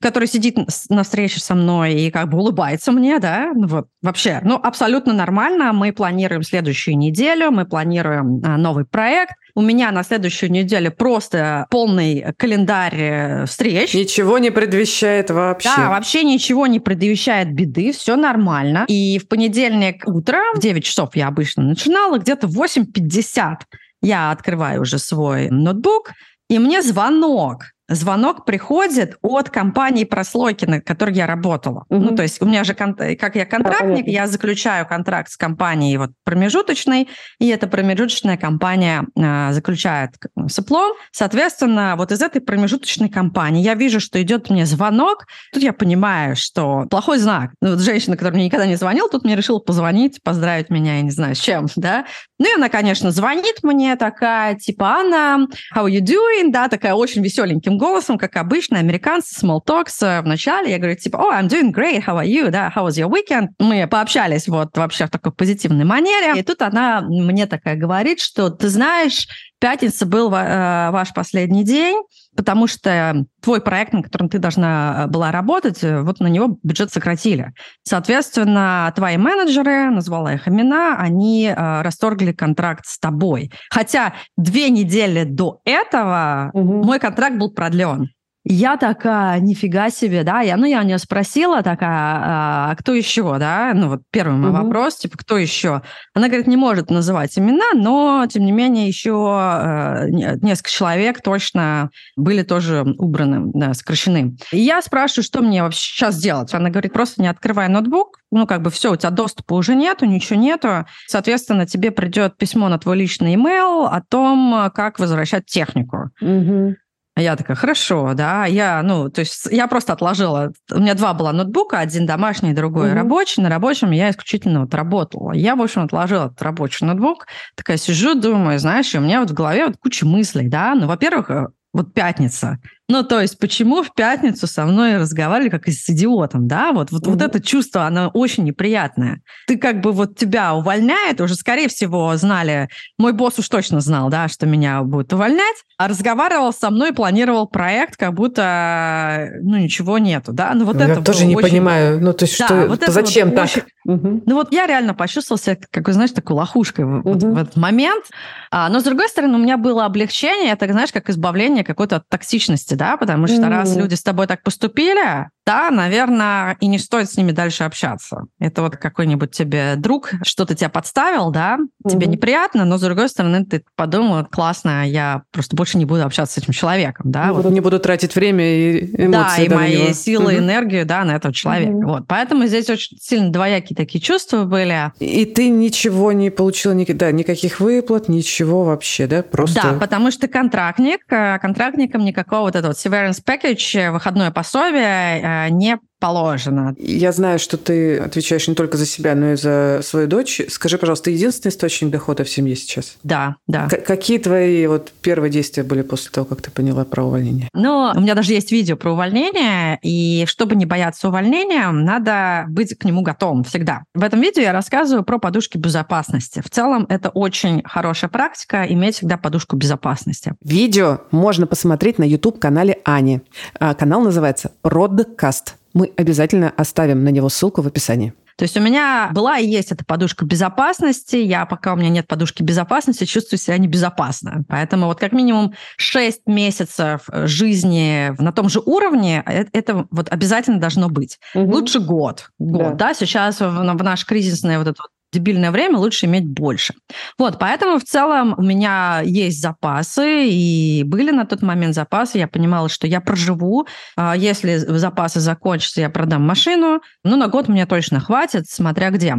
который 0.00 0.28
сидит 0.28 0.56
на 0.88 1.02
встрече 1.02 1.40
со 1.40 1.54
мной 1.54 1.94
и 1.94 2.10
как 2.10 2.28
бы 2.28 2.38
улыбается 2.38 2.92
мне, 2.92 3.18
да, 3.18 3.52
ну 3.54 3.66
вот, 3.66 3.88
вообще, 4.02 4.40
ну, 4.44 4.56
абсолютно 4.62 5.12
нормально. 5.12 5.72
Мы 5.72 5.92
планируем 5.92 6.42
следующую 6.42 6.96
неделю, 6.96 7.50
мы 7.50 7.64
планируем 7.64 8.40
а, 8.44 8.56
новый 8.56 8.84
проект, 8.84 9.32
у 9.58 9.60
меня 9.60 9.90
на 9.90 10.04
следующую 10.04 10.52
неделю 10.52 10.92
просто 10.92 11.66
полный 11.68 12.32
календарь 12.36 12.94
э, 12.96 13.46
встреч. 13.46 13.92
Ничего 13.92 14.38
не 14.38 14.50
предвещает 14.50 15.30
вообще. 15.30 15.68
Да, 15.76 15.90
вообще 15.90 16.22
ничего 16.22 16.68
не 16.68 16.78
предвещает 16.78 17.52
беды, 17.52 17.90
все 17.92 18.14
нормально. 18.14 18.84
И 18.86 19.18
в 19.18 19.26
понедельник 19.26 20.06
утром 20.06 20.54
в 20.54 20.60
9 20.60 20.84
часов 20.84 21.16
я 21.16 21.26
обычно 21.26 21.64
начинала, 21.64 22.18
где-то 22.18 22.46
в 22.46 22.56
8.50 22.56 23.56
я 24.00 24.30
открываю 24.30 24.82
уже 24.82 24.98
свой 24.98 25.50
ноутбук, 25.50 26.12
и 26.48 26.60
мне 26.60 26.80
звонок 26.80 27.64
звонок 27.88 28.44
приходит 28.44 29.16
от 29.22 29.50
компании 29.50 30.04
прослойки, 30.04 30.64
на 30.66 30.80
которой 30.80 31.14
я 31.14 31.26
работала. 31.26 31.84
Угу. 31.88 32.00
Ну, 32.00 32.16
то 32.16 32.22
есть 32.22 32.40
у 32.42 32.46
меня 32.46 32.64
же, 32.64 32.74
как 32.74 33.36
я 33.36 33.46
контрактник, 33.46 34.04
да, 34.04 34.10
я 34.10 34.26
заключаю 34.26 34.86
контракт 34.86 35.30
с 35.30 35.36
компанией 35.36 35.96
вот 35.96 36.10
промежуточной, 36.24 37.08
и 37.38 37.48
эта 37.48 37.66
промежуточная 37.66 38.36
компания 38.36 39.06
э, 39.16 39.52
заключает 39.52 40.10
соплом. 40.48 40.92
Соответственно, 41.12 41.94
вот 41.96 42.12
из 42.12 42.20
этой 42.20 42.40
промежуточной 42.40 43.08
компании 43.08 43.62
я 43.62 43.74
вижу, 43.74 44.00
что 44.00 44.20
идет 44.22 44.50
мне 44.50 44.66
звонок. 44.66 45.26
Тут 45.52 45.62
я 45.62 45.72
понимаю, 45.72 46.36
что 46.36 46.84
плохой 46.90 47.18
знак. 47.18 47.52
Ну, 47.62 47.70
вот 47.70 47.80
женщина, 47.80 48.16
которая 48.16 48.34
мне 48.34 48.46
никогда 48.46 48.66
не 48.66 48.76
звонила, 48.76 49.08
тут 49.08 49.24
мне 49.24 49.34
решила 49.34 49.60
позвонить, 49.60 50.22
поздравить 50.22 50.68
меня, 50.68 50.96
я 50.96 51.02
не 51.02 51.10
знаю, 51.10 51.34
с 51.34 51.40
чем, 51.40 51.66
да. 51.76 52.04
Ну, 52.38 52.52
и 52.52 52.54
она, 52.56 52.68
конечно, 52.68 53.10
звонит 53.10 53.62
мне 53.62 53.96
такая, 53.96 54.54
типа, 54.56 54.84
Анна, 54.84 55.46
how 55.74 55.86
you 55.88 56.00
doing? 56.00 56.50
Да, 56.50 56.68
такая 56.68 56.94
очень 56.94 57.22
веселеньким 57.22 57.77
голосом, 57.78 58.18
как 58.18 58.36
обычно, 58.36 58.78
американцы, 58.78 59.34
small 59.34 59.60
talks 59.64 59.94
э, 60.02 60.20
в 60.20 60.26
начале. 60.26 60.70
Я 60.70 60.78
говорю, 60.78 60.96
типа, 60.96 61.16
oh, 61.16 61.32
I'm 61.32 61.48
doing 61.48 61.72
great, 61.72 62.04
how 62.04 62.16
are 62.16 62.26
you? 62.26 62.50
Да, 62.50 62.72
how 62.74 62.84
was 62.86 62.98
your 62.98 63.08
weekend? 63.08 63.48
Мы 63.58 63.86
пообщались 63.86 64.48
вот 64.48 64.76
вообще 64.76 65.06
в 65.06 65.10
такой 65.10 65.32
позитивной 65.32 65.84
манере. 65.84 66.38
И 66.38 66.42
тут 66.42 66.60
она 66.62 67.00
мне 67.00 67.46
такая 67.46 67.76
говорит, 67.76 68.20
что 68.20 68.50
ты 68.50 68.68
знаешь, 68.68 69.26
пятница 69.60 70.06
был 70.06 70.32
э, 70.32 70.90
ваш 70.90 71.12
последний 71.12 71.64
день, 71.64 72.02
потому 72.36 72.66
что 72.66 73.24
твой 73.40 73.60
проект, 73.60 73.92
на 73.92 74.02
котором 74.02 74.28
ты 74.28 74.38
должна 74.38 75.04
э, 75.04 75.06
была 75.08 75.32
работать, 75.32 75.82
вот 75.82 76.20
на 76.20 76.26
него 76.28 76.58
бюджет 76.62 76.92
сократили. 76.92 77.52
Соответственно, 77.82 78.92
твои 78.94 79.16
менеджеры, 79.16 79.90
назвала 79.90 80.34
их 80.34 80.48
имена, 80.48 80.96
они 80.98 81.52
расторгли 81.56 82.32
контракт 82.32 82.86
с 82.86 82.98
тобой. 82.98 83.50
Хотя 83.70 84.14
две 84.36 84.70
недели 84.70 85.24
до 85.24 85.60
этого 85.64 86.50
угу. 86.52 86.84
мой 86.84 86.98
контракт 86.98 87.36
был 87.36 87.50
продлен. 87.50 88.10
Я 88.50 88.78
такая, 88.78 89.40
нифига 89.40 89.90
себе, 89.90 90.24
да, 90.24 90.40
я, 90.40 90.56
ну, 90.56 90.64
я 90.64 90.80
у 90.80 90.82
нее 90.82 90.96
спросила 90.96 91.62
такая, 91.62 91.90
а 91.90 92.74
кто 92.78 92.94
еще, 92.94 93.36
да, 93.38 93.72
ну, 93.74 93.90
вот 93.90 94.00
первый 94.10 94.38
мой 94.38 94.50
угу. 94.50 94.62
вопрос, 94.62 94.96
типа, 94.96 95.18
кто 95.18 95.36
еще? 95.36 95.82
Она 96.14 96.28
говорит, 96.28 96.46
не 96.46 96.56
может 96.56 96.90
называть 96.90 97.38
имена, 97.38 97.74
но, 97.74 98.26
тем 98.26 98.46
не 98.46 98.52
менее, 98.52 98.88
еще 98.88 99.10
э, 99.10 100.36
несколько 100.40 100.70
человек 100.70 101.20
точно 101.22 101.90
были 102.16 102.42
тоже 102.42 102.86
убраны, 102.96 103.50
да, 103.52 103.74
сокращены. 103.74 104.38
И 104.50 104.60
я 104.60 104.80
спрашиваю, 104.80 105.24
что 105.24 105.42
мне 105.42 105.62
вообще 105.62 105.80
сейчас 105.80 106.16
делать? 106.18 106.54
Она 106.54 106.70
говорит, 106.70 106.94
просто 106.94 107.20
не 107.20 107.28
открывай 107.28 107.68
ноутбук, 107.68 108.20
ну, 108.30 108.46
как 108.46 108.62
бы 108.62 108.70
все, 108.70 108.92
у 108.92 108.96
тебя 108.96 109.10
доступа 109.10 109.54
уже 109.54 109.74
нету, 109.74 110.06
ничего 110.06 110.40
нету. 110.40 110.86
Соответственно, 111.06 111.66
тебе 111.66 111.90
придет 111.90 112.38
письмо 112.38 112.70
на 112.70 112.78
твой 112.78 112.96
личный 112.96 113.34
email 113.34 113.86
о 113.86 114.00
том, 114.00 114.70
как 114.74 114.98
возвращать 114.98 115.44
технику. 115.44 116.10
Угу. 116.22 116.76
Я 117.18 117.36
такая, 117.36 117.56
хорошо, 117.56 118.14
да, 118.14 118.46
я, 118.46 118.82
ну, 118.82 119.10
то 119.10 119.20
есть 119.20 119.48
я 119.50 119.66
просто 119.66 119.92
отложила. 119.92 120.52
У 120.70 120.78
меня 120.78 120.94
два 120.94 121.14
было 121.14 121.32
ноутбука, 121.32 121.78
один 121.78 122.06
домашний, 122.06 122.52
другой 122.52 122.88
угу. 122.88 122.96
рабочий. 122.96 123.42
На 123.42 123.48
рабочем 123.48 123.90
я 123.90 124.10
исключительно 124.10 124.60
вот 124.60 124.74
работала. 124.74 125.32
Я, 125.32 125.56
в 125.56 125.62
общем, 125.62 125.82
отложила 125.82 126.26
этот 126.26 126.40
рабочий 126.42 126.86
ноутбук, 126.86 127.26
такая 127.56 127.76
сижу, 127.76 128.14
думаю, 128.14 128.58
знаешь, 128.58 128.94
у 128.94 129.00
меня 129.00 129.20
вот 129.20 129.30
в 129.30 129.34
голове 129.34 129.66
вот 129.66 129.76
куча 129.76 130.06
мыслей, 130.06 130.48
да. 130.48 130.74
Ну, 130.74 130.86
во-первых, 130.86 131.30
э, 131.30 131.46
вот 131.72 131.92
пятница. 131.92 132.58
Ну, 132.90 133.02
то 133.02 133.20
есть, 133.20 133.38
почему 133.38 133.82
в 133.82 133.92
пятницу 133.92 134.46
со 134.46 134.64
мной 134.64 134.96
разговаривали 134.96 135.50
как 135.50 135.68
с 135.68 135.90
идиотом, 135.90 136.48
да? 136.48 136.72
Вот, 136.72 136.90
вот, 136.90 137.02
mm-hmm. 137.02 137.10
вот 137.10 137.22
это 137.22 137.40
чувство, 137.40 137.84
оно 137.84 138.08
очень 138.08 138.44
неприятное. 138.44 139.20
Ты 139.46 139.58
как 139.58 139.82
бы 139.82 139.92
вот 139.92 140.16
тебя 140.16 140.54
увольняет, 140.54 141.20
уже, 141.20 141.34
скорее 141.34 141.68
всего, 141.68 142.16
знали, 142.16 142.70
мой 142.96 143.12
босс 143.12 143.38
уж 143.38 143.48
точно 143.50 143.80
знал, 143.80 144.08
да, 144.08 144.28
что 144.28 144.46
меня 144.46 144.82
будут 144.82 145.12
увольнять, 145.12 145.56
а 145.76 145.88
разговаривал 145.88 146.50
со 146.54 146.70
мной, 146.70 146.94
планировал 146.94 147.46
проект, 147.46 147.96
как 147.96 148.14
будто, 148.14 149.32
ну, 149.42 149.58
ничего 149.58 149.98
нету, 149.98 150.32
да? 150.32 150.52
Ну, 150.54 150.64
вот 150.64 150.76
ну, 150.76 150.82
это 150.82 150.94
Я 150.94 151.00
тоже 151.02 151.26
не 151.26 151.36
очень... 151.36 151.50
понимаю, 151.50 152.00
ну, 152.00 152.14
то 152.14 152.24
есть, 152.24 152.38
да, 152.38 152.46
что, 152.46 152.66
вот 152.68 152.82
зачем 152.86 153.28
вот 153.28 153.36
так? 153.36 153.44
Очень... 153.44 153.62
Угу. 153.84 154.22
Ну, 154.26 154.34
вот 154.34 154.52
я 154.52 154.66
реально 154.66 154.94
почувствовала 154.94 155.40
себя, 155.40 155.58
как 155.70 155.88
знаешь, 155.90 156.10
такой 156.12 156.36
лохушкой 156.36 156.86
угу. 156.86 157.00
вот 157.04 157.22
в 157.22 157.36
этот 157.36 157.56
момент. 157.56 158.06
А, 158.50 158.68
но, 158.70 158.80
с 158.80 158.82
другой 158.82 159.08
стороны, 159.08 159.36
у 159.36 159.38
меня 159.38 159.58
было 159.58 159.84
облегчение, 159.84 160.52
это, 160.52 160.66
знаешь, 160.70 160.92
как 160.92 161.10
избавление 161.10 161.64
какой-то 161.64 161.96
от 161.96 162.08
токсичности, 162.08 162.77
да, 162.78 162.96
потому 162.96 163.26
что 163.26 163.36
mm-hmm. 163.36 163.48
раз 163.48 163.76
люди 163.76 163.94
с 163.94 164.02
тобой 164.02 164.26
так 164.26 164.42
поступили, 164.42 165.28
да, 165.48 165.70
наверное, 165.70 166.58
и 166.60 166.66
не 166.66 166.78
стоит 166.78 167.10
с 167.10 167.16
ними 167.16 167.32
дальше 167.32 167.64
общаться. 167.64 168.26
Это 168.38 168.60
вот 168.60 168.76
какой-нибудь 168.76 169.30
тебе 169.30 169.76
друг 169.76 170.10
что-то 170.22 170.54
тебя 170.54 170.68
подставил, 170.68 171.30
да, 171.30 171.56
mm-hmm. 171.56 171.90
тебе 171.90 172.06
неприятно, 172.06 172.66
но 172.66 172.76
с 172.76 172.82
другой 172.82 173.08
стороны 173.08 173.46
ты 173.46 173.64
подумал, 173.74 174.26
классно, 174.26 174.86
я 174.86 175.22
просто 175.32 175.56
больше 175.56 175.78
не 175.78 175.86
буду 175.86 176.04
общаться 176.04 176.34
с 176.34 176.42
этим 176.44 176.52
человеком, 176.52 177.10
да. 177.10 177.28
Не, 177.28 177.32
вот. 177.32 177.44
буду, 177.44 177.54
не 177.54 177.60
буду 177.60 177.78
тратить 177.78 178.14
время 178.14 178.44
и 178.44 179.06
эмоции. 179.06 179.08
Да, 179.08 179.42
и 179.42 179.48
мои 179.48 179.94
силы, 179.94 180.34
mm-hmm. 180.34 180.38
энергию, 180.38 180.84
да, 180.84 181.04
на 181.04 181.16
этого 181.16 181.32
человека. 181.32 181.72
Mm-hmm. 181.72 181.86
Вот, 181.86 182.04
поэтому 182.06 182.44
здесь 182.44 182.68
очень 182.68 182.98
сильно 183.00 183.30
двоякие 183.30 183.74
такие 183.74 184.02
чувства 184.02 184.44
были. 184.44 184.92
И 184.98 185.24
ты 185.24 185.48
ничего 185.48 186.12
не 186.12 186.28
получила, 186.28 186.74
да, 186.74 187.10
никаких 187.10 187.60
выплат, 187.60 188.10
ничего 188.10 188.64
вообще, 188.64 189.06
да, 189.06 189.22
просто... 189.22 189.62
Да, 189.62 189.78
потому 189.78 190.10
что 190.10 190.28
контрактник, 190.28 191.00
э, 191.08 191.38
контрактникам 191.38 192.04
никакого 192.04 192.42
вот 192.42 192.56
этого 192.56 192.72
severance 192.72 193.22
package, 193.24 193.80
э, 193.80 193.90
выходное 193.90 194.30
пособие 194.30 195.22
э, 195.22 195.37
не 195.50 195.78
положено. 195.98 196.74
Я 196.78 197.12
знаю, 197.12 197.38
что 197.38 197.56
ты 197.56 197.98
отвечаешь 197.98 198.48
не 198.48 198.54
только 198.54 198.76
за 198.76 198.86
себя, 198.86 199.14
но 199.14 199.32
и 199.32 199.36
за 199.36 199.80
свою 199.82 200.06
дочь. 200.06 200.40
Скажи, 200.48 200.78
пожалуйста, 200.78 201.10
единственный 201.10 201.50
источник 201.50 201.90
дохода 201.90 202.24
в 202.24 202.28
семье 202.28 202.56
сейчас? 202.56 202.96
Да, 203.02 203.36
да. 203.46 203.68
К- 203.68 203.82
какие 203.84 204.18
твои 204.18 204.66
вот 204.66 204.92
первые 205.02 205.30
действия 205.30 205.62
были 205.62 205.82
после 205.82 206.10
того, 206.10 206.24
как 206.24 206.42
ты 206.42 206.50
поняла 206.50 206.84
про 206.84 207.04
увольнение? 207.04 207.48
Ну, 207.52 207.92
у 207.94 208.00
меня 208.00 208.14
даже 208.14 208.32
есть 208.32 208.52
видео 208.52 208.76
про 208.76 208.92
увольнение, 208.92 209.78
и 209.82 210.24
чтобы 210.26 210.56
не 210.56 210.66
бояться 210.66 211.08
увольнения, 211.08 211.70
надо 211.70 212.46
быть 212.48 212.76
к 212.78 212.84
нему 212.84 213.02
готовым 213.02 213.44
всегда. 213.44 213.82
В 213.94 214.02
этом 214.02 214.20
видео 214.20 214.42
я 214.42 214.52
рассказываю 214.52 215.04
про 215.04 215.18
подушки 215.18 215.58
безопасности. 215.58 216.42
В 216.44 216.50
целом, 216.50 216.86
это 216.88 217.10
очень 217.10 217.62
хорошая 217.64 218.10
практика, 218.10 218.64
иметь 218.68 218.96
всегда 218.96 219.16
подушку 219.16 219.56
безопасности. 219.56 220.34
Видео 220.42 221.00
можно 221.10 221.46
посмотреть 221.46 221.98
на 221.98 222.04
YouTube-канале 222.04 222.78
Ани. 222.84 223.20
А, 223.58 223.74
канал 223.74 224.00
называется 224.00 224.52
«Родкаст». 224.62 225.56
Мы 225.74 225.92
обязательно 225.96 226.52
оставим 226.56 227.04
на 227.04 227.10
него 227.10 227.28
ссылку 227.28 227.62
в 227.62 227.66
описании. 227.66 228.14
То 228.38 228.44
есть 228.44 228.56
у 228.56 228.60
меня 228.60 229.10
была 229.12 229.38
и 229.38 229.46
есть 229.48 229.72
эта 229.72 229.84
подушка 229.84 230.24
безопасности. 230.24 231.16
Я, 231.16 231.44
пока 231.44 231.72
у 231.72 231.76
меня 231.76 231.88
нет 231.88 232.06
подушки 232.06 232.44
безопасности, 232.44 233.02
чувствую 233.04 233.40
себя 233.40 233.58
небезопасно. 233.58 234.44
Поэтому 234.48 234.86
вот 234.86 235.00
как 235.00 235.10
минимум 235.10 235.54
6 235.76 236.20
месяцев 236.26 237.00
жизни 237.12 238.14
на 238.22 238.30
том 238.30 238.48
же 238.48 238.60
уровне, 238.60 239.24
это, 239.26 239.50
это 239.52 239.86
вот 239.90 240.08
обязательно 240.08 240.60
должно 240.60 240.88
быть. 240.88 241.18
Угу. 241.34 241.50
Лучше 241.50 241.80
год. 241.80 242.30
Год, 242.38 242.76
да. 242.76 242.90
да? 242.90 242.94
Сейчас 242.94 243.40
в, 243.40 243.50
в 243.50 243.82
наш 243.82 244.06
кризисное 244.06 244.58
вот 244.58 244.68
это 244.68 244.82
вот 244.82 244.90
дебильное 245.12 245.50
время 245.50 245.78
лучше 245.78 246.06
иметь 246.06 246.26
больше. 246.26 246.74
Вот, 247.18 247.38
поэтому 247.38 247.78
в 247.78 247.84
целом 247.84 248.34
у 248.36 248.42
меня 248.42 249.02
есть 249.04 249.40
запасы, 249.40 250.28
и 250.28 250.82
были 250.84 251.10
на 251.10 251.24
тот 251.26 251.42
момент 251.42 251.74
запасы. 251.74 252.18
Я 252.18 252.28
понимала, 252.28 252.68
что 252.68 252.86
я 252.86 253.00
проживу. 253.00 253.66
А 253.96 254.16
если 254.16 254.56
запасы 254.56 255.20
закончатся, 255.20 255.80
я 255.80 255.90
продам 255.90 256.22
машину. 256.22 256.80
Ну, 257.04 257.16
на 257.16 257.28
год 257.28 257.48
мне 257.48 257.66
точно 257.66 258.00
хватит, 258.00 258.48
смотря 258.48 258.90
где. 258.90 259.16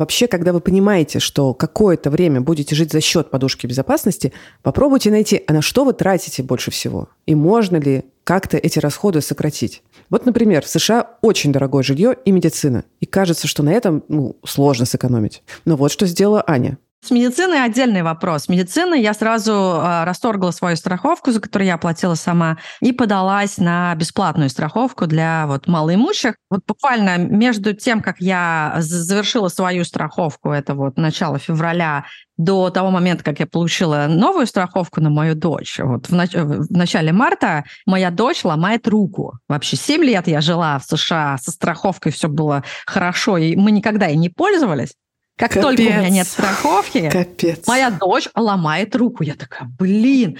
Вообще, 0.00 0.28
когда 0.28 0.54
вы 0.54 0.60
понимаете, 0.60 1.18
что 1.18 1.52
какое-то 1.52 2.08
время 2.08 2.40
будете 2.40 2.74
жить 2.74 2.90
за 2.90 3.02
счет 3.02 3.30
подушки 3.30 3.66
безопасности, 3.66 4.32
попробуйте 4.62 5.10
найти, 5.10 5.42
а 5.46 5.52
на 5.52 5.60
что 5.60 5.84
вы 5.84 5.92
тратите 5.92 6.42
больше 6.42 6.70
всего. 6.70 7.10
И 7.26 7.34
можно 7.34 7.76
ли 7.76 8.04
как-то 8.24 8.56
эти 8.56 8.78
расходы 8.78 9.20
сократить. 9.20 9.82
Вот, 10.08 10.26
например, 10.26 10.64
в 10.64 10.68
США 10.68 11.18
очень 11.22 11.52
дорогое 11.52 11.82
жилье 11.82 12.16
и 12.24 12.32
медицина. 12.32 12.84
И 13.00 13.06
кажется, 13.06 13.46
что 13.46 13.62
на 13.62 13.70
этом 13.70 14.04
ну, 14.08 14.36
сложно 14.44 14.86
сэкономить. 14.86 15.42
Но 15.64 15.76
вот 15.76 15.92
что 15.92 16.06
сделала 16.06 16.42
Аня. 16.46 16.78
С 17.02 17.10
медициной 17.10 17.64
отдельный 17.64 18.02
вопрос. 18.02 18.44
С 18.44 18.48
медициной 18.48 19.00
я 19.00 19.14
сразу 19.14 19.52
э, 19.52 20.04
расторгла 20.04 20.50
свою 20.50 20.76
страховку, 20.76 21.30
за 21.30 21.40
которую 21.40 21.66
я 21.66 21.78
платила 21.78 22.14
сама, 22.14 22.58
и 22.82 22.92
подалась 22.92 23.56
на 23.56 23.94
бесплатную 23.94 24.50
страховку 24.50 25.06
для 25.06 25.46
вот 25.46 25.66
малоимущих. 25.66 26.34
Вот 26.50 26.60
буквально 26.66 27.16
между 27.16 27.72
тем, 27.72 28.02
как 28.02 28.16
я 28.20 28.74
завершила 28.78 29.48
свою 29.48 29.84
страховку, 29.84 30.50
это 30.50 30.74
вот 30.74 30.98
начало 30.98 31.38
февраля, 31.38 32.04
до 32.40 32.70
того 32.70 32.90
момента, 32.90 33.22
как 33.22 33.38
я 33.38 33.46
получила 33.46 34.06
новую 34.08 34.46
страховку 34.46 35.02
на 35.02 35.10
мою 35.10 35.34
дочь, 35.34 35.78
вот 35.78 36.06
в, 36.06 36.14
нач- 36.14 36.42
в 36.42 36.72
начале 36.72 37.12
марта 37.12 37.64
моя 37.84 38.10
дочь 38.10 38.44
ломает 38.44 38.88
руку. 38.88 39.38
Вообще 39.46 39.76
7 39.76 40.02
лет 40.02 40.26
я 40.26 40.40
жила 40.40 40.78
в 40.78 40.84
США 40.84 41.36
со 41.36 41.50
страховкой, 41.50 42.12
все 42.12 42.28
было 42.28 42.64
хорошо, 42.86 43.36
и 43.36 43.56
мы 43.56 43.70
никогда 43.70 44.08
и 44.08 44.16
не 44.16 44.30
пользовались. 44.30 44.94
Как 45.40 45.52
Капец. 45.52 45.62
только 45.62 45.80
у 45.80 45.84
меня 45.84 46.10
нет 46.10 46.26
страховки, 46.26 47.08
Капец. 47.08 47.66
моя 47.66 47.90
дочь 47.90 48.28
ломает 48.34 48.94
руку. 48.94 49.22
Я 49.22 49.34
такая, 49.34 49.66
блин, 49.78 50.36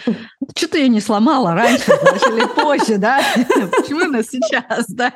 что 0.55 0.69
ты 0.69 0.81
ее 0.81 0.89
не 0.89 1.01
сломала 1.01 1.55
раньше 1.55 1.91
или 1.91 2.47
позже, 2.55 2.99
да? 2.99 3.23
Почему 3.35 4.05
она 4.05 4.23
сейчас, 4.23 4.85
да? 4.89 5.11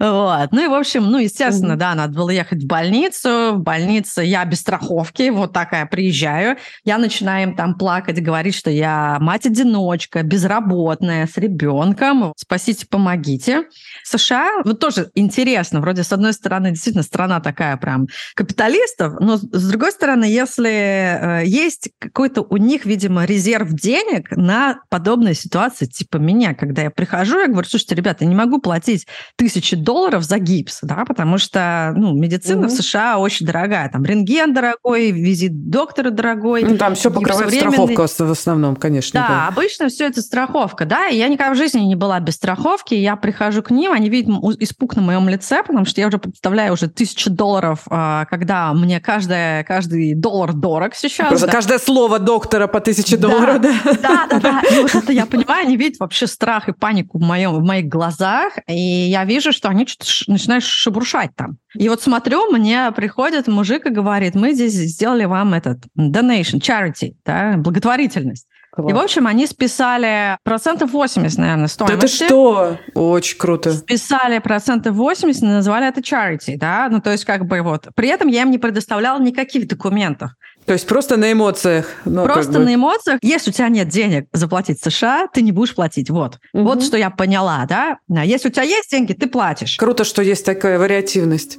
Вот. 0.00 0.50
Ну 0.50 0.64
и, 0.64 0.66
в 0.66 0.74
общем, 0.74 1.04
ну, 1.04 1.18
естественно, 1.18 1.76
да, 1.76 1.94
надо 1.94 2.14
было 2.14 2.30
ехать 2.30 2.64
в 2.64 2.66
больницу. 2.66 3.52
В 3.54 3.60
больнице 3.60 4.22
я 4.22 4.44
без 4.44 4.62
страховки, 4.62 5.30
вот 5.30 5.52
такая 5.52 5.86
приезжаю. 5.86 6.56
Я 6.84 6.98
начинаю 6.98 7.50
им 7.50 7.56
там 7.56 7.78
плакать, 7.78 8.20
говорить, 8.20 8.56
что 8.56 8.70
я 8.70 9.18
мать-одиночка, 9.20 10.24
безработная, 10.24 11.28
с 11.32 11.36
ребенком. 11.36 12.32
Спасите, 12.36 12.84
помогите. 12.88 13.66
США, 14.02 14.62
вот 14.64 14.80
тоже 14.80 15.10
интересно, 15.14 15.80
вроде, 15.80 16.02
с 16.02 16.12
одной 16.12 16.32
стороны, 16.32 16.70
действительно, 16.70 17.04
страна 17.04 17.38
такая 17.38 17.76
прям 17.76 18.08
капиталистическая, 18.34 18.55
капиталистов, 18.56 19.14
но 19.20 19.36
с 19.36 19.68
другой 19.68 19.92
стороны, 19.92 20.24
если 20.24 20.70
э, 20.70 21.46
есть 21.46 21.90
какой-то 21.98 22.42
у 22.42 22.56
них, 22.56 22.86
видимо, 22.86 23.24
резерв 23.24 23.70
денег 23.70 24.30
на 24.30 24.80
подобные 24.88 25.34
ситуации, 25.34 25.84
типа 25.84 26.16
меня, 26.16 26.54
когда 26.54 26.82
я 26.82 26.90
прихожу, 26.90 27.38
я 27.38 27.48
говорю, 27.48 27.68
слушайте, 27.68 27.94
ребята, 27.94 28.24
я 28.24 28.30
не 28.30 28.34
могу 28.34 28.58
платить 28.58 29.06
тысячи 29.36 29.76
долларов 29.76 30.24
за 30.24 30.38
гипс, 30.38 30.78
да, 30.82 31.04
потому 31.06 31.38
что, 31.38 31.92
ну, 31.96 32.14
медицина 32.14 32.62
угу. 32.62 32.68
в 32.68 32.70
США 32.70 33.18
очень 33.18 33.46
дорогая, 33.46 33.90
там 33.90 34.04
рентген 34.04 34.54
дорогой, 34.54 35.10
визит 35.10 35.68
доктора 35.68 36.10
дорогой. 36.10 36.62
Ну, 36.64 36.78
там 36.78 36.94
все 36.94 37.10
покрывает 37.10 37.52
страховка 37.52 38.06
в 38.06 38.30
основном, 38.30 38.76
конечно. 38.76 39.20
Да, 39.20 39.28
да, 39.28 39.48
обычно 39.48 39.88
все 39.88 40.06
это 40.06 40.22
страховка, 40.22 40.86
да, 40.86 41.08
и 41.08 41.16
я 41.16 41.28
никогда 41.28 41.52
в 41.52 41.56
жизни 41.56 41.80
не 41.80 41.96
была 41.96 42.20
без 42.20 42.34
страховки, 42.34 42.94
я 42.94 43.16
прихожу 43.16 43.62
к 43.62 43.70
ним, 43.70 43.92
они 43.92 44.08
видят 44.08 44.34
испуг 44.60 44.96
на 44.96 45.02
моем 45.02 45.28
лице, 45.28 45.62
потому 45.62 45.84
что 45.84 46.00
я 46.00 46.08
уже 46.08 46.18
представляю 46.18 46.72
уже 46.72 46.88
тысячу 46.88 47.30
долларов, 47.30 47.80
а, 47.90 48.24
когда 48.26 48.45
когда 48.46 48.72
мне 48.74 49.00
каждая, 49.00 49.64
каждый 49.64 50.14
доллар 50.14 50.52
дорог 50.52 50.94
сейчас. 50.94 51.28
Просто 51.28 51.46
да. 51.46 51.52
каждое 51.52 51.78
слово 51.80 52.20
доктора 52.20 52.68
по 52.68 52.80
тысяче 52.80 53.16
да. 53.16 53.28
долларов, 53.28 53.60
да? 53.60 53.74
Да, 54.00 54.26
да, 54.30 54.40
да. 54.40 54.62
И 54.70 54.80
вот 54.82 54.94
это 54.94 55.12
я 55.12 55.26
понимаю, 55.26 55.66
они 55.66 55.76
видят 55.76 55.98
вообще 55.98 56.28
страх 56.28 56.68
и 56.68 56.72
панику 56.72 57.18
в, 57.18 57.22
моем, 57.22 57.54
в 57.54 57.64
моих 57.64 57.86
глазах, 57.86 58.52
и 58.68 58.78
я 58.80 59.24
вижу, 59.24 59.52
что 59.52 59.68
они 59.68 59.84
что-то 59.84 60.08
начинают 60.28 60.62
шебуршать 60.62 61.30
там. 61.34 61.58
И 61.74 61.88
вот 61.88 62.02
смотрю, 62.02 62.52
мне 62.52 62.92
приходит 62.92 63.48
мужик 63.48 63.86
и 63.86 63.90
говорит, 63.90 64.36
мы 64.36 64.52
здесь 64.52 64.74
сделали 64.74 65.24
вам 65.24 65.54
этот 65.54 65.78
donation, 65.98 66.60
charity, 66.60 67.14
да, 67.24 67.54
благотворительность. 67.56 68.46
Класс. 68.76 68.90
И, 68.90 68.94
в 68.94 68.98
общем, 68.98 69.26
они 69.26 69.46
списали 69.46 70.36
процентов 70.44 70.92
80, 70.92 71.38
наверное, 71.38 71.66
стоимости. 71.66 71.96
Это 71.96 72.08
что? 72.08 72.78
Очень 72.94 73.38
круто. 73.38 73.72
Списали 73.72 74.38
процентов 74.38 74.94
80 74.94 75.42
и 75.42 75.46
назвали 75.46 75.88
это 75.88 76.00
charity, 76.00 76.58
да? 76.58 76.88
Ну, 76.90 77.00
то 77.00 77.10
есть, 77.10 77.24
как 77.24 77.46
бы 77.46 77.62
вот. 77.62 77.88
При 77.94 78.08
этом 78.08 78.28
я 78.28 78.42
им 78.42 78.50
не 78.50 78.58
предоставляла 78.58 79.18
никаких 79.18 79.66
документов. 79.66 80.32
То 80.66 80.72
есть 80.72 80.86
просто 80.86 81.16
на 81.16 81.32
эмоциях. 81.32 81.86
Ну, 82.04 82.24
просто 82.24 82.52
как 82.52 82.60
бы... 82.60 82.64
на 82.66 82.74
эмоциях. 82.74 83.18
Если 83.22 83.50
у 83.50 83.52
тебя 83.52 83.68
нет 83.68 83.88
денег 83.88 84.26
заплатить 84.32 84.82
США, 84.82 85.28
ты 85.32 85.40
не 85.42 85.52
будешь 85.52 85.74
платить. 85.74 86.10
Вот. 86.10 86.38
Угу. 86.52 86.64
Вот 86.64 86.82
что 86.82 86.96
я 86.96 87.08
поняла, 87.10 87.64
да? 87.68 87.98
Если 88.24 88.48
у 88.48 88.50
тебя 88.50 88.64
есть 88.64 88.90
деньги, 88.90 89.12
ты 89.12 89.26
платишь. 89.26 89.76
Круто, 89.76 90.04
что 90.04 90.22
есть 90.22 90.44
такая 90.44 90.78
вариативность. 90.78 91.58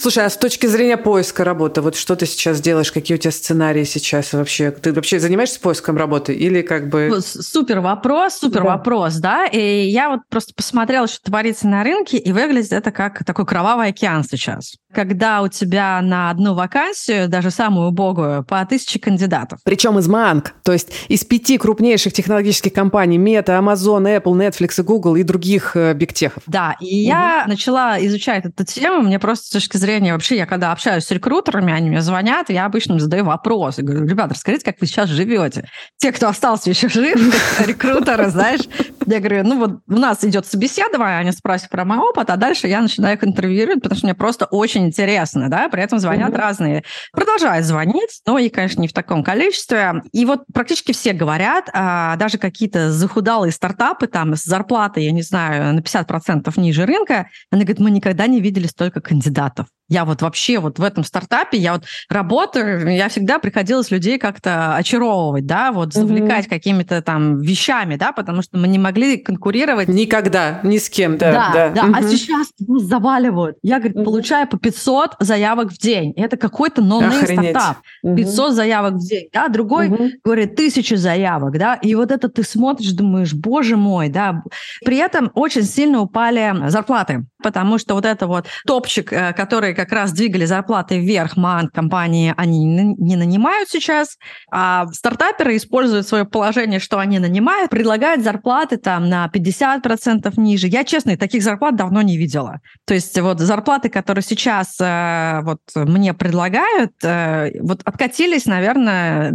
Слушай, 0.00 0.24
а 0.24 0.30
с 0.30 0.38
точки 0.38 0.64
зрения 0.64 0.96
поиска 0.96 1.44
работы, 1.44 1.82
вот 1.82 1.94
что 1.94 2.16
ты 2.16 2.24
сейчас 2.24 2.62
делаешь, 2.62 2.90
какие 2.90 3.16
у 3.16 3.20
тебя 3.20 3.32
сценарии 3.32 3.84
сейчас 3.84 4.32
вообще? 4.32 4.70
Ты 4.70 4.94
вообще 4.94 5.20
занимаешься 5.20 5.60
поиском 5.60 5.98
работы 5.98 6.32
или 6.32 6.62
как 6.62 6.88
бы... 6.88 7.20
Супер 7.20 7.80
вопрос, 7.80 8.38
супер 8.38 8.62
да. 8.62 8.76
вопрос, 8.76 9.16
да. 9.16 9.44
И 9.44 9.86
я 9.88 10.08
вот 10.08 10.20
просто 10.30 10.54
посмотрела, 10.54 11.06
что 11.06 11.22
творится 11.24 11.68
на 11.68 11.84
рынке, 11.84 12.16
и 12.16 12.32
выглядит 12.32 12.72
это 12.72 12.92
как 12.92 13.26
такой 13.26 13.44
кровавый 13.44 13.88
океан 13.88 14.24
сейчас 14.24 14.72
когда 14.92 15.42
у 15.42 15.48
тебя 15.48 16.00
на 16.02 16.30
одну 16.30 16.54
вакансию, 16.54 17.28
даже 17.28 17.50
самую 17.50 17.88
убогую, 17.88 18.44
по 18.44 18.64
тысяче 18.66 18.98
кандидатов. 18.98 19.60
Причем 19.64 19.98
из 19.98 20.08
МАНК, 20.08 20.54
то 20.64 20.72
есть 20.72 20.88
из 21.08 21.24
пяти 21.24 21.58
крупнейших 21.58 22.12
технологических 22.12 22.72
компаний 22.72 23.18
Meta, 23.18 23.58
Amazon, 23.58 24.04
Apple, 24.04 24.34
Netflix 24.34 24.80
и 24.80 24.82
Google 24.82 25.16
и 25.16 25.22
других 25.22 25.76
э, 25.76 25.94
бигтехов. 25.94 26.42
Да, 26.46 26.76
и 26.80 26.86
угу. 26.86 27.08
я 27.08 27.44
начала 27.46 28.04
изучать 28.04 28.44
эту 28.44 28.64
тему, 28.64 29.02
мне 29.02 29.18
просто 29.18 29.46
с 29.46 29.50
точки 29.50 29.76
зрения 29.76 29.89
вообще, 29.98 30.36
я 30.36 30.46
когда 30.46 30.72
общаюсь 30.72 31.04
с 31.04 31.10
рекрутерами, 31.10 31.72
они 31.72 31.90
мне 31.90 32.02
звонят, 32.02 32.50
я 32.50 32.66
обычно 32.66 32.98
задаю 32.98 33.24
вопрос, 33.24 33.78
и 33.78 33.82
говорю, 33.82 34.06
ребята, 34.06 34.34
расскажите, 34.34 34.64
как 34.64 34.80
вы 34.80 34.86
сейчас 34.86 35.08
живете. 35.08 35.68
Те, 35.96 36.12
кто 36.12 36.28
остался 36.28 36.70
еще 36.70 36.88
жив, 36.88 37.18
рекрутеры, 37.66 38.28
знаешь, 38.30 38.60
я 39.06 39.18
говорю, 39.18 39.44
ну 39.44 39.58
вот 39.58 39.80
у 39.88 39.94
нас 39.94 40.22
идет 40.24 40.46
собеседование, 40.46 41.18
они 41.18 41.32
спрашивают 41.32 41.70
про 41.70 41.84
мой 41.84 41.98
опыт, 41.98 42.30
а 42.30 42.36
дальше 42.36 42.68
я 42.68 42.80
начинаю 42.80 43.16
их 43.16 43.24
интервьюировать, 43.24 43.82
потому 43.82 43.96
что 43.96 44.06
мне 44.06 44.14
просто 44.14 44.46
очень 44.46 44.86
интересно, 44.86 45.48
да, 45.48 45.68
при 45.68 45.82
этом 45.82 45.98
звонят 45.98 46.34
разные. 46.36 46.84
Продолжают 47.12 47.66
звонить, 47.66 48.20
но 48.26 48.38
и, 48.38 48.48
конечно, 48.48 48.80
не 48.80 48.88
в 48.88 48.92
таком 48.92 49.24
количестве. 49.24 50.02
И 50.12 50.24
вот 50.24 50.42
практически 50.52 50.92
все 50.92 51.12
говорят, 51.12 51.68
а, 51.72 52.16
даже 52.16 52.38
какие-то 52.38 52.92
захудалые 52.92 53.52
стартапы 53.52 54.06
там 54.06 54.36
с 54.36 54.44
зарплатой, 54.44 55.04
я 55.04 55.12
не 55.12 55.22
знаю, 55.22 55.74
на 55.74 55.80
50% 55.80 56.56
ниже 56.58 56.86
рынка, 56.86 57.28
они 57.50 57.64
говорят, 57.64 57.80
мы 57.80 57.90
никогда 57.90 58.26
не 58.26 58.40
видели 58.40 58.66
столько 58.66 59.00
кандидатов. 59.00 59.66
Я 59.90 60.04
вот 60.04 60.22
вообще 60.22 60.60
вот 60.60 60.78
в 60.78 60.82
этом 60.82 61.02
стартапе, 61.02 61.58
я 61.58 61.74
вот 61.74 61.84
работаю, 62.08 62.94
я 62.94 63.08
всегда 63.08 63.40
приходилось 63.40 63.90
людей 63.90 64.18
как-то 64.18 64.76
очаровывать, 64.76 65.46
да, 65.46 65.72
вот 65.72 65.92
завлекать 65.92 66.46
угу. 66.46 66.54
какими-то 66.54 67.02
там 67.02 67.40
вещами, 67.40 67.96
да, 67.96 68.12
потому 68.12 68.40
что 68.42 68.56
мы 68.56 68.68
не 68.68 68.78
могли 68.78 69.18
конкурировать. 69.18 69.88
Никогда, 69.88 70.60
ни 70.62 70.78
с 70.78 70.88
кем, 70.88 71.18
да. 71.18 71.32
Да, 71.32 71.52
да. 71.52 71.68
да. 71.70 71.84
Угу. 71.86 71.94
А 71.96 72.02
сейчас 72.04 72.48
нас 72.66 72.82
заваливают. 72.84 73.58
Я, 73.62 73.78
говорит, 73.78 73.96
угу. 73.96 74.04
получаю 74.04 74.46
по 74.46 74.58
500 74.58 75.16
заявок 75.18 75.72
в 75.72 75.78
день. 75.78 76.12
Это 76.16 76.36
какой-то 76.36 76.82
нонейм 76.82 77.26
стартап. 77.26 77.78
500 78.02 78.46
угу. 78.46 78.54
заявок 78.54 78.94
в 78.94 79.08
день, 79.08 79.28
да, 79.32 79.48
другой 79.48 79.88
угу. 79.88 80.08
говорит, 80.24 80.54
тысячи 80.54 80.94
заявок, 80.94 81.58
да, 81.58 81.74
и 81.74 81.96
вот 81.96 82.12
это 82.12 82.28
ты 82.28 82.44
смотришь, 82.44 82.92
думаешь, 82.92 83.34
боже 83.34 83.76
мой, 83.76 84.08
да. 84.08 84.44
При 84.84 84.98
этом 84.98 85.32
очень 85.34 85.64
сильно 85.64 86.00
упали 86.00 86.54
зарплаты, 86.68 87.26
потому 87.42 87.78
что 87.78 87.94
вот 87.94 88.04
это 88.04 88.28
вот 88.28 88.46
топчик, 88.66 89.12
э, 89.12 89.32
который 89.32 89.74
как 89.80 89.92
раз 89.92 90.12
двигали 90.12 90.44
зарплаты 90.44 90.98
вверх, 90.98 91.38
МАН 91.38 91.68
компании, 91.68 92.34
они 92.36 92.66
не 92.66 93.16
нанимают 93.16 93.70
сейчас, 93.70 94.18
а 94.52 94.86
стартаперы 94.88 95.56
используют 95.56 96.06
свое 96.06 96.26
положение, 96.26 96.80
что 96.80 96.98
они 96.98 97.18
нанимают, 97.18 97.70
предлагают 97.70 98.22
зарплаты 98.22 98.76
там 98.76 99.08
на 99.08 99.30
50% 99.34 100.32
ниже. 100.36 100.66
Я, 100.66 100.84
честно, 100.84 101.16
таких 101.16 101.42
зарплат 101.42 101.76
давно 101.76 102.02
не 102.02 102.18
видела. 102.18 102.60
То 102.86 102.92
есть 102.92 103.18
вот 103.18 103.40
зарплаты, 103.40 103.88
которые 103.88 104.22
сейчас 104.22 104.76
э, 104.80 105.40
вот 105.44 105.60
мне 105.74 106.12
предлагают, 106.12 106.92
э, 107.02 107.50
вот 107.62 107.80
откатились, 107.84 108.44
наверное, 108.44 109.32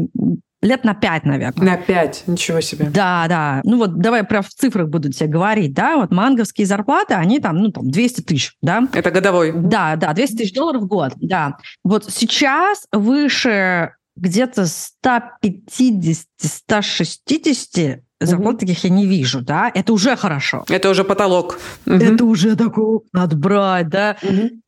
лет 0.66 0.84
на 0.84 0.94
пять, 0.94 1.24
наверное. 1.26 1.66
На 1.66 1.78
пять, 1.78 2.24
ничего 2.28 2.60
себе. 2.62 2.90
Да, 2.90 3.26
да. 3.30 3.62
Ну 3.64 3.78
вот 3.78 4.00
давай 4.00 4.24
прям 4.24 4.44
в 4.44 4.50
цифрах 4.50 4.90
буду 4.90 5.12
тебе 5.12 5.30
говорить, 5.30 5.74
да, 5.74 5.98
вот 5.98 6.12
манговские 6.12 6.68
зарплаты, 6.68 7.14
они 7.14 7.40
там, 7.40 7.58
ну 7.58 7.72
там 7.72 7.90
200 7.90 8.22
тысяч, 8.22 8.54
да. 8.62 8.88
Это 8.92 9.12
годовой? 9.12 9.54
Да, 9.54 9.96
да, 9.96 10.12
200 10.14 10.36
тысяч 10.36 10.54
долларов 10.54 10.82
в 10.84 10.88
год, 10.88 11.14
да. 11.18 11.58
Вот 11.84 12.06
сейчас 12.10 12.86
выше 12.92 13.94
где-то 14.16 14.66
150-160 15.04 18.02
зарплат 18.22 18.60
таких 18.60 18.84
я 18.84 18.90
не 18.90 19.06
вижу, 19.06 19.42
да, 19.42 19.72
это 19.74 19.94
уже 19.94 20.16
хорошо. 20.16 20.64
Это 20.70 20.90
уже 20.90 21.04
потолок. 21.04 21.60
Это 21.86 22.26
уже 22.26 22.56
такой, 22.56 23.02
надо 23.12 23.36
брать, 23.36 23.90
да. 23.90 24.16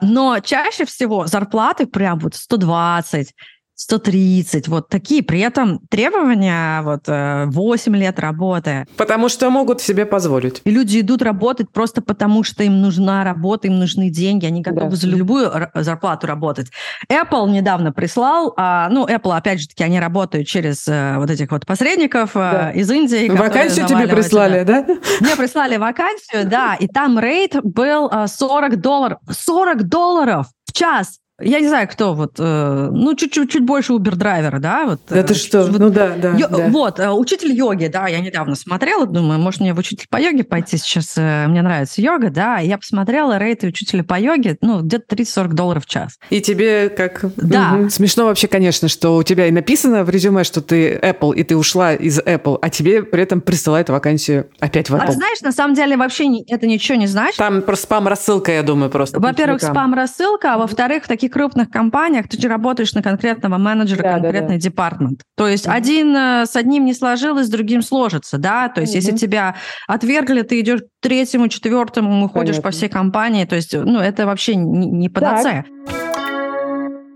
Но 0.02 0.40
чаще 0.40 0.86
всего 0.86 1.28
зарплаты 1.28 1.88
прям 1.88 2.20
вот 2.20 2.36
120, 2.36 3.34
130, 3.78 4.68
вот 4.68 4.90
такие. 4.90 5.22
При 5.22 5.40
этом 5.40 5.80
требования 5.90 6.82
вот 6.82 7.04
8 7.08 7.96
э, 7.96 8.00
лет 8.00 8.20
работы. 8.20 8.88
Потому 8.98 9.30
что 9.30 9.52
могут 9.52 9.82
себе 9.82 10.08
позволить. 10.08 10.62
И 10.66 10.72
люди 10.72 11.00
идут 11.00 11.22
работать 11.22 11.72
просто 11.72 12.02
потому, 12.02 12.44
что 12.44 12.64
им 12.64 12.82
нужна 12.82 13.24
работа, 13.24 13.68
им 13.68 13.78
нужны 13.78 14.10
деньги, 14.10 14.48
они 14.48 14.62
готовы 14.62 14.90
да. 14.90 14.96
за 14.96 15.08
любую 15.08 15.52
зарплату 15.76 16.26
работать. 16.26 16.70
Apple 17.08 17.50
недавно 17.52 17.92
прислал, 17.92 18.52
а, 18.58 18.90
ну, 18.90 19.06
Apple, 19.08 19.38
опять 19.38 19.62
же 19.62 19.68
таки, 19.68 19.84
они 19.84 20.00
работают 20.00 20.48
через 20.48 20.88
э, 20.88 21.18
вот 21.18 21.30
этих 21.30 21.52
вот 21.52 21.68
посредников 21.68 22.32
да. 22.34 22.72
из 22.72 22.90
Индии. 22.90 23.30
Вакансию 23.30 23.86
тебе 23.86 24.08
прислали, 24.08 24.64
да? 24.64 24.88
Мне 25.22 25.36
прислали 25.36 25.78
вакансию, 25.78 26.50
да, 26.50 26.76
и 26.80 26.88
там 26.88 27.20
рейд 27.20 27.56
был 27.62 28.10
40 28.26 28.82
долларов. 28.82 29.20
40 29.30 29.88
долларов 29.88 30.48
в 30.66 30.74
час 30.74 31.20
я 31.40 31.60
не 31.60 31.68
знаю, 31.68 31.88
кто 31.88 32.14
вот, 32.14 32.36
э, 32.40 32.90
ну, 32.92 33.16
чуть-чуть 33.16 33.52
чуть 33.52 33.64
больше 33.64 33.94
Uber-драйвера, 33.94 34.60
да? 34.60 34.86
Вот, 34.86 35.02
да 35.08 35.22
ты 35.22 35.34
э, 35.34 35.38
что, 35.38 35.64
вот, 35.64 35.80
ну 35.80 35.90
да, 35.90 36.16
да, 36.18 36.32
ё, 36.32 36.48
да. 36.48 36.68
Вот, 36.70 37.00
э, 37.00 37.12
учитель 37.12 37.52
йоги, 37.52 37.88
да, 37.88 38.08
я 38.08 38.20
недавно 38.20 38.56
смотрела, 38.56 39.06
думаю, 39.06 39.40
может, 39.40 39.62
мне 39.62 39.74
в 39.74 39.78
учитель 39.78 40.08
по 40.10 40.20
йоге 40.20 40.44
пойти 40.44 40.78
сейчас, 40.78 41.14
э, 41.16 41.48
мне 41.48 41.62
нравится 41.62 42.02
йога, 42.02 42.32
да, 42.32 42.58
я 42.58 42.78
посмотрела 42.78 43.38
рейты 43.38 43.68
учителя 43.68 44.04
по 44.04 44.20
йоге, 44.20 44.58
ну, 44.62 44.82
где-то 44.82 45.16
30-40 45.16 45.54
долларов 45.54 45.86
в 45.86 45.90
час. 45.90 46.18
И 46.32 46.42
тебе 46.42 46.90
как... 46.90 47.26
Да. 47.36 47.74
Угу. 47.74 47.90
Смешно 47.92 48.26
вообще, 48.26 48.48
конечно, 48.48 48.88
что 48.88 49.18
у 49.18 49.24
тебя 49.24 49.48
и 49.48 49.52
написано 49.52 50.04
в 50.04 50.10
резюме, 50.10 50.44
что 50.44 50.62
ты 50.62 50.96
Apple, 50.96 51.36
и 51.36 51.44
ты 51.44 51.56
ушла 51.56 51.94
из 51.94 52.20
Apple, 52.20 52.58
а 52.62 52.70
тебе 52.70 53.04
при 53.04 53.22
этом 53.22 53.42
присылают 53.42 53.90
вакансию 53.90 54.50
опять 54.60 54.90
в 54.90 54.96
Apple. 54.96 55.04
А 55.04 55.08
ты 55.08 55.14
знаешь, 55.14 55.42
на 55.42 55.52
самом 55.52 55.76
деле 55.76 55.98
вообще 55.98 56.26
это 56.48 56.66
ничего 56.66 56.98
не 56.98 57.08
значит. 57.08 57.38
Там 57.38 57.62
просто 57.62 57.84
спам-рассылка, 57.84 58.52
я 58.52 58.64
думаю, 58.64 58.90
просто. 58.90 59.20
Во-первых, 59.20 59.62
спам-рассылка, 59.62 60.56
а 60.56 60.58
во-вторых, 60.58 61.04
в 61.04 61.08
таких 61.28 61.34
крупных 61.34 61.70
компаниях 61.70 62.28
ты 62.28 62.40
же 62.40 62.48
работаешь 62.48 62.94
на 62.94 63.02
конкретного 63.02 63.58
менеджера, 63.58 64.04
да, 64.04 64.14
конкретный 64.14 64.48
да, 64.48 64.54
да. 64.56 64.60
департмент. 64.60 65.22
То 65.36 65.48
есть 65.48 65.66
mm-hmm. 65.66 65.74
один 65.74 66.16
э, 66.16 66.46
с 66.46 66.56
одним 66.56 66.86
не 66.86 66.94
сложилось, 66.94 67.48
с 67.48 67.50
другим 67.50 67.82
сложится, 67.82 68.38
да. 68.38 68.70
То 68.70 68.82
есть 68.82 68.94
mm-hmm. 68.94 68.98
если 68.98 69.18
тебя 69.18 69.56
отвергли, 69.88 70.42
ты 70.42 70.60
идешь 70.60 70.82
к 70.82 70.86
третьему, 71.02 71.48
четвертому, 71.48 72.26
уходишь 72.26 72.56
Понятно. 72.56 72.62
по 72.62 72.72
всей 72.72 72.90
компании. 72.90 73.46
То 73.46 73.56
есть, 73.56 73.74
ну, 73.74 74.00
это 74.00 74.26
вообще 74.26 74.56
не, 74.56 74.88
не 74.88 75.10
панацея. 75.10 75.66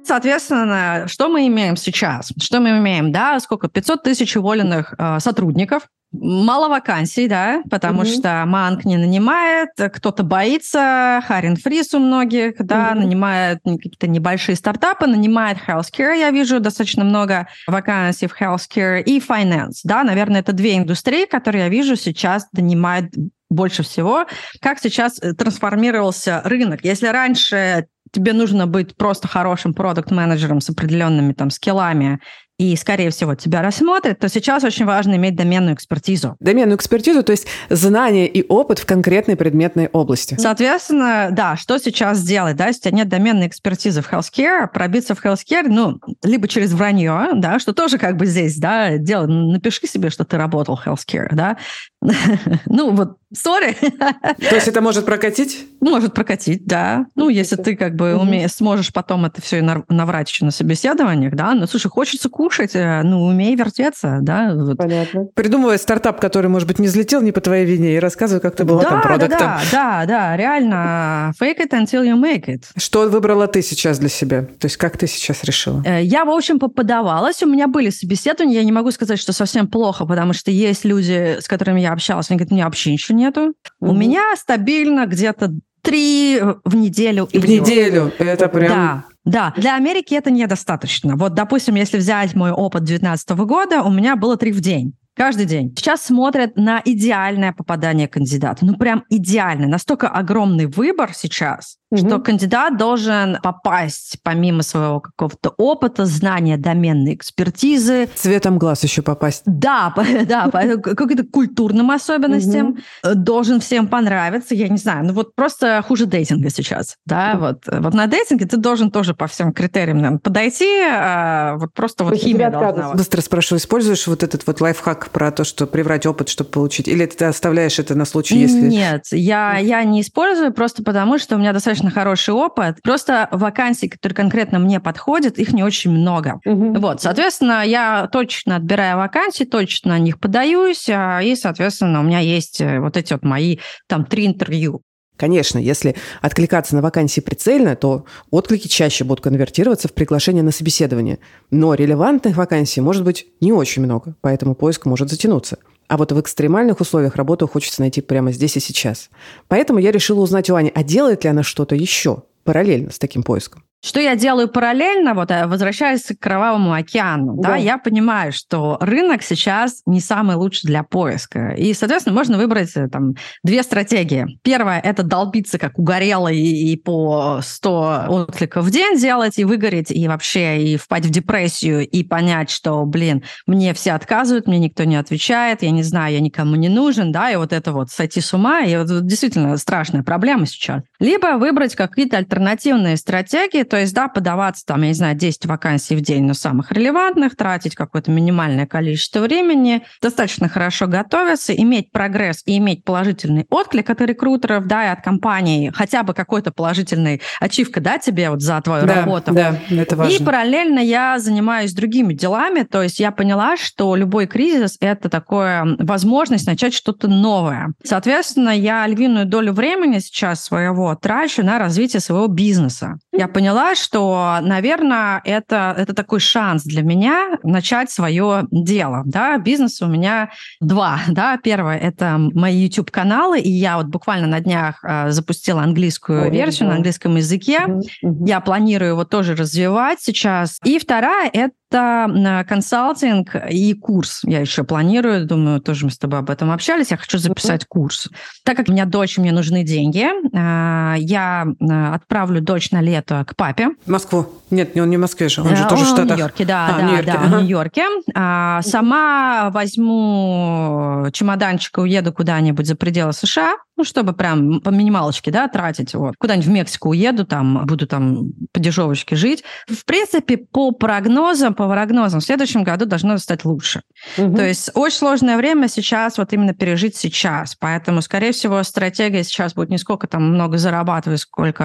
Соответственно, 0.03 1.05
что 1.07 1.29
мы 1.29 1.47
имеем 1.47 1.75
сейчас? 1.75 2.31
Что 2.39 2.59
мы 2.59 2.77
имеем? 2.77 3.11
Да, 3.11 3.39
сколько? 3.39 3.67
500 3.67 4.03
тысяч 4.03 4.35
уволенных 4.35 4.93
э, 4.97 5.19
сотрудников. 5.19 5.87
Мало 6.13 6.67
вакансий, 6.67 7.29
да, 7.29 7.61
потому 7.69 8.01
mm-hmm. 8.01 8.19
что 8.19 8.43
Манк 8.45 8.83
не 8.83 8.97
нанимает, 8.97 9.69
кто-то 9.77 10.23
боится, 10.23 11.23
Харин 11.25 11.55
Фрис 11.55 11.93
у 11.93 11.99
многих, 11.99 12.55
да, 12.59 12.91
mm-hmm. 12.91 12.99
нанимает 12.99 13.59
какие-то 13.63 14.07
небольшие 14.07 14.57
стартапы, 14.57 15.07
нанимает 15.07 15.57
healthcare, 15.65 16.19
я 16.19 16.31
вижу 16.31 16.59
достаточно 16.59 17.05
много 17.05 17.47
вакансий 17.65 18.27
в 18.27 18.35
healthcare 18.37 19.01
и 19.01 19.21
finance, 19.21 19.79
да, 19.85 20.03
наверное, 20.03 20.41
это 20.41 20.51
две 20.51 20.77
индустрии, 20.77 21.25
которые 21.25 21.63
я 21.63 21.69
вижу 21.69 21.95
сейчас 21.95 22.45
нанимают 22.51 23.13
больше 23.49 23.83
всего. 23.83 24.25
Как 24.61 24.79
сейчас 24.79 25.19
э, 25.21 25.33
трансформировался 25.33 26.41
рынок? 26.43 26.83
Если 26.83 27.07
раньше 27.07 27.87
тебе 28.11 28.33
нужно 28.33 28.67
быть 28.67 28.95
просто 28.95 29.27
хорошим 29.27 29.73
продукт-менеджером 29.73 30.61
с 30.61 30.69
определенными 30.69 31.33
там 31.33 31.49
скиллами 31.49 32.19
и, 32.61 32.75
скорее 32.75 33.09
всего, 33.09 33.33
тебя 33.33 33.63
рассмотрят, 33.63 34.19
то 34.19 34.29
сейчас 34.29 34.63
очень 34.63 34.85
важно 34.85 35.15
иметь 35.15 35.35
доменную 35.35 35.73
экспертизу. 35.73 36.35
Доменную 36.39 36.77
экспертизу, 36.77 37.23
то 37.23 37.31
есть 37.31 37.47
знания 37.71 38.27
и 38.27 38.45
опыт 38.47 38.77
в 38.77 38.85
конкретной 38.85 39.35
предметной 39.35 39.87
области. 39.87 40.35
Соответственно, 40.37 41.29
да, 41.31 41.55
что 41.55 41.79
сейчас 41.79 42.21
делать, 42.21 42.57
да, 42.57 42.67
если 42.67 42.81
у 42.81 42.83
тебя 42.83 42.97
нет 42.97 43.09
доменной 43.09 43.47
экспертизы 43.47 44.03
в 44.03 44.13
healthcare, 44.13 44.67
пробиться 44.71 45.15
в 45.15 45.25
healthcare, 45.25 45.69
ну, 45.69 45.99
либо 46.23 46.47
через 46.47 46.71
вранье, 46.73 47.29
да, 47.33 47.57
что 47.57 47.73
тоже 47.73 47.97
как 47.97 48.17
бы 48.17 48.27
здесь, 48.27 48.57
да, 48.57 48.97
дело, 48.97 49.25
напиши 49.25 49.87
себе, 49.87 50.11
что 50.11 50.23
ты 50.23 50.37
работал 50.37 50.75
в 50.75 50.85
healthcare, 50.85 51.29
да, 51.31 51.57
ну, 52.65 52.91
вот, 52.95 53.17
сори. 53.31 53.73
То 53.73 54.55
есть 54.55 54.67
это 54.67 54.81
может 54.81 55.05
прокатить? 55.05 55.67
Может 55.81 56.13
прокатить, 56.15 56.65
да. 56.65 57.05
Ну, 57.15 57.29
если 57.29 57.55
ты 57.57 57.75
как 57.75 57.95
бы 57.95 58.15
умеешь, 58.15 58.53
сможешь 58.53 58.91
потом 58.91 59.25
это 59.25 59.41
все 59.41 59.59
и 59.59 59.61
наврать 59.61 60.29
еще 60.29 60.45
на 60.45 60.51
собеседованиях, 60.51 61.35
да. 61.35 61.53
Ну, 61.53 61.67
слушай, 61.67 61.89
хочется 61.89 62.27
кушать, 62.27 62.71
э, 62.73 63.01
ну, 63.03 63.23
умей 63.23 63.55
вертеться, 63.55 64.17
да. 64.21 64.51
Вот. 64.55 64.77
Понятно. 64.77 65.27
Придумывай 65.35 65.77
стартап, 65.77 66.19
который, 66.19 66.47
может 66.47 66.67
быть, 66.67 66.79
не 66.79 66.87
взлетел 66.87 67.21
не 67.21 67.31
по 67.31 67.39
твоей 67.39 67.65
вине, 67.65 67.95
и 67.97 67.99
рассказывай, 67.99 68.41
как 68.41 68.55
ты 68.55 68.63
была 68.63 68.81
да, 68.81 68.89
там 68.89 69.01
продуктом. 69.01 69.39
Да, 69.39 69.61
да, 69.71 70.05
да, 70.05 70.37
реально. 70.37 71.33
Fake 71.39 71.59
it 71.59 71.69
until 71.69 72.03
you 72.03 72.19
make 72.19 72.47
it. 72.47 72.63
Что 72.77 73.07
выбрала 73.07 73.47
ты 73.47 73.61
сейчас 73.61 73.99
для 73.99 74.09
себя? 74.09 74.41
То 74.41 74.65
есть 74.65 74.77
как 74.77 74.97
ты 74.97 75.05
сейчас 75.05 75.43
решила? 75.43 75.83
Э, 75.85 76.01
я, 76.01 76.25
в 76.25 76.31
общем, 76.31 76.59
подавалась. 76.59 77.43
У 77.43 77.47
меня 77.47 77.67
были 77.67 77.91
собеседования. 77.91 78.55
Я 78.55 78.63
не 78.63 78.71
могу 78.71 78.89
сказать, 78.89 79.19
что 79.19 79.33
совсем 79.33 79.67
плохо, 79.67 80.05
потому 80.07 80.33
что 80.33 80.49
есть 80.49 80.83
люди, 80.83 81.37
с 81.39 81.47
которыми 81.47 81.79
я 81.79 81.90
общалась, 81.93 82.29
они 82.29 82.37
говорят, 82.37 82.51
у 82.51 82.55
меня 82.55 82.65
вообще 82.65 82.91
ничего 82.91 83.17
нету. 83.17 83.41
Mm-hmm. 83.41 83.53
У 83.79 83.93
меня 83.93 84.35
стабильно 84.35 85.05
где-то 85.05 85.53
три 85.81 86.39
в 86.63 86.75
неделю. 86.75 87.27
В 87.31 87.45
неделю, 87.45 88.11
это 88.17 88.47
прям... 88.49 88.69
Да, 88.69 89.05
да, 89.23 89.53
для 89.55 89.75
Америки 89.75 90.13
это 90.13 90.31
недостаточно. 90.31 91.15
Вот, 91.15 91.33
допустим, 91.33 91.75
если 91.75 91.97
взять 91.97 92.33
мой 92.33 92.51
опыт 92.51 92.83
2019 92.83 93.29
года, 93.31 93.83
у 93.83 93.91
меня 93.91 94.15
было 94.15 94.37
три 94.37 94.51
в 94.51 94.61
день. 94.61 94.93
Каждый 95.15 95.45
день. 95.45 95.73
Сейчас 95.75 96.03
смотрят 96.03 96.55
на 96.55 96.81
идеальное 96.83 97.53
попадание 97.53 98.07
кандидата. 98.07 98.65
Ну, 98.65 98.75
прям 98.75 99.03
идеальное. 99.09 99.67
Настолько 99.67 100.07
огромный 100.07 100.67
выбор 100.67 101.11
сейчас, 101.13 101.77
угу. 101.91 101.99
что 101.99 102.19
кандидат 102.19 102.77
должен 102.77 103.37
попасть, 103.41 104.17
помимо 104.23 104.63
своего 104.63 104.99
какого-то 104.99 105.53
опыта, 105.57 106.05
знания 106.05 106.57
доменной 106.57 107.15
экспертизы. 107.15 108.09
Цветом 108.15 108.57
глаз 108.57 108.83
еще 108.83 109.01
попасть. 109.01 109.43
Да, 109.45 109.93
да, 110.27 110.49
каким-то 110.51 111.23
культурным 111.23 111.91
особенностям. 111.91 112.77
Угу. 113.03 113.15
Должен 113.15 113.59
всем 113.59 113.87
понравиться. 113.87 114.55
Я 114.55 114.67
не 114.67 114.77
знаю, 114.77 115.05
ну 115.05 115.13
вот 115.13 115.35
просто 115.35 115.83
хуже 115.87 116.05
дейтинга 116.05 116.49
сейчас. 116.49 116.97
Да, 117.05 117.35
вот, 117.37 117.63
вот 117.67 117.93
на 117.93 118.07
дейтинге 118.07 118.45
ты 118.45 118.57
должен 118.57 118.91
тоже 118.91 119.13
по 119.13 119.27
всем 119.27 119.53
критериям 119.53 119.97
наверное, 119.97 120.19
подойти, 120.19 120.81
а 120.83 121.55
вот 121.57 121.73
просто 121.73 122.03
вот 122.03 122.15
химия 122.15 122.49
должна. 122.49 122.93
Быстро 122.93 123.21
спрошу, 123.21 123.57
используешь 123.57 124.07
вот 124.07 124.23
этот 124.23 124.45
вот 124.47 124.61
лайфхак 124.61 125.09
про 125.09 125.31
то, 125.31 125.43
что 125.43 125.67
приврать 125.67 126.05
опыт, 126.05 126.29
чтобы 126.29 126.49
получить? 126.49 126.87
Или 126.87 127.05
ты 127.05 127.25
оставляешь 127.25 127.79
это 127.79 127.95
на 127.95 128.05
случай, 128.05 128.37
если... 128.37 128.61
Нет, 128.61 129.05
я, 129.11 129.57
я 129.57 129.83
не 129.83 130.01
использую 130.01 130.53
просто 130.53 130.83
потому, 130.83 131.17
что 131.17 131.35
у 131.35 131.39
меня 131.39 131.53
достаточно 131.53 131.80
хороший 131.89 132.33
опыт. 132.33 132.81
Просто 132.83 133.27
вакансий, 133.31 133.89
которые 133.89 134.15
конкретно 134.15 134.59
мне 134.59 134.79
подходят, 134.79 135.39
их 135.39 135.53
не 135.53 135.63
очень 135.63 135.91
много. 135.91 136.39
Угу. 136.45 136.79
Вот, 136.79 137.01
соответственно, 137.01 137.65
я 137.65 138.07
точно 138.11 138.57
отбираю 138.57 138.97
вакансии, 138.97 139.43
точно 139.43 139.91
на 139.91 139.99
них 139.99 140.19
подаюсь, 140.19 140.87
а, 140.89 141.21
и, 141.21 141.35
соответственно, 141.35 142.01
у 142.01 142.03
меня 142.03 142.19
есть 142.19 142.61
э, 142.61 142.79
вот 142.79 142.97
эти 142.97 143.13
вот 143.13 143.23
мои 143.23 143.57
там 143.87 144.05
три 144.05 144.27
интервью. 144.27 144.81
Конечно, 145.21 145.59
если 145.59 145.95
откликаться 146.21 146.75
на 146.75 146.81
вакансии 146.81 147.21
прицельно, 147.21 147.75
то 147.75 148.05
отклики 148.31 148.67
чаще 148.67 149.03
будут 149.03 149.23
конвертироваться 149.23 149.87
в 149.87 149.93
приглашение 149.93 150.41
на 150.41 150.49
собеседование. 150.49 151.19
Но 151.51 151.75
релевантных 151.75 152.37
вакансий 152.37 152.81
может 152.81 153.03
быть 153.03 153.27
не 153.39 153.53
очень 153.53 153.83
много, 153.83 154.15
поэтому 154.21 154.55
поиск 154.55 154.85
может 154.85 155.09
затянуться. 155.09 155.59
А 155.91 155.97
вот 155.97 156.13
в 156.13 156.21
экстремальных 156.21 156.79
условиях 156.79 157.17
работу 157.17 157.49
хочется 157.49 157.81
найти 157.81 157.99
прямо 157.99 158.31
здесь 158.31 158.55
и 158.55 158.61
сейчас. 158.61 159.09
Поэтому 159.49 159.77
я 159.77 159.91
решила 159.91 160.21
узнать 160.21 160.49
у 160.49 160.55
Ани, 160.55 160.71
а 160.73 160.83
делает 160.83 161.25
ли 161.25 161.29
она 161.29 161.43
что-то 161.43 161.75
еще 161.75 162.23
параллельно 162.45 162.91
с 162.91 162.97
таким 162.97 163.23
поиском? 163.23 163.65
Что 163.83 163.99
я 163.99 164.15
делаю 164.15 164.47
параллельно, 164.47 165.15
вот 165.15 165.31
э, 165.31 165.47
возвращаясь 165.47 166.03
к 166.03 166.19
Кровавому 166.19 166.73
океану, 166.73 167.35
да. 167.37 167.49
да, 167.49 167.55
я 167.55 167.79
понимаю, 167.79 168.31
что 168.31 168.77
рынок 168.79 169.23
сейчас 169.23 169.81
не 169.87 169.99
самый 169.99 170.35
лучший 170.35 170.67
для 170.67 170.83
поиска. 170.83 171.49
И, 171.57 171.73
соответственно, 171.73 172.15
можно 172.15 172.37
выбрать 172.37 172.71
э, 172.75 172.87
там 172.89 173.15
две 173.43 173.63
стратегии. 173.63 174.39
Первая– 174.43 174.79
это 174.83 175.01
долбиться 175.01 175.57
как 175.57 175.79
угорелый 175.79 176.37
и 176.37 176.77
по 176.77 177.39
100 177.41 178.05
откликов 178.07 178.65
в 178.65 178.69
день 178.69 178.97
делать, 178.97 179.39
и 179.39 179.45
выгореть, 179.45 179.89
и 179.89 180.07
вообще 180.07 180.63
и 180.63 180.77
впасть 180.77 181.07
в 181.07 181.09
депрессию, 181.09 181.87
и 181.87 182.03
понять, 182.03 182.51
что, 182.51 182.85
блин, 182.85 183.23
мне 183.47 183.73
все 183.73 183.93
отказывают, 183.93 184.45
мне 184.45 184.59
никто 184.59 184.83
не 184.83 184.95
отвечает, 184.95 185.63
я 185.63 185.71
не 185.71 185.81
знаю, 185.81 186.13
я 186.13 186.19
никому 186.19 186.55
не 186.55 186.69
нужен, 186.69 187.11
да, 187.11 187.31
и 187.31 187.35
вот 187.35 187.51
это 187.51 187.71
вот 187.71 187.89
сойти 187.89 188.21
с 188.21 188.31
ума, 188.33 188.61
и 188.61 188.77
вот 188.77 189.05
действительно 189.07 189.57
страшная 189.57 190.03
проблема 190.03 190.45
сейчас. 190.45 190.83
Либо 190.99 191.37
выбрать 191.37 191.75
какие-то 191.75 192.17
альтернативные 192.17 192.95
стратегии, 192.97 193.63
то 193.71 193.77
есть, 193.77 193.93
да, 193.93 194.09
подаваться 194.09 194.65
там, 194.65 194.81
я 194.81 194.89
не 194.89 194.93
знаю, 194.93 195.15
10 195.15 195.45
вакансий 195.45 195.95
в 195.95 196.01
день, 196.01 196.25
но 196.25 196.33
самых 196.33 196.73
релевантных, 196.73 197.37
тратить 197.37 197.73
какое-то 197.73 198.11
минимальное 198.11 198.67
количество 198.67 199.21
времени, 199.21 199.83
достаточно 200.01 200.49
хорошо 200.49 200.87
готовиться, 200.87 201.55
иметь 201.55 201.89
прогресс 201.93 202.41
и 202.45 202.57
иметь 202.57 202.83
положительный 202.83 203.45
отклик 203.49 203.89
от 203.89 204.01
рекрутеров, 204.01 204.67
да, 204.67 204.87
и 204.87 204.89
от 204.89 205.01
компаний, 205.01 205.71
хотя 205.73 206.03
бы 206.03 206.13
какой-то 206.13 206.51
положительный 206.51 207.21
ачивка, 207.39 207.79
да, 207.79 207.97
тебе 207.97 208.29
вот 208.29 208.41
за 208.41 208.59
твою 208.59 208.85
да, 208.85 208.95
работу. 208.95 209.31
Да, 209.33 209.57
это 209.69 209.95
важно. 209.95 210.17
И 210.17 210.21
параллельно 210.21 210.79
я 210.79 211.17
занимаюсь 211.17 211.71
другими 211.71 212.13
делами, 212.13 212.63
то 212.63 212.83
есть 212.83 212.99
я 212.99 213.11
поняла, 213.11 213.55
что 213.55 213.95
любой 213.95 214.27
кризис– 214.27 214.75
это 214.81 215.07
такое 215.07 215.77
возможность 215.79 216.45
начать 216.45 216.73
что-то 216.73 217.07
новое. 217.07 217.71
Соответственно, 217.85 218.49
я 218.49 218.85
львиную 218.85 219.27
долю 219.27 219.53
времени 219.53 219.99
сейчас 219.99 220.43
своего 220.43 220.93
трачу 220.95 221.41
на 221.41 221.57
развитие 221.57 222.01
своего 222.01 222.27
бизнеса. 222.27 222.97
Я 223.13 223.29
поняла, 223.29 223.60
поняла, 223.61 223.75
что, 223.75 224.37
наверное, 224.41 225.21
это, 225.23 225.73
это 225.77 225.93
такой 225.93 226.19
шанс 226.19 226.63
для 226.63 226.81
меня 226.81 227.39
начать 227.43 227.91
свое 227.91 228.47
дело. 228.51 229.03
Да? 229.05 229.37
Бизнес 229.37 229.81
у 229.81 229.87
меня 229.87 230.31
два. 230.59 230.99
Да? 231.07 231.37
Первое– 231.37 231.77
это 231.77 232.17
мои 232.17 232.63
YouTube-каналы, 232.63 233.39
и 233.39 233.49
я 233.49 233.77
вот 233.77 233.87
буквально 233.87 234.27
на 234.27 234.39
днях 234.39 234.83
э, 234.83 235.11
запустила 235.11 235.61
английскую 235.61 236.23
Ой, 236.23 236.31
версию 236.31 236.67
да. 236.67 236.71
на 236.71 236.75
английском 236.77 237.15
языке. 237.15 237.59
Mm-hmm. 237.67 238.27
Я 238.27 238.39
планирую 238.39 238.91
его 238.91 239.05
тоже 239.05 239.35
развивать 239.35 240.01
сейчас. 240.01 240.59
И 240.63 240.79
вторая– 240.79 241.29
это 241.33 241.53
это 241.71 242.45
консалтинг 242.47 243.35
и 243.49 243.73
курс. 243.73 244.21
Я 244.25 244.41
еще 244.41 244.63
планирую, 244.63 245.25
думаю, 245.25 245.61
тоже 245.61 245.85
мы 245.85 245.91
с 245.91 245.97
тобой 245.97 246.19
об 246.19 246.29
этом 246.29 246.51
общались. 246.51 246.91
Я 246.91 246.97
хочу 246.97 247.17
записать 247.17 247.65
курс. 247.65 248.09
Так 248.43 248.57
как 248.57 248.67
у 248.67 248.73
меня 248.73 248.85
дочь, 248.85 249.17
мне 249.17 249.31
нужны 249.31 249.63
деньги, 249.63 250.07
а, 250.35 250.95
я 250.97 251.47
отправлю 251.93 252.41
дочь 252.41 252.71
на 252.71 252.81
лето 252.81 253.23
к 253.25 253.35
папе. 253.35 253.50
В 253.85 253.89
Москву? 253.89 254.27
Нет, 254.49 254.75
он 254.75 254.89
не 254.89 254.97
в 254.97 254.99
Москве 254.99 255.29
же, 255.29 255.41
он 255.41 255.55
же 255.55 255.65
тоже 255.67 255.85
в 255.85 255.87
Штатах. 255.87 256.05
в 256.05 256.09
Нью-Йорке, 256.09 256.45
да, 256.45 256.67
а, 256.67 256.71
да, 256.73 256.81
Нью-Йорке. 256.81 257.11
да, 257.11 257.19
в 257.19 257.29
Нью-Йорке. 257.29 257.83
А, 258.13 258.61
сама 258.63 259.49
возьму 259.51 261.07
чемоданчик 261.13 261.77
и 261.77 261.81
уеду 261.81 262.11
куда-нибудь 262.11 262.67
за 262.67 262.75
пределы 262.75 263.13
США 263.13 263.55
ну, 263.81 263.85
чтобы 263.85 264.13
прям 264.13 264.61
по 264.61 264.69
минималочке, 264.69 265.31
да, 265.31 265.47
тратить. 265.47 265.95
Вот. 265.95 266.13
Куда-нибудь 266.19 266.45
в 266.45 266.51
Мексику 266.51 266.89
уеду, 266.89 267.25
там, 267.25 267.65
буду 267.65 267.87
там 267.87 268.31
по 268.51 268.59
дешевочке 268.59 269.15
жить. 269.15 269.43
В 269.67 269.85
принципе, 269.85 270.37
по 270.37 270.71
прогнозам, 270.71 271.55
по 271.55 271.67
прогнозам, 271.67 272.19
в 272.19 272.23
следующем 272.23 272.63
году 272.63 272.85
должно 272.85 273.17
стать 273.17 273.43
лучше. 273.43 273.81
Угу. 274.19 274.35
То 274.35 274.45
есть 274.45 274.69
очень 274.75 274.97
сложное 274.97 275.35
время 275.35 275.67
сейчас 275.67 276.19
вот 276.19 276.31
именно 276.31 276.53
пережить 276.53 276.95
сейчас. 276.95 277.55
Поэтому, 277.55 278.03
скорее 278.03 278.33
всего, 278.33 278.61
стратегия 278.61 279.23
сейчас 279.23 279.55
будет 279.55 279.69
не 279.69 279.79
сколько 279.79 280.05
там 280.05 280.31
много 280.31 280.59
зарабатывать, 280.59 281.21
сколько 281.21 281.63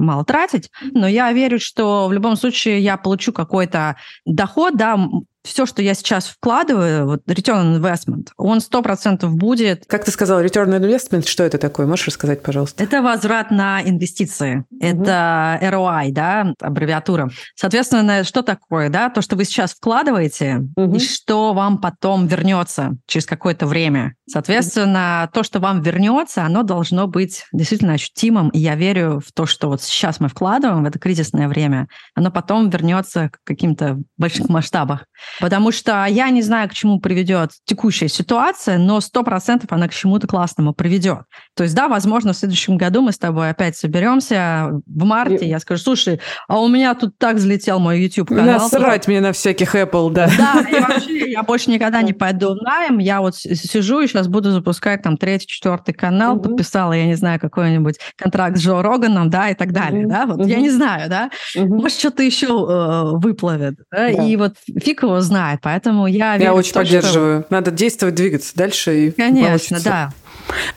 мало 0.00 0.24
тратить. 0.24 0.70
Но 0.94 1.06
я 1.06 1.19
верю, 1.32 1.60
что 1.60 2.08
в 2.08 2.12
любом 2.12 2.36
случае 2.36 2.80
я 2.80 2.96
получу 2.96 3.32
какой-то 3.32 3.96
доход, 4.24 4.76
да, 4.76 4.96
все, 5.42 5.64
что 5.64 5.80
я 5.82 5.94
сейчас 5.94 6.26
вкладываю, 6.26 7.06
вот 7.06 7.22
return 7.26 7.64
on 7.64 7.80
investment, 7.80 8.28
он 8.36 8.60
сто 8.60 8.82
процентов 8.82 9.34
будет... 9.34 9.84
Как 9.86 10.04
ты 10.04 10.10
сказал, 10.10 10.42
return 10.42 10.68
on 10.68 10.80
investment, 10.80 11.26
что 11.26 11.44
это 11.44 11.58
такое? 11.58 11.86
Можешь 11.86 12.08
рассказать, 12.08 12.42
пожалуйста? 12.42 12.82
Это 12.84 13.00
возврат 13.00 13.50
на 13.50 13.82
инвестиции. 13.82 14.64
Угу. 14.70 14.78
Это 14.80 15.58
ROI, 15.62 16.10
да, 16.10 16.54
аббревиатура. 16.60 17.30
Соответственно, 17.54 18.24
что 18.24 18.42
такое, 18.42 18.90
да? 18.90 19.08
То, 19.08 19.22
что 19.22 19.36
вы 19.36 19.44
сейчас 19.44 19.72
вкладываете, 19.72 20.68
угу. 20.76 20.96
и 20.96 20.98
что 20.98 21.54
вам 21.54 21.78
потом 21.78 22.26
вернется 22.26 22.96
через 23.06 23.24
какое-то 23.26 23.66
время. 23.66 24.14
Соответственно, 24.30 25.28
то, 25.32 25.42
что 25.42 25.58
вам 25.58 25.82
вернется, 25.82 26.44
оно 26.44 26.62
должно 26.62 27.06
быть 27.06 27.44
действительно 27.52 27.94
ощутимым. 27.94 28.48
И 28.50 28.58
я 28.58 28.76
верю 28.76 29.20
в 29.24 29.32
то, 29.32 29.46
что 29.46 29.68
вот 29.68 29.82
сейчас 29.82 30.20
мы 30.20 30.28
вкладываем 30.28 30.84
в 30.84 30.86
это 30.86 30.98
кризисное 30.98 31.48
время, 31.48 31.88
оно 32.14 32.30
потом 32.30 32.70
вернется 32.70 33.30
к 33.30 33.38
каким-то 33.44 33.98
больших 34.16 34.48
масштабах. 34.48 35.06
Потому 35.40 35.72
что 35.72 36.04
я 36.06 36.30
не 36.30 36.42
знаю, 36.42 36.68
к 36.68 36.74
чему 36.74 37.00
приведет 37.00 37.50
текущая 37.64 38.08
ситуация, 38.08 38.78
но 38.78 39.00
сто 39.00 39.22
процентов 39.22 39.72
она 39.72 39.88
к 39.88 39.94
чему-то 39.94 40.26
классному 40.26 40.74
приведет. 40.74 41.22
То 41.56 41.64
есть, 41.64 41.74
да, 41.74 41.88
возможно, 41.88 42.32
в 42.32 42.36
следующем 42.36 42.76
году 42.76 43.02
мы 43.02 43.12
с 43.12 43.18
тобой 43.18 43.50
опять 43.50 43.76
соберемся 43.76 44.70
в 44.86 45.04
марте, 45.04 45.48
я 45.48 45.58
скажу, 45.58 45.82
слушай, 45.82 46.20
а 46.46 46.60
у 46.60 46.68
меня 46.68 46.94
тут 46.94 47.18
так 47.18 47.36
взлетел 47.36 47.80
мой 47.80 48.00
YouTube-канал. 48.00 48.60
Насрать 48.60 49.08
мне 49.08 49.20
на 49.20 49.32
всяких 49.32 49.74
Apple, 49.74 50.12
да. 50.12 50.30
Да, 50.38 50.64
и 50.68 50.80
вообще 50.80 51.30
я 51.32 51.42
больше 51.42 51.70
никогда 51.70 52.02
не 52.02 52.12
пойду 52.12 52.54
в 52.54 52.62
найм, 52.62 52.98
я 52.98 53.20
вот 53.20 53.36
сижу 53.36 54.00
и 54.00 54.06
сейчас 54.20 54.28
буду 54.28 54.50
запускать 54.50 55.02
там 55.02 55.16
третий, 55.16 55.46
четвертый 55.46 55.94
канал, 55.94 56.36
угу. 56.36 56.50
подписала, 56.50 56.92
я 56.92 57.06
не 57.06 57.14
знаю, 57.14 57.40
какой-нибудь 57.40 57.98
контракт 58.16 58.56
с 58.58 58.60
Джо 58.60 58.82
Роганом, 58.82 59.30
да, 59.30 59.50
и 59.50 59.54
так 59.54 59.72
далее, 59.72 60.02
угу. 60.02 60.10
да, 60.10 60.26
вот 60.26 60.40
угу. 60.40 60.48
я 60.48 60.60
не 60.60 60.70
знаю, 60.70 61.08
да, 61.08 61.30
угу. 61.56 61.76
может, 61.76 61.98
что-то 61.98 62.22
еще 62.22 62.46
э, 62.46 63.16
выплывет, 63.16 63.76
да? 63.90 64.08
да, 64.08 64.08
и 64.08 64.36
вот 64.36 64.54
фиг 64.82 65.02
его 65.02 65.20
знает. 65.20 65.60
Поэтому 65.62 66.06
я 66.06 66.34
Я 66.34 66.54
очень 66.54 66.72
то, 66.72 66.80
поддерживаю. 66.80 67.40
Что... 67.40 67.54
Надо 67.54 67.70
действовать, 67.70 68.14
двигаться 68.14 68.52
дальше. 68.54 69.06
И 69.06 69.10
Конечно, 69.10 69.48
получится. 69.48 69.84
да. 69.84 70.12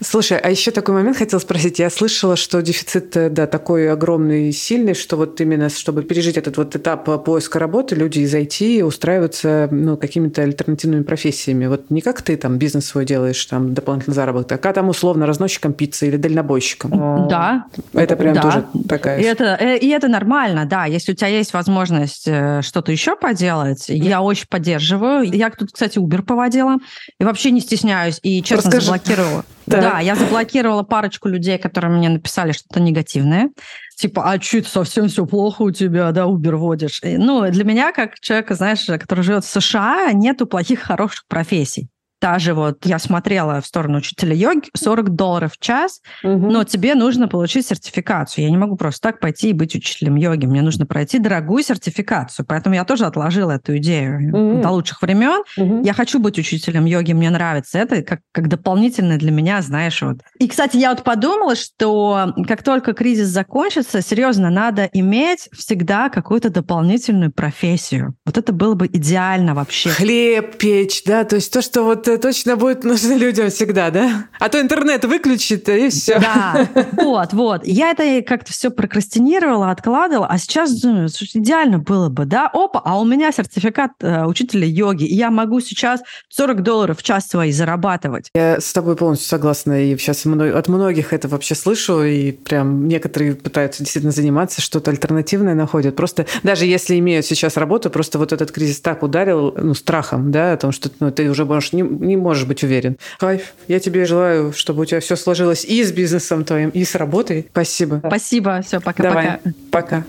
Слушай, 0.02 0.38
а 0.38 0.50
еще 0.50 0.72
такой 0.72 0.96
момент 0.96 1.18
хотел 1.18 1.40
спросить. 1.40 1.80
Я 1.80 1.90
слышала, 1.90 2.36
что 2.36 2.62
дефицит, 2.62 3.16
э, 3.16 3.30
да, 3.30 3.48
такой 3.48 3.92
огромный 3.92 4.50
и 4.50 4.52
сильный, 4.52 4.94
что 4.94 5.18
вот 5.18 5.40
именно, 5.42 5.70
чтобы 5.70 6.04
пережить 6.04 6.38
этот 6.38 6.58
вот 6.58 6.76
этап 6.76 7.24
поиска 7.24 7.60
работы, 7.60 7.96
люди 7.96 8.20
из 8.20 8.34
IT 8.34 8.84
устраиваются 8.84 9.68
ну, 9.72 9.98
какими-то 9.98 10.42
альтернативными 10.42 11.04
профессиями. 11.04 11.68
Вот 11.68 11.90
не 11.90 12.02
как 12.02 12.22
ты 12.22 12.36
там 12.38 12.58
бизнес 12.58 12.86
свой 12.86 13.06
делаешь, 13.06 13.44
там 13.46 13.74
дополнительный 13.74 14.16
заработок, 14.16 14.66
а 14.66 14.74
там 14.74 14.90
условно 14.90 15.26
разносчиком 15.26 15.74
пиццы 15.74 16.08
или 16.08 16.18
дальнобойщиком. 16.18 17.28
Да. 17.30 17.66
Это 17.94 18.16
прям 18.16 18.36
да. 18.36 18.42
тоже 18.42 18.66
такая... 18.88 19.20
И 19.20 19.24
это, 19.24 19.58
э, 19.60 19.78
и 19.78 19.88
это 19.90 20.08
нормально, 20.08 20.66
да. 20.66 20.86
Если 20.86 21.14
у 21.14 21.16
тебя 21.16 21.30
есть 21.30 21.54
возможность 21.54 22.28
э, 22.28 22.62
что-то 22.62 22.92
еще 22.92 23.16
поделать, 23.16 23.86
я 23.88 24.22
очень 24.22 24.48
поддерживаю. 24.48 25.24
Я 25.24 25.50
тут, 25.50 25.72
кстати, 25.72 25.98
Uber 25.98 26.24
поводила. 26.24 26.78
И 27.20 27.24
вообще 27.24 27.52
не 27.52 27.62
стесняюсь. 27.62 28.20
И 28.24 28.42
честно 28.42 28.72
Расскажи. 28.72 28.86
заблокировала. 28.86 29.46
Да. 29.66 29.82
да, 29.82 30.00
я 30.00 30.16
заблокировала 30.16 30.84
парочку 30.84 31.30
людей, 31.30 31.58
которые 31.58 31.92
мне 31.92 32.10
написали 32.10 32.52
что-то 32.52 32.80
негативное. 32.80 33.50
Типа, 33.96 34.30
а 34.30 34.36
это 34.36 34.70
совсем 34.70 35.08
все 35.08 35.26
плохо 35.26 35.62
у 35.62 35.72
тебя, 35.72 36.12
да, 36.12 36.24
Uber 36.24 36.56
водишь? 36.56 37.00
Ну, 37.04 37.50
для 37.50 37.64
меня, 37.64 37.92
как 37.92 38.20
человека, 38.20 38.56
знаешь, 38.56 38.86
который 38.86 39.24
живет 39.24 39.46
в 39.46 39.50
США, 39.50 40.12
нету 40.14 40.46
плохих, 40.48 40.82
хороших 40.82 41.26
профессий 41.28 41.90
та 42.24 42.40
же 42.40 42.54
вот, 42.54 42.86
я 42.86 43.00
смотрела 43.00 43.60
в 43.60 43.66
сторону 43.66 43.98
учителя 43.98 44.34
йоги, 44.34 44.70
40 44.78 45.10
долларов 45.10 45.52
в 45.56 45.60
час, 45.60 46.00
угу. 46.24 46.50
но 46.52 46.64
тебе 46.64 46.96
нужно 46.96 47.28
получить 47.28 47.68
сертификацию. 47.68 48.46
Я 48.46 48.50
не 48.50 48.56
могу 48.56 48.78
просто 48.78 49.10
так 49.10 49.20
пойти 49.20 49.50
и 49.50 49.54
быть 49.54 49.76
учителем 49.76 50.16
йоги. 50.16 50.46
Мне 50.46 50.62
нужно 50.62 50.86
пройти 50.86 51.20
дорогую 51.20 51.64
сертификацию. 51.64 52.46
Поэтому 52.48 52.76
я 52.76 52.86
тоже 52.86 53.06
отложила 53.08 53.52
эту 53.52 53.76
идею 53.76 54.30
угу. 54.30 54.62
до 54.62 54.70
лучших 54.70 55.02
времен. 55.02 55.44
Угу. 55.58 55.84
Я 55.84 55.92
хочу 55.92 56.18
быть 56.18 56.40
учителем 56.40 56.86
йоги, 56.86 57.12
мне 57.12 57.30
нравится 57.30 57.78
это, 57.80 58.02
как, 58.04 58.22
как 58.32 58.48
дополнительное 58.48 59.18
для 59.18 59.32
меня, 59.32 59.62
знаешь, 59.62 60.02
вот. 60.02 60.20
И, 60.40 60.48
кстати, 60.48 60.78
я 60.78 60.92
вот 60.92 61.04
подумала, 61.04 61.58
что 61.58 62.34
как 62.48 62.64
только 62.64 62.94
кризис 62.94 63.28
закончится, 63.28 64.02
серьезно, 64.02 64.50
надо 64.50 64.90
иметь 64.94 65.50
всегда 65.52 66.08
какую-то 66.08 66.50
дополнительную 66.50 67.34
профессию. 67.34 68.16
Вот 68.26 68.38
это 68.38 68.54
было 68.54 68.76
бы 68.76 68.88
идеально 68.88 69.54
вообще. 69.56 69.90
Хлеб 69.90 70.56
печь, 70.58 71.04
да, 71.04 71.26
то 71.26 71.36
есть 71.36 71.52
то, 71.52 71.62
что 71.62 71.84
вот 71.84 72.13
точно 72.18 72.56
будет 72.56 72.84
нужно 72.84 73.14
людям 73.14 73.50
всегда, 73.50 73.90
да? 73.92 74.28
А 74.40 74.50
то 74.50 74.60
интернет 74.60 75.06
выключит, 75.06 75.68
и 75.70 75.90
все. 75.90 76.20
Да, 76.20 76.68
вот, 76.94 77.34
вот. 77.34 77.62
Я 77.66 77.92
это 77.92 78.22
как-то 78.22 78.52
все 78.52 78.70
прокрастинировала, 78.70 79.72
откладывала, 79.72 80.28
а 80.28 80.38
сейчас 80.38 80.80
думаю, 80.80 81.10
слушай, 81.10 81.42
идеально 81.42 81.80
было 81.80 82.10
бы, 82.10 82.26
да? 82.26 82.50
Опа, 82.54 82.82
а 82.84 83.00
у 83.00 83.06
меня 83.06 83.32
сертификат 83.32 83.92
э, 84.02 84.26
учителя 84.26 84.66
йоги, 84.66 85.06
и 85.06 85.16
я 85.16 85.32
могу 85.32 85.60
сейчас 85.60 86.02
40 86.30 86.64
долларов 86.64 87.00
в 87.00 87.04
час 87.04 87.28
свои 87.28 87.52
зарабатывать. 87.52 88.30
Я 88.34 88.60
с 88.60 88.74
тобой 88.74 88.96
полностью 88.96 89.28
согласна, 89.28 89.84
и 89.84 89.98
сейчас 89.98 90.26
от 90.26 90.68
многих 90.68 91.14
это 91.14 91.28
вообще 91.28 91.56
слышу, 91.56 92.04
и 92.04 92.32
прям 92.32 92.88
некоторые 92.88 93.36
пытаются 93.36 93.84
действительно 93.84 94.12
заниматься, 94.12 94.62
что-то 94.62 94.92
альтернативное 94.92 95.56
находят. 95.56 95.96
Просто 95.96 96.26
даже 96.44 96.66
если 96.66 96.98
имеют 97.00 97.26
сейчас 97.26 97.58
работу, 97.58 97.90
просто 97.90 98.20
вот 98.20 98.34
этот 98.34 98.52
кризис 98.52 98.80
так 98.82 99.04
ударил, 99.04 99.54
ну, 99.58 99.74
страхом, 99.74 100.32
да, 100.32 100.54
о 100.54 100.58
том, 100.58 100.72
что 100.72 100.90
ну, 101.00 101.12
ты 101.12 101.30
уже 101.30 101.46
можешь 101.46 101.74
не, 101.74 101.84
не 102.04 102.18
можешь 102.18 102.46
быть 102.46 102.64
уверен. 102.64 102.98
Кайф. 103.20 103.54
Я 103.68 103.80
тебе 103.80 104.06
желаю, 104.06 104.54
чтобы 104.54 104.84
у 104.84 104.86
тебя 104.86 105.00
все 105.00 105.16
сложилось 105.16 105.66
и 105.66 105.84
с 105.84 105.92
бизнесом 105.92 106.46
твоим, 106.46 106.70
и 106.70 106.84
с 106.84 106.96
работой. 106.96 107.48
Спасибо. 107.52 108.02
Спасибо. 108.06 108.62
Все, 108.62 108.80
пока-пока. 108.80 109.40
Пока. 109.72 110.04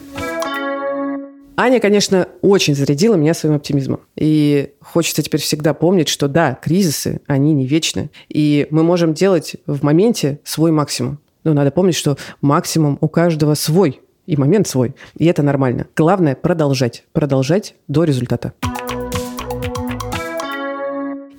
Аня, 1.56 1.78
конечно, 1.78 2.26
очень 2.42 2.74
зарядила 2.74 3.14
меня 3.14 3.32
своим 3.32 3.54
оптимизмом. 3.56 4.00
И 4.16 4.72
хочется 4.80 5.22
теперь 5.22 5.40
всегда 5.40 5.72
помнить, 5.72 6.08
что 6.08 6.26
да, 6.26 6.58
кризисы, 6.60 7.20
они 7.26 7.52
не 7.52 7.66
вечны. 7.66 8.10
И 8.28 8.66
мы 8.70 8.82
можем 8.82 9.14
делать 9.14 9.56
в 9.66 9.84
моменте 9.84 10.40
свой 10.42 10.72
максимум. 10.72 11.20
Но 11.44 11.52
надо 11.52 11.70
помнить, 11.70 11.94
что 11.94 12.16
максимум 12.40 12.98
у 13.00 13.08
каждого 13.08 13.54
свой 13.54 14.00
и 14.26 14.36
момент 14.36 14.66
свой. 14.66 14.94
И 15.16 15.26
это 15.26 15.42
нормально. 15.42 15.86
Главное 15.94 16.34
продолжать. 16.34 17.04
Продолжать 17.12 17.76
до 17.86 18.04
результата. 18.04 18.52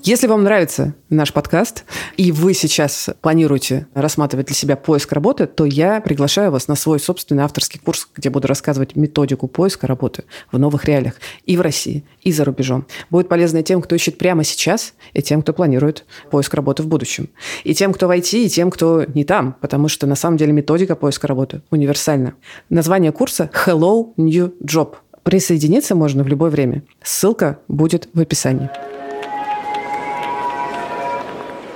Если 0.05 0.27
вам 0.27 0.43
нравится 0.43 0.93
наш 1.09 1.33
подкаст, 1.33 1.83
и 2.15 2.31
вы 2.31 2.53
сейчас 2.53 3.09
планируете 3.21 3.87
рассматривать 3.95 4.45
для 4.45 4.55
себя 4.55 4.75
поиск 4.75 5.11
работы, 5.13 5.47
то 5.47 5.65
я 5.65 5.99
приглашаю 5.99 6.51
вас 6.51 6.67
на 6.67 6.75
свой 6.75 6.99
собственный 6.99 7.43
авторский 7.43 7.79
курс, 7.83 8.07
где 8.15 8.29
буду 8.29 8.47
рассказывать 8.47 8.95
методику 8.95 9.47
поиска 9.47 9.87
работы 9.87 10.25
в 10.51 10.59
новых 10.59 10.85
реалиях 10.85 11.15
и 11.45 11.57
в 11.57 11.61
России, 11.61 12.03
и 12.21 12.31
за 12.31 12.45
рубежом. 12.45 12.85
Будет 13.09 13.27
полезно 13.27 13.57
и 13.57 13.63
тем, 13.63 13.81
кто 13.81 13.95
ищет 13.95 14.19
прямо 14.19 14.43
сейчас, 14.43 14.93
и 15.13 15.23
тем, 15.23 15.41
кто 15.41 15.53
планирует 15.53 16.05
поиск 16.29 16.53
работы 16.53 16.83
в 16.83 16.87
будущем. 16.87 17.29
И 17.63 17.73
тем, 17.73 17.91
кто 17.91 18.07
в 18.07 18.11
IT, 18.11 18.45
и 18.45 18.47
тем, 18.47 18.69
кто 18.69 19.05
не 19.05 19.23
там, 19.23 19.55
потому 19.59 19.87
что 19.87 20.05
на 20.05 20.15
самом 20.15 20.37
деле 20.37 20.53
методика 20.53 20.95
поиска 20.95 21.25
работы 21.25 21.63
универсальна. 21.71 22.35
Название 22.69 23.11
курса 23.11 23.49
«Hello 23.65 24.13
New 24.17 24.53
Job». 24.63 24.97
Присоединиться 25.23 25.95
можно 25.95 26.23
в 26.23 26.27
любое 26.27 26.51
время. 26.51 26.83
Ссылка 27.01 27.57
будет 27.67 28.07
в 28.13 28.19
описании. 28.19 28.69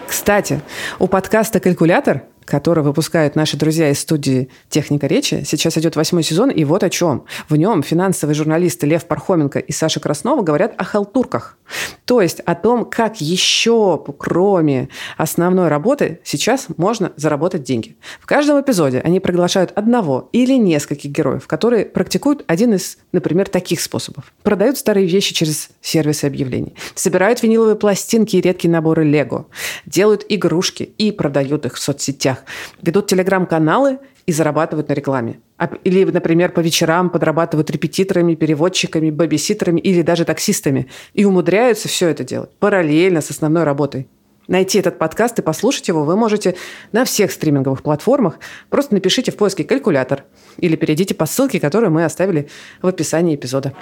Кстати, 0.09 0.61
у 0.97 1.07
подкаста 1.07 1.59
«Калькулятор» 1.59 2.23
который 2.49 2.83
выпускают 2.83 3.35
наши 3.35 3.55
друзья 3.55 3.89
из 3.89 3.99
студии 3.99 4.49
«Техника 4.69 5.07
речи». 5.07 5.43
Сейчас 5.45 5.77
идет 5.77 5.95
восьмой 5.95 6.23
сезон, 6.23 6.49
и 6.49 6.63
вот 6.65 6.83
о 6.83 6.89
чем. 6.89 7.25
В 7.47 7.55
нем 7.55 7.83
финансовые 7.83 8.35
журналисты 8.35 8.87
Лев 8.87 9.05
Пархоменко 9.05 9.59
и 9.59 9.71
Саша 9.71 9.99
Краснова 9.99 10.41
говорят 10.41 10.73
о 10.77 10.83
халтурках. 10.83 11.57
То 12.05 12.21
есть 12.21 12.39
о 12.41 12.55
том, 12.55 12.85
как 12.85 13.21
еще, 13.21 14.03
кроме 14.17 14.89
основной 15.17 15.67
работы, 15.67 16.19
сейчас 16.23 16.67
можно 16.77 17.11
заработать 17.15 17.63
деньги. 17.63 17.95
В 18.19 18.25
каждом 18.25 18.59
эпизоде 18.59 18.99
они 19.01 19.19
приглашают 19.19 19.71
одного 19.75 20.29
или 20.31 20.53
нескольких 20.53 21.11
героев, 21.11 21.47
которые 21.47 21.85
практикуют 21.85 22.43
один 22.47 22.73
из, 22.73 22.97
например, 23.11 23.47
таких 23.47 23.81
способов. 23.81 24.33
Продают 24.41 24.77
старые 24.77 25.05
вещи 25.05 25.33
через 25.33 25.69
сервисы 25.81 26.25
объявлений, 26.25 26.73
собирают 26.95 27.43
виниловые 27.43 27.75
пластинки 27.75 28.35
и 28.35 28.41
редкие 28.41 28.71
наборы 28.71 29.03
Лего, 29.03 29.47
делают 29.85 30.25
игрушки 30.27 30.83
и 30.97 31.11
продают 31.11 31.65
их 31.65 31.75
в 31.75 31.79
соцсетях, 31.79 32.38
ведут 32.81 33.07
телеграм-каналы 33.07 33.99
и 34.25 34.31
зарабатывают 34.31 34.89
на 34.89 34.93
рекламе. 34.93 35.39
А, 35.57 35.69
или, 35.83 36.03
например, 36.03 36.51
по 36.51 36.59
вечерам 36.59 37.09
подрабатывают 37.09 37.69
репетиторами, 37.69 38.35
переводчиками, 38.35 39.09
бэбиситерами 39.09 39.79
или 39.79 40.01
даже 40.01 40.25
таксистами. 40.25 40.87
И 41.13 41.25
умудряются 41.25 41.87
все 41.87 42.09
это 42.09 42.23
делать 42.23 42.51
параллельно 42.59 43.21
с 43.21 43.31
основной 43.31 43.63
работой. 43.63 44.07
Найти 44.47 44.79
этот 44.79 44.97
подкаст 44.97 45.37
и 45.37 45.43
послушать 45.43 45.87
его 45.87 46.03
вы 46.03 46.15
можете 46.15 46.55
на 46.91 47.05
всех 47.05 47.31
стриминговых 47.31 47.83
платформах. 47.83 48.39
Просто 48.69 48.95
напишите 48.95 49.31
в 49.31 49.37
поиске 49.37 49.63
«калькулятор» 49.63 50.23
или 50.57 50.75
перейдите 50.75 51.13
по 51.13 51.27
ссылке, 51.27 51.59
которую 51.59 51.91
мы 51.91 52.03
оставили 52.03 52.49
в 52.81 52.87
описании 52.87 53.35
эпизода. 53.35 53.73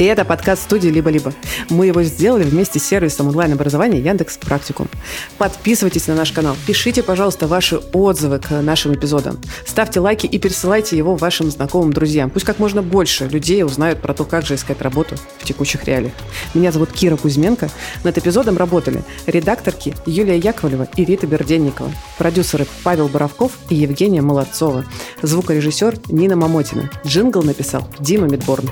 И 0.00 0.04
это 0.04 0.24
подкаст 0.24 0.62
студии 0.62 0.88
«Либо-либо». 0.88 1.34
Мы 1.68 1.84
его 1.84 2.02
сделали 2.02 2.42
вместе 2.42 2.78
с 2.78 2.84
сервисом 2.84 3.28
онлайн-образования 3.28 4.00
Яндекс 4.00 4.38
Практикум. 4.38 4.88
Подписывайтесь 5.36 6.06
на 6.06 6.14
наш 6.14 6.32
канал, 6.32 6.56
пишите, 6.66 7.02
пожалуйста, 7.02 7.46
ваши 7.46 7.76
отзывы 7.76 8.38
к 8.38 8.62
нашим 8.62 8.94
эпизодам. 8.94 9.38
Ставьте 9.66 10.00
лайки 10.00 10.24
и 10.24 10.38
пересылайте 10.38 10.96
его 10.96 11.16
вашим 11.16 11.50
знакомым 11.50 11.92
друзьям. 11.92 12.30
Пусть 12.30 12.46
как 12.46 12.58
можно 12.58 12.80
больше 12.80 13.28
людей 13.28 13.62
узнают 13.62 14.00
про 14.00 14.14
то, 14.14 14.24
как 14.24 14.46
же 14.46 14.54
искать 14.54 14.80
работу 14.80 15.16
в 15.38 15.44
текущих 15.44 15.84
реалиях. 15.84 16.14
Меня 16.54 16.72
зовут 16.72 16.92
Кира 16.92 17.18
Кузьменко. 17.18 17.68
Над 18.02 18.16
эпизодом 18.16 18.56
работали 18.56 19.02
редакторки 19.26 19.94
Юлия 20.06 20.38
Яковлева 20.38 20.88
и 20.96 21.04
Рита 21.04 21.26
Берденникова, 21.26 21.92
продюсеры 22.16 22.66
Павел 22.84 23.08
Боровков 23.08 23.52
и 23.68 23.74
Евгения 23.74 24.22
Молодцова, 24.22 24.86
звукорежиссер 25.20 25.98
Нина 26.08 26.36
Мамотина. 26.36 26.90
Джингл 27.04 27.42
написал 27.42 27.86
Дима 27.98 28.28
Мидборн. 28.28 28.70